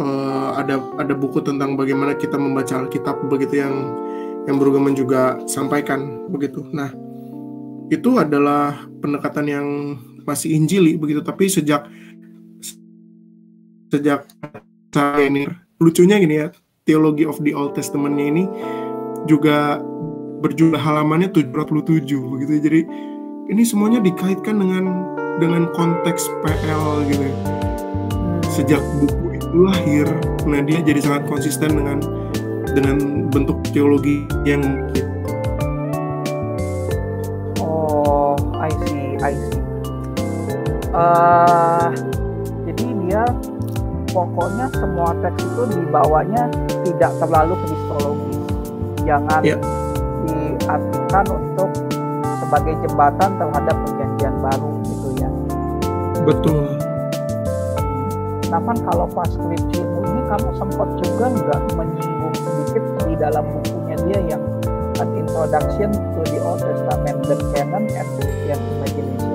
uh, 0.00 0.48
ada 0.56 0.80
ada 0.96 1.12
buku 1.12 1.44
tentang 1.44 1.76
bagaimana 1.76 2.16
kita 2.16 2.40
membaca 2.40 2.82
Alkitab 2.82 3.28
begitu 3.28 3.60
yang 3.60 3.74
yang 4.46 4.56
Brueggemann 4.62 4.94
juga 4.94 5.42
sampaikan 5.50 6.30
begitu. 6.30 6.62
Nah, 6.70 6.90
itu 7.90 8.18
adalah 8.18 8.86
pendekatan 9.02 9.46
yang 9.46 9.66
masih 10.26 10.54
Injili 10.54 10.98
begitu, 10.98 11.22
tapi 11.22 11.46
sejak 11.46 11.86
sejak 13.90 14.26
saya 14.90 15.26
ini 15.26 15.46
lucunya 15.78 16.18
gini 16.18 16.42
ya, 16.42 16.48
teologi 16.86 17.26
of 17.26 17.38
the 17.42 17.54
Old 17.54 17.74
Testamentnya 17.78 18.26
ini 18.26 18.44
juga 19.26 19.82
berjumlah 20.42 20.78
halamannya 20.78 21.30
707 21.34 22.06
begitu. 22.32 22.52
Jadi 22.62 22.80
ini 23.50 23.62
semuanya 23.62 24.02
dikaitkan 24.02 24.58
dengan 24.58 24.84
dengan 25.38 25.68
konteks 25.74 26.26
PL 26.42 27.06
gitu. 27.10 27.22
Ya. 27.22 27.34
Sejak 28.50 28.82
buku 29.02 29.36
itu 29.36 29.52
lahir, 29.62 30.06
nah 30.48 30.64
dia 30.64 30.80
jadi 30.80 31.02
sangat 31.02 31.28
konsisten 31.28 31.76
dengan 31.76 32.00
dengan 32.76 33.24
bentuk 33.32 33.56
teologi 33.72 34.28
yang 34.44 34.60
gitu. 34.92 35.08
Oh, 37.64 38.36
I 38.60 38.68
see, 38.84 39.16
I 39.24 39.32
see. 39.32 39.60
Uh, 40.92 41.88
jadi 42.68 42.84
dia 43.00 43.24
pokoknya 44.12 44.68
semua 44.76 45.16
teks 45.24 45.40
itu 45.40 45.62
dibawanya 45.72 46.52
tidak 46.84 47.16
terlalu 47.16 47.56
kristologi. 47.64 48.36
Jangan 49.08 49.40
yeah. 49.40 49.60
diartikan 50.28 51.24
untuk 51.32 51.70
sebagai 52.44 52.74
jembatan 52.84 53.30
terhadap 53.40 53.76
perjanjian 53.88 54.34
baru 54.44 54.70
gitu 54.84 55.08
ya. 55.16 55.30
Betul. 56.28 56.76
Kan 58.56 58.78
kalau 58.88 59.04
pas 59.12 59.28
skripsimu 59.28 60.00
ini 60.00 60.22
kamu 60.32 60.48
sempat 60.56 60.88
juga 60.96 61.28
nggak 61.28 61.60
sedikit 61.70 62.05
dalam 63.16 63.44
bukunya 63.48 63.96
dia 64.06 64.18
yang 64.36 64.42
An 64.96 65.12
Introduction 65.12 65.92
to 65.92 66.20
the 66.24 66.38
Old 66.40 66.60
Testament, 66.64 67.18
the 67.28 67.36
Canon 67.52 67.84
and 67.92 68.08
Christian 68.16 68.60
Imagination. 68.80 69.34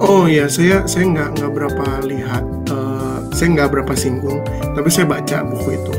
Oh 0.00 0.24
ya, 0.28 0.48
saya 0.48 0.84
saya 0.84 1.04
nggak 1.08 1.28
nggak 1.40 1.52
berapa 1.52 1.86
lihat, 2.04 2.44
uh, 2.72 3.24
saya 3.32 3.48
nggak 3.56 3.68
berapa 3.72 3.92
singgung, 3.96 4.40
tapi 4.72 4.88
saya 4.88 5.08
baca 5.08 5.44
buku 5.44 5.80
itu. 5.80 5.94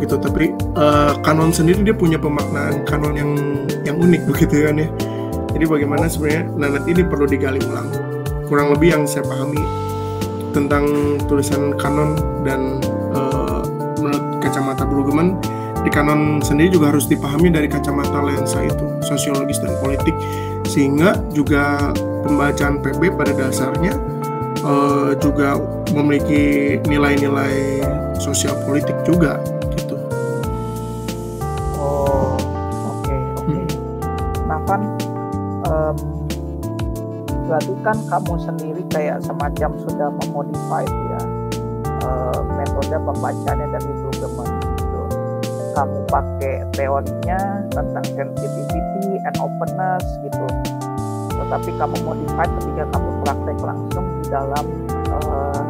Gitu 0.00 0.16
tapi 0.20 0.52
uh, 0.76 1.16
kanon 1.24 1.48
sendiri 1.48 1.80
dia 1.80 1.96
punya 1.96 2.20
pemaknaan 2.20 2.84
kanon 2.84 3.16
yang 3.16 3.32
yang 3.84 3.96
unik 3.96 4.28
begitu 4.28 4.68
kan 4.68 4.80
ya. 4.80 4.88
Jadi 5.56 5.64
bagaimana 5.70 6.04
sebenarnya 6.10 6.44
nanet 6.56 6.84
ini 6.88 7.02
perlu 7.04 7.24
digali 7.24 7.60
ulang. 7.64 7.88
Kurang 8.48 8.76
lebih 8.76 8.96
yang 8.96 9.04
saya 9.08 9.24
pahami 9.24 9.60
tentang 10.52 10.84
tulisan 11.26 11.72
kanon 11.80 12.16
dan 12.44 12.80
Brueggemann 15.24 15.82
di 15.84 15.90
kanon 15.92 16.40
sendiri 16.40 16.80
juga 16.80 16.92
harus 16.92 17.04
dipahami 17.04 17.52
dari 17.52 17.68
kacamata 17.68 18.24
lensa 18.24 18.64
itu 18.64 18.86
sosiologis 19.04 19.60
dan 19.60 19.72
politik. 19.80 20.16
Sehingga 20.64 21.20
juga 21.36 21.92
pembacaan 22.24 22.80
PB 22.80 23.20
pada 23.20 23.32
dasarnya 23.36 23.92
uh, 24.64 25.12
juga 25.20 25.60
memiliki 25.92 26.76
nilai-nilai 26.88 27.84
sosial 28.16 28.56
politik 28.64 28.96
juga 29.04 29.36
berarti 37.54 37.74
kan 37.86 37.96
kamu 38.10 38.34
sendiri 38.42 38.82
kayak 38.90 39.22
semacam 39.22 39.70
sudah 39.86 40.08
memodify 40.10 40.82
ya 40.82 41.20
uh, 42.02 42.42
metode 42.58 42.96
pembacanya 42.98 43.66
dari 43.78 43.93
gitu. 43.93 43.93
Kamu 45.74 45.98
pakai 46.06 46.54
teorinya 46.70 47.66
tentang 47.74 48.06
sensitivity 48.14 49.18
and 49.26 49.36
openness 49.42 50.06
gitu. 50.22 50.46
Tetapi 51.34 51.70
kamu 51.74 51.96
modify 52.06 52.46
ketika 52.46 52.84
kamu 52.94 53.10
praktek 53.26 53.58
langsung 53.58 54.06
di 54.22 54.24
dalam 54.30 54.64
uh, 55.10 55.62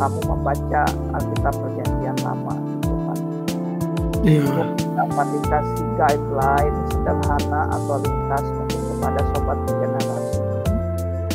kamu 0.00 0.20
membaca 0.24 0.82
Alkitab 1.12 1.54
Perjanjian 1.60 2.16
Lama 2.24 2.54
gitu 2.80 2.94
kan. 3.04 3.18
Iya. 4.24 4.64
Dapat 4.96 5.26
dikasih 5.28 5.86
guideline 6.00 6.76
sederhana 6.88 7.62
atau 7.68 8.00
ringkas 8.00 8.44
mungkin 8.48 8.80
kepada 8.80 9.20
sobat 9.36 9.58
regenerasi 9.68 10.44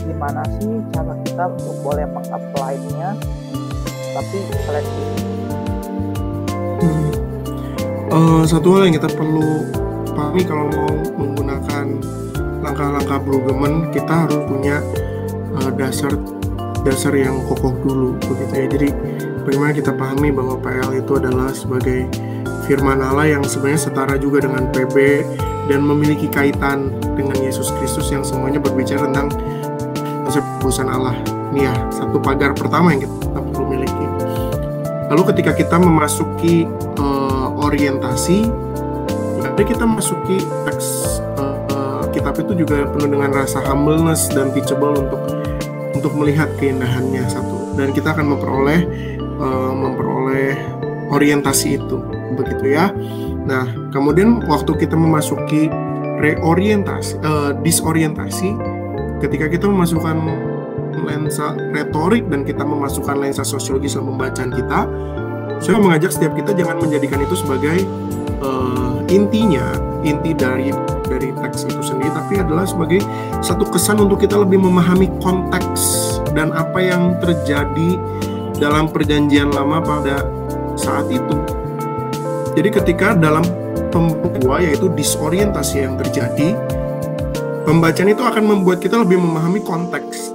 gimana 0.09 0.43
sih 0.59 0.83
cara 0.91 1.13
kita 1.21 1.43
untuk 1.47 1.75
boleh 1.79 2.03
mengapply-nya 2.09 3.15
tapi 4.11 4.37
selektif. 4.67 5.38
Uh, 8.09 8.43
satu 8.45 8.77
hal 8.77 8.89
yang 8.89 8.95
kita 8.97 9.09
perlu 9.13 9.65
pahami 10.13 10.41
kalau 10.45 10.67
mau 10.73 10.93
menggunakan 11.17 11.85
langkah-langkah 12.59 13.17
Brueggemann 13.23 13.89
kita 13.93 14.27
harus 14.27 14.39
punya 14.49 14.83
uh, 15.55 15.71
dasar 15.73 16.11
dasar 16.83 17.13
yang 17.15 17.39
kokoh 17.47 17.75
dulu 17.83 18.09
begitu 18.23 18.53
ya 18.55 18.65
jadi 18.67 18.87
bagaimana 19.45 19.71
kita 19.75 19.91
pahami 19.95 20.29
bahwa 20.31 20.55
PL 20.59 20.99
itu 20.99 21.11
adalah 21.17 21.51
sebagai 21.53 22.07
firman 22.65 23.01
Allah 23.01 23.39
yang 23.39 23.43
sebenarnya 23.45 23.89
setara 23.89 24.15
juga 24.15 24.45
dengan 24.45 24.69
PB 24.69 24.95
dan 25.69 25.85
memiliki 25.85 26.25
kaitan 26.29 26.93
dengan 27.13 27.37
Yesus 27.41 27.69
Kristus 27.77 28.09
yang 28.09 28.25
semuanya 28.25 28.57
berbicara 28.57 29.05
tentang 29.09 29.29
konsep 30.25 30.45
perusahaan 30.61 30.89
Allah. 30.89 31.17
Ini 31.49 31.65
ya 31.65 31.73
satu 31.89 32.21
pagar 32.21 32.53
pertama 32.53 32.93
yang 32.93 33.05
kita 33.05 33.41
perlu 33.41 33.65
miliki. 33.73 34.05
Lalu 35.09 35.21
ketika 35.33 35.57
kita 35.57 35.81
memasuki 35.81 36.69
uh, 37.01 37.18
orientasi, 37.69 38.49
jadi 39.39 39.61
kita 39.61 39.85
masuki 39.85 40.41
teks 40.65 41.21
uh, 41.69 42.03
kitab 42.09 42.33
itu 42.41 42.65
juga 42.65 42.89
penuh 42.89 43.13
dengan 43.13 43.29
rasa 43.29 43.61
humbleness 43.61 44.25
dan 44.33 44.49
teachable 44.49 44.97
untuk 44.97 45.21
untuk 45.93 46.11
melihat 46.17 46.49
keindahannya 46.57 47.29
satu. 47.29 47.77
Dan 47.77 47.93
kita 47.93 48.17
akan 48.17 48.35
memperoleh 48.35 48.81
uh, 49.37 49.71
memperoleh 49.71 50.57
orientasi 51.13 51.77
itu, 51.77 51.97
begitu 52.33 52.73
ya. 52.73 52.89
Nah, 53.45 53.65
kemudian 53.93 54.45
waktu 54.49 54.75
kita 54.77 54.97
memasuki 54.97 55.69
reorientasi, 56.19 57.21
uh, 57.23 57.51
disorientasi, 57.61 58.49
ketika 59.23 59.47
kita 59.47 59.65
memasukkan 59.69 60.17
lensa 60.99 61.55
retorik 61.71 62.27
dan 62.27 62.43
kita 62.43 62.61
memasukkan 62.61 63.15
lensa 63.17 63.41
sosiologis 63.47 63.95
dalam 63.95 64.13
pembacaan 64.15 64.51
kita, 64.51 64.79
saya 65.59 65.77
mengajak 65.79 66.11
setiap 66.15 66.33
kita 66.35 66.55
jangan 66.55 66.79
menjadikan 66.79 67.19
itu 67.23 67.35
sebagai 67.35 67.83
uh, 68.43 69.03
intinya, 69.11 69.75
inti 70.03 70.31
dari 70.35 70.71
dari 71.07 71.29
teks 71.35 71.67
itu 71.67 71.81
sendiri, 71.83 72.11
tapi 72.15 72.39
adalah 72.39 72.63
sebagai 72.63 73.03
satu 73.43 73.67
kesan 73.67 73.99
untuk 73.99 74.23
kita 74.23 74.39
lebih 74.39 74.61
memahami 74.61 75.11
konteks 75.19 76.15
dan 76.31 76.55
apa 76.55 76.79
yang 76.79 77.17
terjadi 77.19 77.99
dalam 78.55 78.87
perjanjian 78.87 79.51
lama 79.51 79.83
pada 79.83 80.23
saat 80.79 81.09
itu. 81.11 81.35
Jadi 82.55 82.69
ketika 82.75 83.15
dalam 83.15 83.43
pembuka 83.89 84.61
yaitu 84.61 84.87
disorientasi 84.93 85.83
yang 85.83 85.97
terjadi. 85.97 86.55
Pembacaan 87.65 88.09
itu 88.09 88.23
akan 88.25 88.43
membuat 88.49 88.81
kita 88.81 88.97
lebih 88.97 89.21
memahami 89.21 89.61
konteks. 89.61 90.33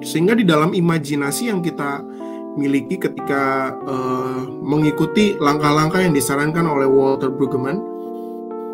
Sehingga 0.00 0.32
di 0.32 0.48
dalam 0.48 0.72
imajinasi 0.72 1.52
yang 1.52 1.60
kita 1.60 2.00
miliki 2.58 2.98
ketika 2.98 3.70
uh, 3.86 4.42
mengikuti 4.60 5.38
langkah-langkah 5.38 6.02
yang 6.02 6.10
disarankan 6.10 6.66
oleh 6.66 6.90
Walter 6.90 7.30
Brueggemann, 7.30 7.78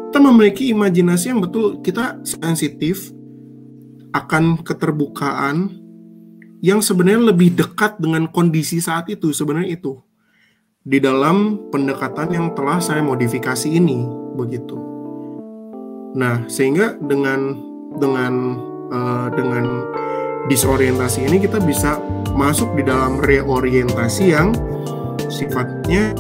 kita 0.09 0.19
memiliki 0.25 0.73
imajinasi 0.73 1.37
yang 1.37 1.45
betul 1.45 1.85
kita 1.85 2.25
sensitif 2.25 3.13
akan 4.17 4.65
keterbukaan 4.65 5.85
yang 6.65 6.81
sebenarnya 6.81 7.29
lebih 7.35 7.53
dekat 7.53 8.01
dengan 8.01 8.25
kondisi 8.33 8.81
saat 8.81 9.13
itu 9.13 9.37
sebenarnya 9.37 9.77
itu 9.77 10.01
di 10.85 10.97
dalam 11.01 11.69
pendekatan 11.69 12.33
yang 12.33 12.47
telah 12.57 12.81
saya 12.81 13.05
modifikasi 13.05 13.69
ini 13.69 14.05
begitu. 14.37 14.77
Nah, 16.15 16.47
sehingga 16.47 16.95
dengan 17.01 17.59
dengan 17.99 18.35
uh, 18.93 19.29
dengan 19.35 19.65
disorientasi 20.49 21.25
ini 21.25 21.41
kita 21.41 21.61
bisa 21.63 21.97
masuk 22.37 22.77
di 22.77 22.83
dalam 22.85 23.21
reorientasi 23.23 24.35
yang 24.35 24.53
sifatnya 25.31 26.13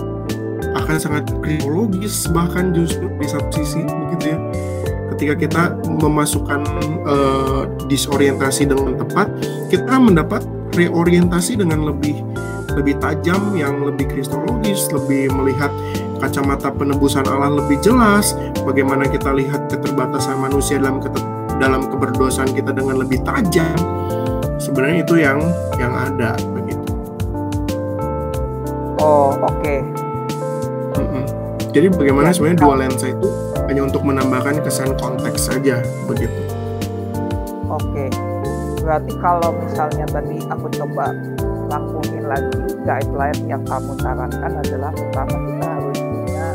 akan 0.74 0.96
sangat 0.98 1.24
kriologis 1.44 2.26
bahkan 2.32 2.74
justru 2.74 3.06
di 3.20 3.26
satu 3.28 3.50
sisi 3.52 3.84
begitu 3.84 4.34
ya. 4.34 4.38
Ketika 5.14 5.34
kita 5.38 5.62
memasukkan 6.02 6.60
uh, 7.06 7.62
disorientasi 7.86 8.66
dengan 8.66 8.98
tepat 8.98 9.30
kita 9.70 9.94
mendapat 10.00 10.42
reorientasi 10.74 11.54
dengan 11.54 11.86
lebih 11.86 12.18
lebih 12.74 12.98
tajam 12.98 13.54
yang 13.54 13.78
lebih 13.86 14.10
kristologis 14.10 14.90
lebih 14.90 15.30
melihat 15.30 15.70
kacamata 16.18 16.74
penebusan 16.74 17.22
Allah 17.30 17.62
lebih 17.62 17.78
jelas 17.78 18.34
bagaimana 18.66 19.06
kita 19.06 19.30
lihat 19.30 19.70
keterbatasan 19.70 20.42
manusia 20.42 20.82
dalam 20.82 20.98
dalam 21.60 21.86
keberdosaan 21.90 22.50
kita 22.52 22.74
dengan 22.74 23.02
lebih 23.02 23.22
tajam 23.22 23.76
sebenarnya 24.58 24.98
itu 25.02 25.14
yang 25.20 25.38
yang 25.78 25.92
ada 25.92 26.34
begitu 26.54 26.90
oh 28.98 29.34
oke 29.38 29.50
okay. 29.60 29.82
Jadi 31.74 31.90
bagaimana 31.90 32.30
ya, 32.30 32.38
sebenarnya 32.38 32.58
dua 32.62 32.74
lensa 32.78 33.10
itu 33.10 33.28
hanya 33.66 33.82
untuk 33.82 34.06
menambahkan 34.06 34.62
kesan 34.62 34.94
konteks 34.94 35.50
saja 35.50 35.82
begitu. 36.06 36.38
Oke. 37.66 38.06
Berarti 38.78 39.12
kalau 39.18 39.50
misalnya 39.58 40.06
tadi 40.06 40.38
aku 40.46 40.70
coba 40.70 41.10
lakuin 41.66 42.30
lagi 42.30 42.62
guideline 42.86 43.42
yang 43.50 43.62
kamu 43.66 43.90
sarankan 43.98 44.52
adalah 44.62 44.94
pertama 44.94 45.34
kita 45.34 45.66
harus 45.66 45.98
punya 45.98 46.46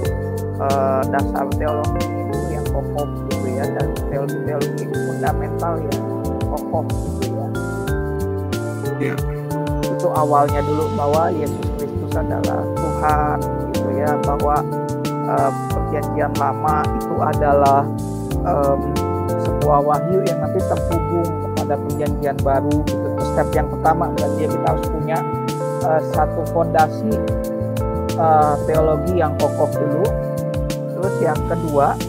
uh, 0.63 1.01
dasar 1.11 1.45
teologi 1.59 2.05
itu 2.07 2.37
yang 2.55 2.65
kokoh 2.71 3.07
gitu 3.27 3.47
ya 3.59 3.65
dan 3.75 3.87
teologi-teologi 4.07 4.88
fundamental 5.19 5.75
yang 5.83 5.99
kokoh 6.47 6.83
gitu 6.87 7.27
ya. 7.35 7.47
Iya. 9.03 9.15
Itu 9.83 10.07
awalnya 10.15 10.63
dulu 10.63 10.95
bahwa 10.95 11.27
Yesus 11.35 11.67
Kristus 11.75 12.15
adalah 12.15 12.63
Tuhan 12.79 13.37
gitu 13.75 13.89
ya 13.99 14.15
bahwa 14.23 14.63
uh, 15.27 15.51
perjanjian 15.75 16.31
lama 16.39 16.87
itu 17.03 17.15
adalah 17.19 17.83
um, 18.47 18.79
sebuah 19.43 19.83
wahyu 19.83 20.23
yang 20.23 20.39
nanti 20.39 20.63
terhubung 20.63 21.27
kepada 21.51 21.75
perjanjian 21.75 22.37
baru 22.39 22.79
gitu. 22.87 23.07
Step 23.35 23.51
yang 23.51 23.67
pertama 23.67 24.07
berarti 24.15 24.47
ya 24.47 24.49
kita 24.55 24.67
harus 24.71 24.87
punya 24.87 25.19
uh, 25.83 26.01
satu 26.15 26.41
fondasi 26.55 27.11
uh, 28.15 28.55
teologi 28.63 29.19
yang 29.19 29.35
kokoh 29.35 29.67
dulu. 29.67 30.07
Terus 30.95 31.15
yang 31.19 31.39
kedua 31.51 31.99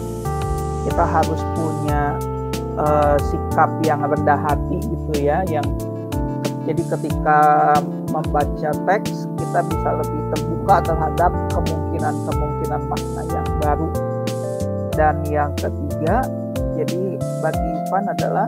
kita 0.87 1.03
harus 1.03 1.43
punya 1.59 2.30
uh, 2.81 3.15
sikap 3.21 3.69
yang 3.85 4.01
rendah 4.01 4.39
hati 4.41 4.81
gitu 4.81 5.13
ya, 5.21 5.45
yang 5.47 5.63
jadi 6.65 6.83
ketika 6.97 7.39
membaca 8.13 8.69
teks 8.85 9.25
kita 9.37 9.59
bisa 9.65 9.89
lebih 9.97 10.21
terbuka 10.33 10.75
terhadap 10.85 11.31
kemungkinan-kemungkinan 11.57 12.81
makna 12.85 13.21
yang 13.29 13.47
baru. 13.61 13.89
Dan 14.91 15.15
yang 15.25 15.51
ketiga, 15.57 16.21
jadi 16.77 17.17
bagi 17.41 17.69
Ivan 17.87 18.05
adalah 18.11 18.47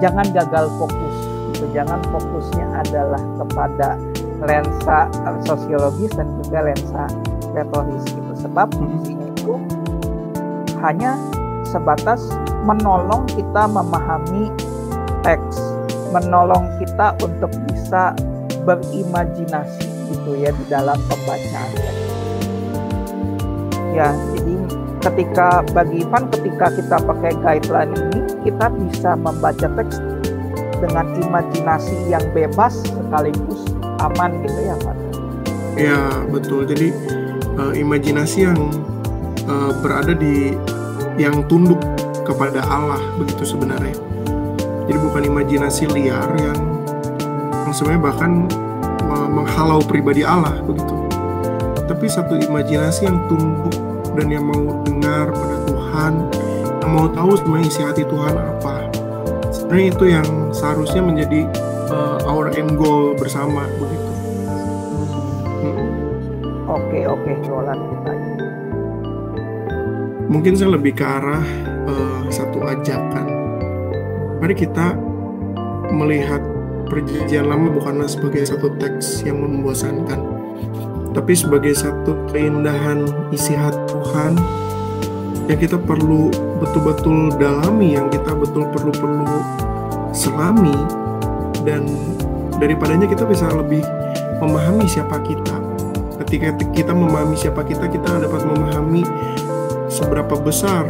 jangan 0.00 0.26
gagal 0.32 0.66
fokus. 0.80 1.16
Gitu. 1.52 1.64
Jangan 1.76 2.00
fokusnya 2.08 2.66
adalah 2.86 3.22
kepada 3.40 3.88
lensa 4.44 4.98
sosiologis 5.44 6.12
dan 6.16 6.28
juga 6.40 6.72
lensa 6.72 7.04
retoris 7.52 8.04
gitu. 8.08 8.32
Sebab 8.48 8.68
fungsinya 8.72 9.26
itu 9.32 9.54
hanya 10.80 11.16
sebatas 11.70 12.22
menolong 12.66 13.26
kita 13.30 13.66
memahami 13.70 14.50
teks, 15.22 15.58
menolong 16.14 16.66
kita 16.82 17.14
untuk 17.22 17.50
bisa 17.70 18.14
berimajinasi 18.66 19.86
gitu 20.10 20.38
ya 20.38 20.50
di 20.54 20.64
dalam 20.70 20.98
pembacaan 21.06 21.70
ya 23.96 24.12
jadi 24.36 24.54
ketika 25.08 25.62
bagi 25.72 26.04
Ivan 26.04 26.28
ketika 26.28 26.66
kita 26.74 26.96
pakai 27.00 27.32
guideline 27.40 27.94
ini 27.96 28.20
kita 28.44 28.66
bisa 28.68 29.16
membaca 29.16 29.66
teks 29.72 29.96
dengan 30.76 31.08
imajinasi 31.16 31.96
yang 32.12 32.22
bebas 32.36 32.84
sekaligus 32.84 33.64
aman 34.04 34.44
gitu 34.44 34.60
ya 34.60 34.76
Pak. 34.84 34.96
Ya 35.76 36.00
betul. 36.28 36.68
Jadi 36.68 36.92
uh, 37.56 37.72
imajinasi 37.72 38.38
yang 38.44 38.60
uh, 39.48 39.72
berada 39.80 40.12
di 40.12 40.52
yang 41.16 41.44
tunduk 41.48 41.80
kepada 42.24 42.60
Allah 42.68 43.00
begitu 43.16 43.44
sebenarnya. 43.44 43.96
Jadi 44.86 44.98
bukan 45.02 45.22
imajinasi 45.26 45.90
liar 45.90 46.30
yang 46.38 46.58
yang 47.66 47.74
sebenarnya 47.74 48.02
bahkan 48.12 48.46
menghalau 49.32 49.82
pribadi 49.82 50.22
Allah 50.22 50.60
begitu. 50.62 50.94
Tapi 51.86 52.06
satu 52.06 52.38
imajinasi 52.38 53.08
yang 53.08 53.18
tunduk 53.26 53.74
dan 54.14 54.26
yang 54.30 54.44
mau 54.46 54.82
dengar 54.84 55.32
pada 55.32 55.56
Tuhan 55.66 56.12
yang 56.82 56.90
mau 56.94 57.06
tahu 57.10 57.34
sebenarnya 57.38 57.66
isi 57.66 57.82
hati 57.82 58.02
Tuhan 58.06 58.34
apa. 58.36 58.76
Sebenarnya 59.50 59.86
itu 59.90 60.04
yang 60.06 60.28
seharusnya 60.54 61.02
menjadi 61.02 61.40
uh, 61.90 62.22
our 62.26 62.54
end 62.54 62.78
goal 62.78 63.14
bersama 63.18 63.66
begitu 63.78 64.05
mungkin 70.36 70.52
saya 70.52 70.76
lebih 70.76 70.92
ke 70.92 71.00
arah 71.00 71.40
uh, 71.88 72.28
satu 72.28 72.60
ajakan 72.60 73.24
mari 74.36 74.52
kita 74.52 74.92
melihat 75.88 76.44
perjanjian 76.92 77.48
lama 77.48 77.72
bukanlah 77.72 78.04
sebagai 78.04 78.46
satu 78.46 78.70
teks 78.78 79.24
yang 79.26 79.42
membosankan, 79.42 80.20
tapi 81.16 81.32
sebagai 81.34 81.74
satu 81.74 82.14
keindahan 82.30 83.08
isi 83.34 83.56
hati 83.56 83.80
Tuhan 83.90 84.32
yang 85.46 85.58
kita 85.58 85.78
perlu 85.78 86.30
betul-betul 86.62 87.34
dalami, 87.38 87.94
yang 87.98 88.10
kita 88.10 88.34
betul 88.34 88.66
perlu 88.70 88.92
perlu 88.94 89.38
selami, 90.14 90.74
dan 91.66 91.86
daripadanya 92.58 93.06
kita 93.06 93.26
bisa 93.26 93.50
lebih 93.50 93.82
memahami 94.42 94.86
siapa 94.86 95.22
kita. 95.22 95.56
Ketika 96.26 96.54
kita 96.74 96.90
memahami 96.90 97.38
siapa 97.38 97.62
kita, 97.62 97.86
kita 97.86 98.26
dapat 98.26 98.42
memahami 98.42 99.06
seberapa 99.96 100.36
besar 100.36 100.84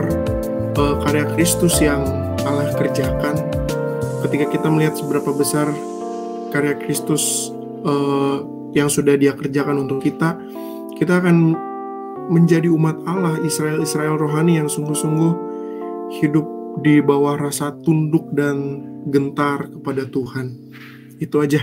uh, 0.75 0.99
karya 1.07 1.31
Kristus 1.39 1.79
yang 1.79 2.03
Allah 2.43 2.75
kerjakan 2.75 3.39
ketika 4.27 4.51
kita 4.51 4.67
melihat 4.67 4.99
seberapa 4.99 5.31
besar 5.31 5.71
karya 6.51 6.75
Kristus 6.75 7.55
uh, 7.87 8.43
yang 8.75 8.91
sudah 8.91 9.15
Dia 9.15 9.39
kerjakan 9.39 9.87
untuk 9.87 10.03
kita, 10.03 10.35
kita 10.99 11.23
akan 11.23 11.55
menjadi 12.27 12.67
umat 12.75 12.99
Allah 13.07 13.39
Israel-Israel 13.47 14.19
rohani 14.19 14.59
yang 14.59 14.67
sungguh-sungguh 14.67 15.33
hidup 16.19 16.47
di 16.83 16.99
bawah 16.99 17.39
rasa 17.39 17.79
tunduk 17.87 18.27
dan 18.35 18.83
gentar 19.07 19.71
kepada 19.71 20.03
Tuhan. 20.11 20.59
Itu 21.23 21.47
aja. 21.47 21.63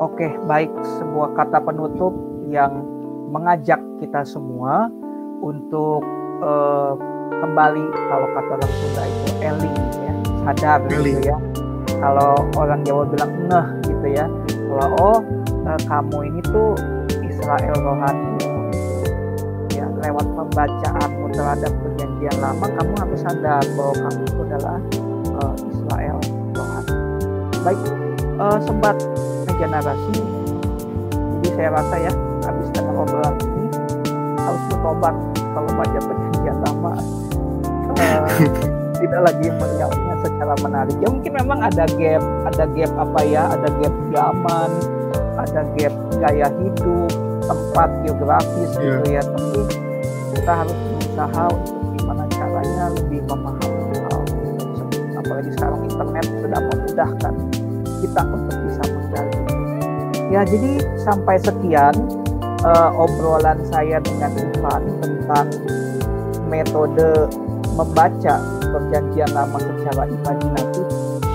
Oke, 0.00 0.32
baik 0.48 0.72
sebuah 0.96 1.36
kata 1.36 1.60
penutup 1.60 2.16
yang 2.48 2.72
mengajak 3.30 3.78
kita 4.00 4.24
semua 4.24 4.88
untuk 5.40 6.04
uh, 6.44 6.92
kembali 7.40 7.84
kalau 8.08 8.26
kata 8.36 8.50
orang 8.60 8.72
Sunda 8.78 9.02
itu 9.08 9.30
eling 9.40 9.76
ya. 9.76 10.12
Sadar 10.44 10.78
gitu 10.88 11.20
ya. 11.24 11.36
Kalau 12.00 12.32
orang 12.56 12.80
Jawa 12.84 13.02
bilang 13.08 13.32
ngeh 13.48 13.66
gitu 13.88 14.06
ya. 14.08 14.26
Kalau 14.48 14.88
oh 14.96 15.18
eh, 15.66 15.80
kamu 15.84 16.18
ini 16.32 16.40
tuh 16.48 16.72
Israel 17.26 17.76
rohani. 17.82 18.38
Ya 19.74 19.86
lewat 20.00 20.26
pembacaanmu 20.32 21.26
terhadap 21.34 21.72
perjanjian 21.84 22.36
lama 22.40 22.66
kamu 22.72 22.92
harus 22.96 23.20
sadar 23.20 23.64
bahwa 23.76 23.94
kamu 23.98 24.20
itu 24.24 24.40
adalah 24.48 24.78
uh, 25.44 25.54
Israel 25.68 26.16
rohani. 26.56 26.94
Baik 27.60 27.80
uh, 28.40 28.58
sempat 28.64 28.96
regenerasi 29.44 30.40
jadi 31.40 31.48
saya 31.56 31.70
rasa 31.72 31.96
ya 32.00 32.12
habis 32.44 32.68
dengan 32.72 32.94
obrolan 33.00 33.36
ini 33.40 33.59
harus 34.50 34.62
bertobat 34.74 35.14
kalau 35.54 35.70
baca 35.78 35.98
perjanjian 36.02 36.56
lama. 36.66 36.94
Uh, 37.90 38.28
tidak 39.00 39.20
lagi 39.32 39.46
melihatnya 39.48 40.14
secara 40.20 40.54
menarik. 40.60 40.96
Ya 41.00 41.08
mungkin 41.08 41.32
memang 41.32 41.58
ada 41.64 41.84
gap 41.86 42.22
ada 42.50 42.64
gap 42.68 42.92
apa 42.98 43.20
ya 43.24 43.42
ada 43.54 43.68
gap 43.80 43.94
zaman 44.12 44.70
ada 45.40 45.60
gap 45.78 45.94
gaya 46.20 46.48
hidup 46.60 47.10
tempat 47.46 47.88
geografis 48.04 48.70
yeah. 48.76 49.00
gitu 49.00 49.06
ya. 49.08 49.22
Tapi 49.24 49.60
kita 50.36 50.52
harus 50.52 50.76
berusaha 50.76 51.44
untuk 51.48 51.84
gimana 51.96 52.24
caranya 52.34 52.84
lebih 52.94 53.20
memahami 53.26 53.94
hal 54.04 54.20
apalagi 55.20 55.50
sekarang 55.54 55.80
internet 55.86 56.26
sudah 56.40 56.60
memudahkan 56.60 57.34
kita 58.00 58.22
untuk 58.24 58.56
bisa 58.66 58.82
menggali. 58.88 59.38
Ya 60.30 60.40
jadi 60.46 60.72
sampai 61.02 61.36
sekian 61.42 61.94
uh, 62.64 62.90
obrolan 62.96 63.58
saya 63.68 64.00
dengan 64.00 64.32
Ivan 64.36 64.82
tentang 65.00 65.46
metode 66.50 67.30
membaca 67.78 68.34
perjanjian 68.60 69.30
lama 69.32 69.58
secara 69.58 70.02
imajinatif 70.10 70.86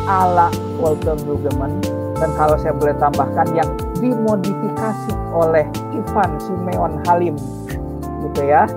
ala 0.05 0.53
Walter 0.77 1.17
Brueggemann 1.25 1.81
dan 2.15 2.29
kalau 2.37 2.55
saya 2.61 2.75
boleh 2.75 2.95
tambahkan 3.01 3.47
yang 3.57 3.69
dimodifikasi 3.97 5.13
oleh 5.33 5.65
Ivan 5.95 6.29
Simeon 6.37 7.01
Halim 7.09 7.35
gitu 8.29 8.41
ya 8.45 8.69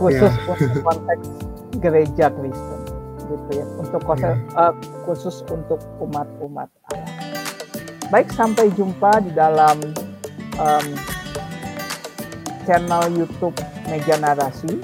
khusus 0.00 0.32
yeah. 0.32 0.50
untuk 0.50 0.80
konteks 0.80 1.26
gereja 1.78 2.26
Kristen 2.32 2.80
gitu 3.30 3.50
ya 3.52 3.66
untuk 3.78 4.00
khusus, 4.02 4.24
yeah. 4.24 4.58
uh, 4.58 4.74
khusus 5.06 5.36
untuk 5.52 5.78
umat-umat 6.02 6.66
Allah. 6.90 7.06
Baik 8.10 8.34
sampai 8.34 8.74
jumpa 8.74 9.22
di 9.22 9.30
dalam 9.30 9.78
um, 10.58 10.86
channel 12.64 13.04
YouTube 13.12 13.56
Meja 13.88 14.16
Narasi. 14.20 14.80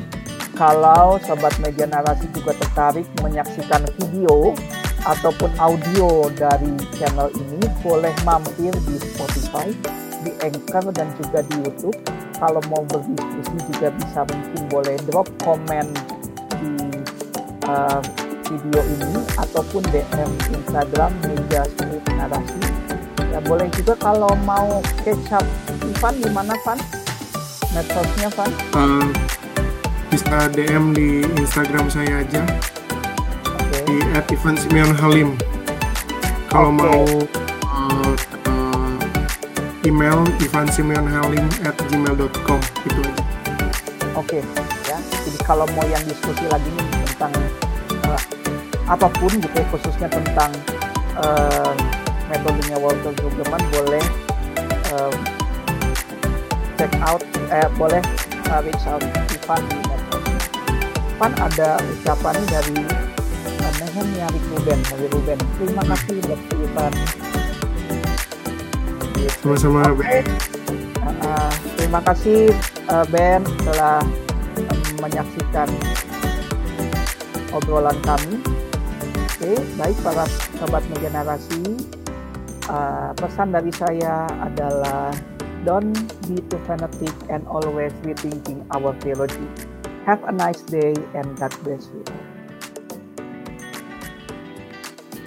Kalau 0.56 1.20
sobat 1.20 1.52
Meja 1.60 1.84
Narasi 1.84 2.28
juga 2.32 2.56
tertarik 2.56 3.04
menyaksikan 3.20 3.84
video 4.00 4.56
ataupun 5.04 5.52
audio 5.60 6.26
dari 6.34 6.74
channel 6.96 7.30
ini 7.36 7.62
boleh 7.84 8.12
mampir 8.26 8.72
di 8.88 8.96
Spotify, 8.98 9.70
di 10.24 10.32
Anchor 10.42 10.90
dan 10.96 11.08
juga 11.20 11.44
di 11.46 11.56
YouTube. 11.62 11.98
Kalau 12.36 12.60
mau 12.68 12.84
berdiskusi 12.84 13.56
juga 13.72 13.88
bisa 13.96 14.20
mungkin 14.28 14.62
boleh 14.68 14.96
drop 15.08 15.28
komen 15.40 15.88
di 16.60 16.72
uh, 17.68 18.00
video 18.48 18.80
ini 18.84 19.24
ataupun 19.40 19.82
DM 19.88 20.30
Instagram 20.52 21.12
Meja 21.24 21.62
Narasi. 22.16 22.60
Ya 23.32 23.44
boleh 23.44 23.68
juga 23.76 23.92
kalau 24.00 24.32
mau 24.48 24.80
catch 25.04 25.36
up 25.36 25.44
Ivan 25.84 26.14
di 26.24 26.28
mana 26.32 26.56
Van? 26.64 27.05
Medsosnya 27.76 28.32
Van? 28.32 28.50
Uh, 28.72 29.04
bisa 30.08 30.48
DM 30.56 30.96
di 30.96 31.28
Instagram 31.36 31.92
saya 31.92 32.24
aja 32.24 32.40
di 33.84 34.00
at 34.16 34.24
Ivan 34.32 34.56
Simeon 34.56 34.96
Halim. 34.96 35.36
Kalau 36.48 36.72
okay. 36.72 36.80
mau 36.80 37.04
uh, 37.68 38.12
uh, 38.48 38.96
email 39.84 40.24
Ivan 40.40 40.72
Simeon 40.72 41.04
Halim 41.04 41.44
at 41.68 41.76
gmail.com 41.92 42.60
itu 42.88 43.00
aja. 43.04 43.24
Oke, 44.16 44.40
okay. 44.40 44.42
ya. 44.88 44.96
Jadi 45.28 45.38
kalau 45.44 45.68
mau 45.76 45.84
yang 45.84 46.00
diskusi 46.08 46.48
lagi 46.48 46.72
nih 46.72 46.86
tentang 47.12 47.32
uh, 48.08 48.20
apa 48.88 49.06
pun 49.20 49.36
gitu 49.36 49.52
ya, 49.52 49.66
khususnya 49.68 50.08
tentang 50.08 50.48
uh, 51.20 51.76
metodenya 52.32 52.80
Walter 52.80 53.12
Brueggemann 53.20 53.60
boleh 53.68 54.04
uh, 54.96 55.12
check 56.80 56.92
out, 57.04 57.20
eh, 57.50 57.68
boleh 57.78 58.02
uh, 58.50 58.90
out 58.90 59.02
Ivan 59.02 59.60
di 59.70 59.76
medsos. 59.86 60.24
Ivan 61.16 61.32
ada 61.40 61.80
ucapan 61.80 62.36
dari 62.50 62.78
Nehemia 63.76 64.28
Ruben, 64.52 64.80
dari 64.84 65.06
Ruben. 65.08 65.38
Terima 65.56 65.82
kasih 65.88 66.16
buat 66.28 66.40
Ivan. 66.52 66.92
Sama-sama 69.40 69.94
Ben. 69.96 70.26
Uh, 71.06 71.52
terima 71.80 72.00
kasih 72.04 72.52
uh, 72.92 73.06
Ben 73.08 73.40
telah 73.64 74.04
uh, 74.58 74.90
menyaksikan 75.00 75.68
obrolan 77.56 77.96
kami. 78.04 78.36
Oke, 79.36 79.56
baik 79.80 79.96
para 80.04 80.24
sobat 80.60 80.84
megenerasi. 80.92 81.64
Uh, 82.66 83.14
pesan 83.16 83.54
dari 83.54 83.70
saya 83.70 84.26
adalah 84.42 85.14
don't 85.66 85.94
be 86.28 86.36
too 86.48 86.58
fanatic 86.64 87.14
and 87.28 87.46
always 87.48 87.92
rethinking 88.06 88.64
our 88.70 88.94
theology. 89.00 89.48
Have 90.06 90.22
a 90.24 90.32
nice 90.32 90.62
day 90.62 90.94
and 91.14 91.36
God 91.36 91.52
bless 91.64 91.88
you. 91.92 92.25